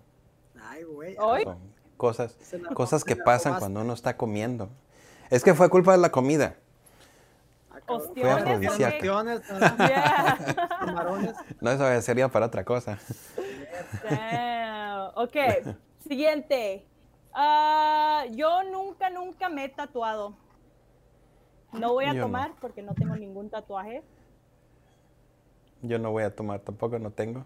[0.61, 1.15] Ay, güey.
[1.19, 1.57] Hoy- son
[1.97, 3.59] cosas, la- cosas que pasan robaste.
[3.61, 4.69] cuando uno está comiendo.
[5.29, 6.55] Es que fue culpa de la comida.
[7.71, 8.01] Ah, cabrón.
[8.65, 9.41] Ostiones.
[9.77, 10.67] Yeah.
[10.79, 11.35] Camarones.
[11.61, 12.97] No, eso sería para otra cosa.
[14.09, 15.11] Damn.
[15.15, 15.35] Ok,
[16.07, 16.85] siguiente.
[17.39, 20.35] Ah, yo nunca, nunca me he tatuado.
[21.71, 22.21] No voy a Yo no.
[22.23, 24.01] tomar porque no tengo ningún tatuaje.
[25.83, 27.43] Yo no voy a tomar tampoco, no tengo.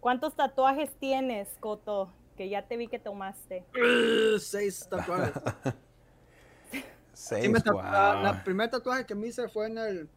[0.00, 2.10] ¿Cuántos tatuajes tienes, Coto?
[2.36, 3.66] Que ya te vi que tomaste.
[3.76, 5.34] Uh, Seis tatuajes.
[7.12, 7.82] Seis, Sí, me tatu- wow.
[7.82, 10.08] la, la primer tatuaje que me hice fue en el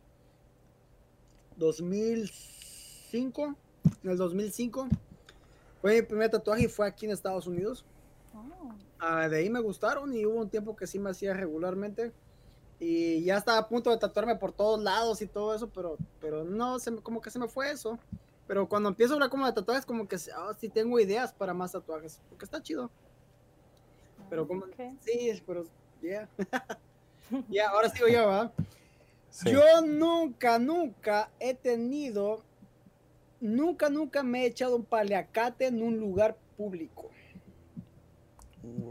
[1.58, 3.56] 2005.
[4.04, 4.88] En el 2005.
[5.82, 7.84] Fue mi primer tatuaje y fue aquí en Estados Unidos.
[8.36, 8.74] Oh.
[9.00, 12.12] Ah, de ahí me gustaron y hubo un tiempo que sí me hacía regularmente.
[12.80, 16.44] Y ya estaba a punto de tatuarme por todos lados y todo eso, pero, pero
[16.44, 17.98] no, se me- como que se me fue eso.
[18.48, 21.54] Pero cuando empiezo a hablar como de tatuajes, como que ah, sí tengo ideas para
[21.54, 22.92] más tatuajes, porque está chido.
[24.30, 24.76] Pero como, Ok.
[25.02, 25.66] sí, pero,
[26.02, 26.28] ya.
[27.50, 28.52] Ya, ahora sigo yo, ¿va?
[29.32, 29.50] Sí.
[29.52, 32.44] Yo nunca, nunca he tenido,
[33.42, 37.10] nunca, nunca me he echado un paliacate en un lugar público.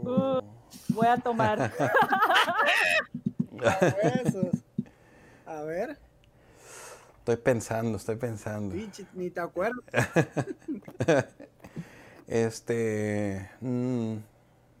[0.03, 0.41] Uh,
[0.89, 1.71] voy a tomar.
[5.45, 5.97] A ver,
[7.25, 8.75] Estoy pensando, estoy pensando.
[8.75, 9.83] pinche, ni te acuerdas.
[12.27, 14.15] Este, mm,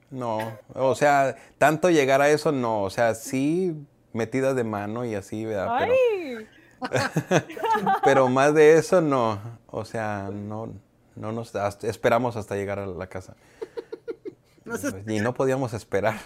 [0.09, 3.75] no, o sea, tanto llegar a eso no, o sea, sí
[4.13, 5.77] metida de mano y así, ¿verdad?
[5.79, 6.47] Pero, Ay,
[8.03, 10.73] pero más de eso no, o sea, no,
[11.15, 11.53] no nos
[11.83, 13.35] esperamos hasta llegar a la casa.
[14.65, 14.75] No.
[15.13, 16.15] Y no podíamos esperar.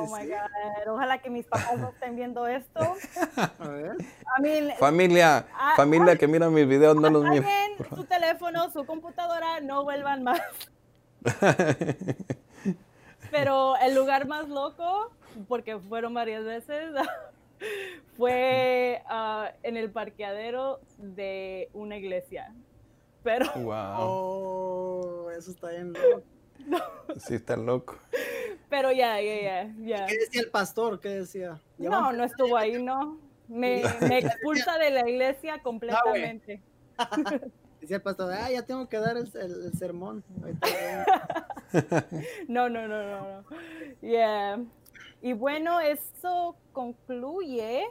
[0.00, 0.26] Oh my.
[0.26, 0.88] God.
[0.94, 2.80] Ojalá que mis papás no estén viendo esto.
[3.58, 3.96] A ver.
[4.38, 7.44] I mean, Familia, Ah, familia que mira mis videos, no los miren.
[7.94, 10.40] su teléfono, su computadora, no vuelvan más.
[13.30, 15.10] Pero el lugar más loco,
[15.46, 16.94] porque fueron varias veces,
[18.16, 22.54] fue ah, en el parqueadero de una iglesia.
[23.22, 26.22] Pero, Wow, Oh, eso está bien loco.
[27.18, 27.96] sí está loco.
[28.68, 30.06] pero ya, ya, ya, ya.
[30.06, 31.00] ¿Qué decía el pastor?
[31.00, 31.60] ¿Qué decía?
[31.78, 33.18] No, no estuvo ahí, no.
[33.48, 36.60] Me, me expulsa de la iglesia completamente.
[37.80, 40.24] Decía el pastor, ah, ya tengo que dar el, el- el sermón.
[42.48, 43.44] No, no, no, no, no.
[44.00, 44.58] Yeah.
[45.22, 47.84] Y bueno, eso concluye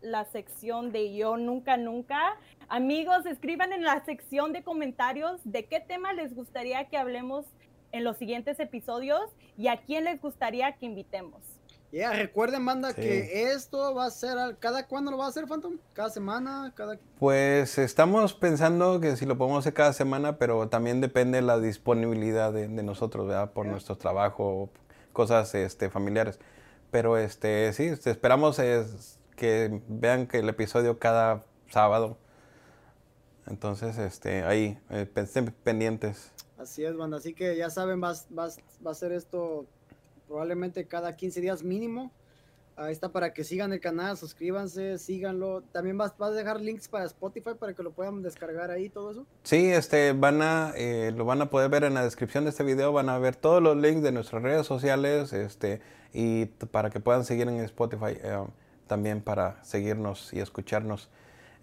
[0.00, 2.36] la sección de Yo Nunca Nunca.
[2.68, 7.46] Amigos, escriban en la sección de comentarios de qué tema les gustaría que hablemos
[7.92, 11.42] en los siguientes episodios y a quién les gustaría que invitemos.
[11.90, 15.78] Ya, recuerden, manda, que esto va a ser, ¿cada cuándo lo va a hacer, Phantom?
[15.94, 16.70] ¿Cada semana?
[16.76, 21.42] cada Pues estamos pensando que si lo podemos hacer cada semana, pero también depende de
[21.42, 23.52] la disponibilidad de, nosotros, ¿verdad?
[23.52, 24.68] Por nuestro trabajo,
[25.14, 26.38] cosas este, familiares.
[26.90, 32.18] Pero este, sí, este, esperamos es, que vean que el episodio cada sábado.
[33.46, 36.32] Entonces, este, ahí, eh, estén pendientes.
[36.58, 37.18] Así es, banda.
[37.18, 38.48] Así que ya saben, va, va,
[38.84, 39.66] va a ser esto
[40.26, 42.12] probablemente cada 15 días mínimo.
[42.78, 45.62] Ahí está para que sigan el canal, suscríbanse, síganlo.
[45.72, 49.26] También vas, a dejar links para Spotify para que lo puedan descargar ahí, todo eso.
[49.42, 52.62] Sí, este, van a, eh, lo van a poder ver en la descripción de este
[52.62, 52.92] video.
[52.92, 55.80] Van a ver todos los links de nuestras redes sociales, este,
[56.12, 58.46] y para que puedan seguir en Spotify eh,
[58.86, 61.10] también para seguirnos y escucharnos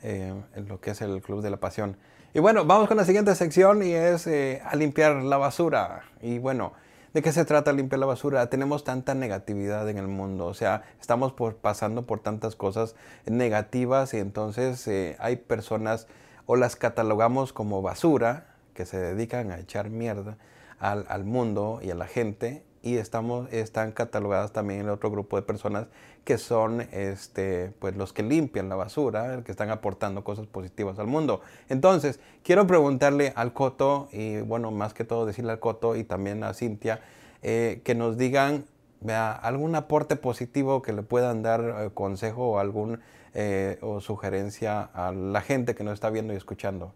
[0.03, 1.95] eh, en lo que es el Club de la Pasión.
[2.35, 6.03] Y bueno, vamos con la siguiente sección y es a limpiar la basura.
[6.21, 6.73] Y bueno.
[7.13, 8.49] ¿De qué se trata limpiar la basura?
[8.49, 12.93] Tenemos tanta negatividad en el mundo, o sea, estamos por, pasando por tantas cosas
[13.25, 16.07] negativas y entonces eh, hay personas
[16.45, 20.37] o las catalogamos como basura que se dedican a echar mierda
[20.77, 25.41] al mundo y a la gente y estamos, están catalogadas también en otro grupo de
[25.41, 25.87] personas
[26.23, 31.07] que son este, pues los que limpian la basura, que están aportando cosas positivas al
[31.07, 31.41] mundo.
[31.67, 36.43] Entonces, quiero preguntarle al Coto, y bueno, más que todo decirle al Coto y también
[36.43, 37.01] a Cintia,
[37.41, 38.65] eh, que nos digan
[39.01, 43.01] vea, algún aporte positivo que le puedan dar eh, consejo o algún
[43.33, 46.93] eh, o sugerencia a la gente que nos está viendo y escuchando.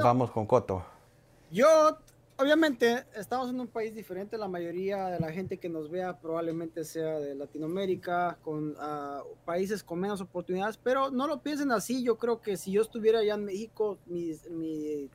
[0.00, 0.84] Vamos con Coto.
[1.50, 1.98] Yo
[2.36, 6.84] obviamente estamos en un país diferente, la mayoría de la gente que nos vea probablemente
[6.84, 12.18] sea de Latinoamérica, con ah, países con menos oportunidades, pero no lo piensen así, yo
[12.18, 15.10] creo que si yo estuviera allá en México, mi,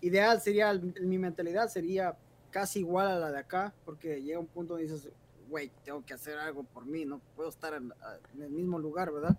[0.00, 2.16] ideal sería, mi mentalidad sería
[2.50, 5.10] casi igual a la de acá, porque llega un punto donde dices,
[5.48, 7.92] güey, tengo que hacer algo por mí, no puedo estar en,
[8.34, 9.38] en el mismo lugar, ¿verdad?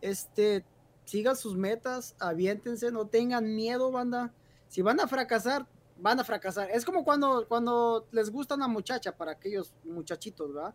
[0.00, 0.64] Este,
[1.04, 4.32] sigan sus metas, aviéntense, no tengan miedo, banda.
[4.68, 5.66] Si van a fracasar,
[6.00, 6.70] van a fracasar.
[6.70, 10.74] Es como cuando, cuando les gusta una muchacha, para aquellos muchachitos, ¿verdad?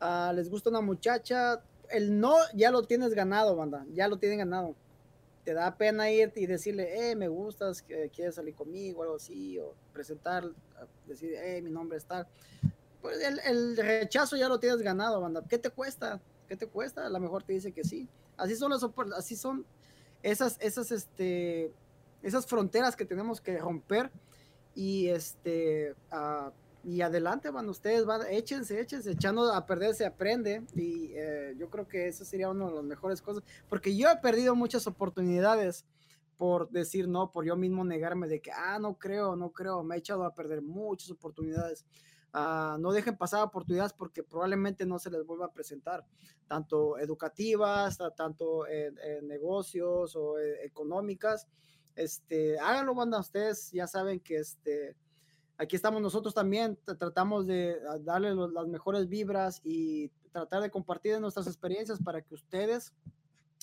[0.00, 4.38] Ah, les gusta una muchacha, el no ya lo tienes ganado, banda, ya lo tienen
[4.38, 4.74] ganado.
[5.44, 9.74] Te da pena ir y decirle, eh, me gustas, quieres salir conmigo, algo así, o
[9.92, 10.44] presentar,
[11.06, 12.26] decir, eh, mi nombre es tal.
[13.00, 15.42] Pues el, el, rechazo ya lo tienes ganado, banda.
[15.48, 16.20] ¿Qué te cuesta?
[16.48, 17.06] ¿Qué te cuesta?
[17.06, 18.06] A lo mejor te dice que sí.
[18.36, 18.84] Así son las,
[19.16, 19.64] así son
[20.22, 21.72] esas, esas, este,
[22.22, 24.10] esas fronteras que tenemos que romper
[24.80, 26.50] y este uh,
[26.82, 31.68] y adelante van ustedes van échense échense echando a perder se aprende y eh, yo
[31.68, 35.84] creo que eso sería una de las mejores cosas porque yo he perdido muchas oportunidades
[36.38, 39.96] por decir no por yo mismo negarme de que ah no creo no creo me
[39.96, 41.84] he echado a perder muchas oportunidades
[42.32, 46.06] uh, no dejen pasar oportunidades porque probablemente no se les vuelva a presentar
[46.48, 51.46] tanto educativas tanto en, en negocios o eh, económicas
[52.00, 54.96] este, háganlo, banda, ustedes ya saben que este,
[55.58, 61.20] aquí estamos nosotros también, tratamos de ah, darle las mejores vibras y tratar de compartir
[61.20, 62.94] nuestras experiencias para que ustedes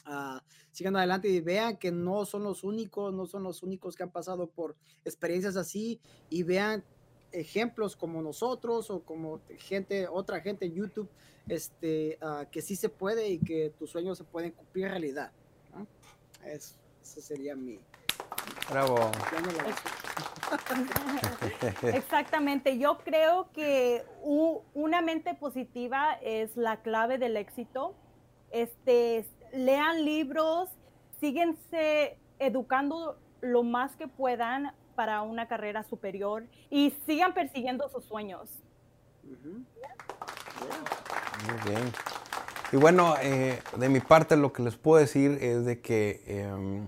[0.05, 0.39] uh,
[0.71, 4.11] sigan adelante y vean que no son los únicos, no son los únicos que han
[4.11, 5.99] pasado por experiencias así
[6.29, 6.83] y vean
[7.31, 11.09] ejemplos como nosotros o como gente, otra gente en YouTube,
[11.47, 15.31] este, uh, que sí se puede y que tus sueños se pueden cumplir realidad.
[15.73, 15.87] ¿no?
[16.45, 17.79] Eso sería mi,
[18.69, 19.11] Bravo.
[21.83, 22.77] Exactamente.
[22.77, 24.03] Yo creo que
[24.73, 27.95] una mente positiva es la clave del éxito.
[28.51, 30.69] Este, lean libros,
[31.19, 38.49] síguense educando lo más que puedan para una carrera superior y sigan persiguiendo sus sueños.
[41.45, 41.91] Muy bien.
[42.71, 46.87] Y bueno, eh, de mi parte lo que les puedo decir es de que em,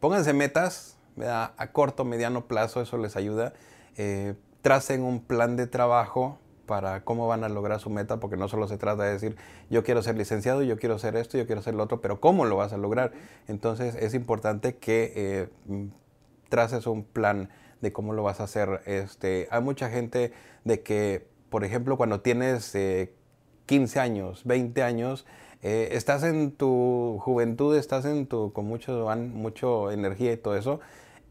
[0.00, 0.96] pónganse metas
[1.26, 3.52] a corto, mediano plazo, eso les ayuda.
[3.96, 8.48] Eh, tracen un plan de trabajo para cómo van a lograr su meta, porque no
[8.48, 9.36] solo se trata de decir,
[9.70, 12.44] yo quiero ser licenciado, yo quiero ser esto, yo quiero ser lo otro, pero ¿cómo
[12.44, 13.12] lo vas a lograr?
[13.48, 15.48] Entonces es importante que eh,
[16.48, 17.50] traces un plan
[17.80, 18.82] de cómo lo vas a hacer.
[18.86, 20.32] Este, hay mucha gente
[20.64, 22.76] de que, por ejemplo, cuando tienes
[23.66, 25.26] 15 eh, años, 20 años,
[25.62, 30.80] eh, estás en tu juventud, estás en tu, con mucho, energía y todo eso,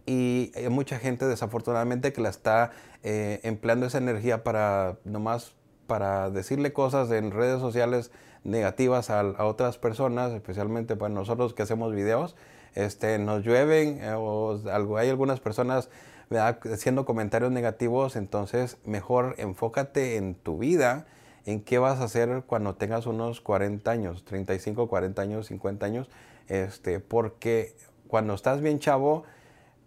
[0.06, 2.72] y hay mucha gente desafortunadamente que la está
[3.04, 5.54] eh, empleando esa energía para nomás
[5.88, 8.12] para decirle cosas en redes sociales
[8.44, 12.36] negativas a, otras personas, especialmente para nosotros que hacemos videos,
[12.76, 15.90] este, nos llueven eh, o algo, hay algunas personas
[16.72, 21.08] haciendo comentarios negativos, entonces mejor enfócate en tu vida,
[21.50, 26.10] en qué vas a hacer cuando tengas unos 40 años, 35, 40 años, 50 años,
[26.48, 27.74] este, porque
[28.08, 29.24] cuando estás bien chavo,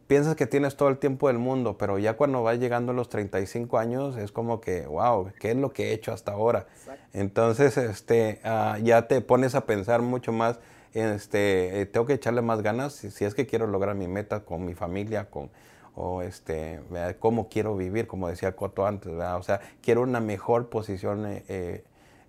[0.09, 3.09] piensas que tienes todo el tiempo del mundo, pero ya cuando vas llegando a los
[3.09, 6.67] 35 años es como que, wow, ¿qué es lo que he hecho hasta ahora?
[7.13, 10.59] Entonces, este, ah, ya te pones a pensar mucho más,
[10.95, 14.65] este, eh, tengo que echarle más ganas si, es que quiero lograr mi meta con
[14.65, 15.51] mi familia, con,
[15.95, 16.81] o este,
[17.19, 21.85] cómo quiero vivir, como decía Coto antes, o sea, quiero una mejor posición eh,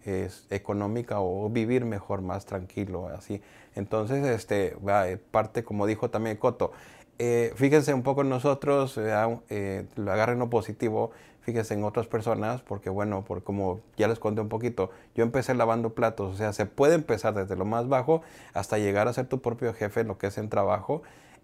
[0.06, 3.42] eh, económica o vivir mejor, más tranquilo, así.
[3.76, 4.76] Entonces, este,
[5.32, 6.72] parte, como dijo también Coto,
[7.20, 11.12] eh, fíjense un poco en nosotros, eh, eh, lo agarren lo positivo,
[11.42, 15.54] fíjense en otras personas, porque bueno, por como ya les conté un poquito, yo empecé
[15.54, 18.24] lavando platos, o sea, se puede empezar desde lo más bajo
[18.54, 21.04] hasta llegar a ser tu propio jefe en lo que es en trabajo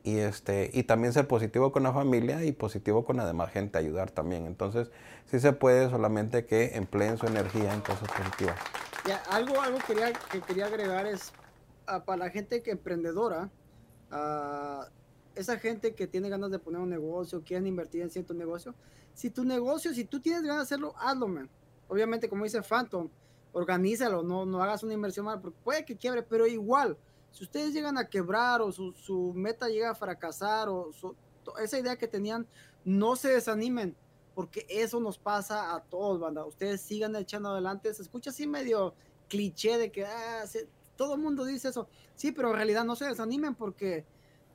[0.09, 3.77] y este y también ser positivo con la familia y positivo con la demás gente,
[3.77, 4.45] ayudar también.
[4.45, 4.91] Entonces,
[5.25, 8.57] sí se puede, solamente que empleen su energía en cosas positivas.
[9.29, 11.31] Algo algo quería, que quería agregar es
[11.87, 13.49] ah, para la gente que emprendedora,
[14.11, 14.83] uh,
[15.35, 18.75] esa gente que tiene ganas de poner un negocio, quieren invertir en cierto negocio,
[19.13, 21.49] si tu negocio, si tú tienes ganas de hacerlo, hazlo, man.
[21.87, 23.09] Obviamente, como dice Phantom,
[23.51, 26.97] organízalo, no, no hagas una inversión mal, porque puede que quiebre, pero igual,
[27.31, 30.91] si ustedes llegan a quebrar o su, su meta llega a fracasar o
[31.61, 32.47] esa idea que tenían,
[32.83, 33.95] no se desanimen,
[34.35, 36.45] porque eso nos pasa a todos, banda.
[36.45, 37.93] Ustedes sigan echando adelante.
[37.93, 38.93] Se escucha así medio
[39.27, 40.43] cliché de que ah,
[40.95, 41.87] todo el mundo dice eso.
[42.15, 44.05] Sí, pero en realidad no se desanimen porque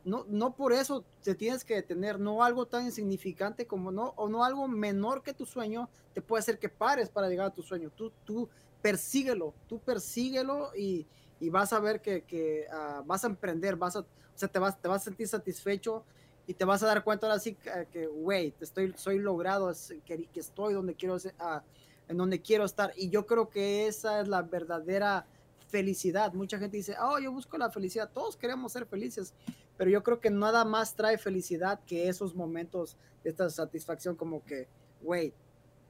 [0.05, 4.28] no, no por eso te tienes que detener, no algo tan insignificante como no, o
[4.28, 7.62] no algo menor que tu sueño te puede hacer que pares para llegar a tu
[7.62, 7.90] sueño.
[7.90, 8.48] Tú, tú
[8.82, 11.06] persíguelo, tú persíguelo y,
[11.45, 14.59] y vas a ver que, que uh, vas a emprender, vas a, o sea, te
[14.59, 16.03] vas, te vas a sentir satisfecho
[16.47, 17.57] y te vas a dar cuenta ahora sí
[17.93, 19.71] que, güey, estoy, soy logrado,
[20.07, 21.61] que, que estoy donde quiero, uh,
[22.09, 22.93] en donde quiero estar.
[22.97, 25.27] Y yo creo que esa es la verdadera
[25.69, 26.33] felicidad.
[26.33, 28.11] Mucha gente dice, oh, yo busco la felicidad.
[28.11, 29.35] Todos queremos ser felices,
[29.77, 34.43] pero yo creo que nada más trae felicidad que esos momentos de esta satisfacción como
[34.45, 34.66] que,
[35.03, 35.35] güey,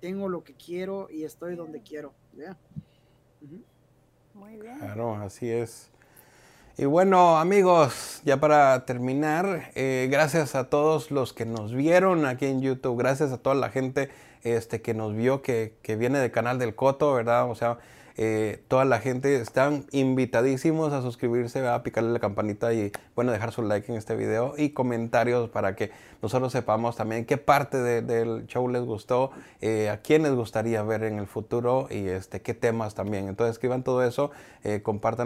[0.00, 2.12] tengo lo que quiero y estoy donde quiero.
[4.34, 4.78] Muy bien.
[4.78, 5.90] Claro, así es.
[6.76, 12.46] Y bueno, amigos, ya para terminar, eh, gracias a todos los que nos vieron aquí
[12.46, 14.10] en YouTube, gracias a toda la gente
[14.42, 17.48] este, que nos vio, que, que viene del canal del Coto, ¿verdad?
[17.48, 17.78] O sea,
[18.16, 23.50] eh, toda la gente están invitadísimos a suscribirse, a picarle la campanita y bueno, dejar
[23.50, 25.90] su like en este video y comentarios para que
[26.22, 31.02] nosotros sepamos también qué parte del show les gustó, eh, a quién les gustaría ver
[31.02, 33.28] en el futuro y este, qué temas también.
[33.28, 34.30] Entonces escriban todo eso,
[34.62, 34.82] eh,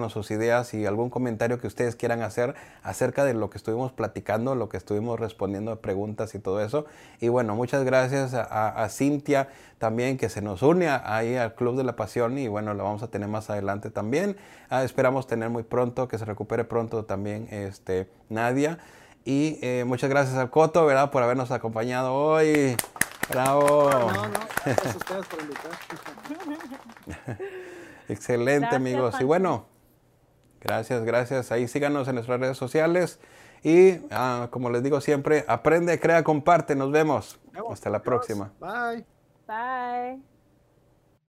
[0.09, 4.55] sus ideas y algún comentario que ustedes quieran hacer acerca de lo que estuvimos platicando,
[4.55, 6.87] lo que estuvimos respondiendo a preguntas y todo eso.
[7.21, 9.49] Y bueno, muchas gracias a, a Cintia
[9.79, 13.03] también que se nos une ahí al Club de la Pasión y bueno, la vamos
[13.03, 14.37] a tener más adelante también.
[14.71, 18.79] Ah, esperamos tener muy pronto, que se recupere pronto también este, Nadia.
[19.25, 21.11] Y eh, muchas gracias al Coto, ¿verdad?
[21.11, 22.77] Por habernos acompañado hoy.
[23.29, 23.91] Bravo.
[23.91, 24.31] No, no,
[24.65, 25.71] gracias a ustedes por invitar.
[28.09, 29.15] Excelente, amigos.
[29.21, 29.67] Y bueno,
[30.61, 31.53] gracias, gracias.
[31.53, 33.21] Ahí síganos en nuestras redes sociales.
[33.63, 36.75] Y ah, como les digo siempre, aprende, crea, comparte.
[36.75, 37.39] Nos vemos.
[37.71, 38.53] Hasta la próxima.
[38.61, 39.18] Bye.
[39.49, 40.28] Bye.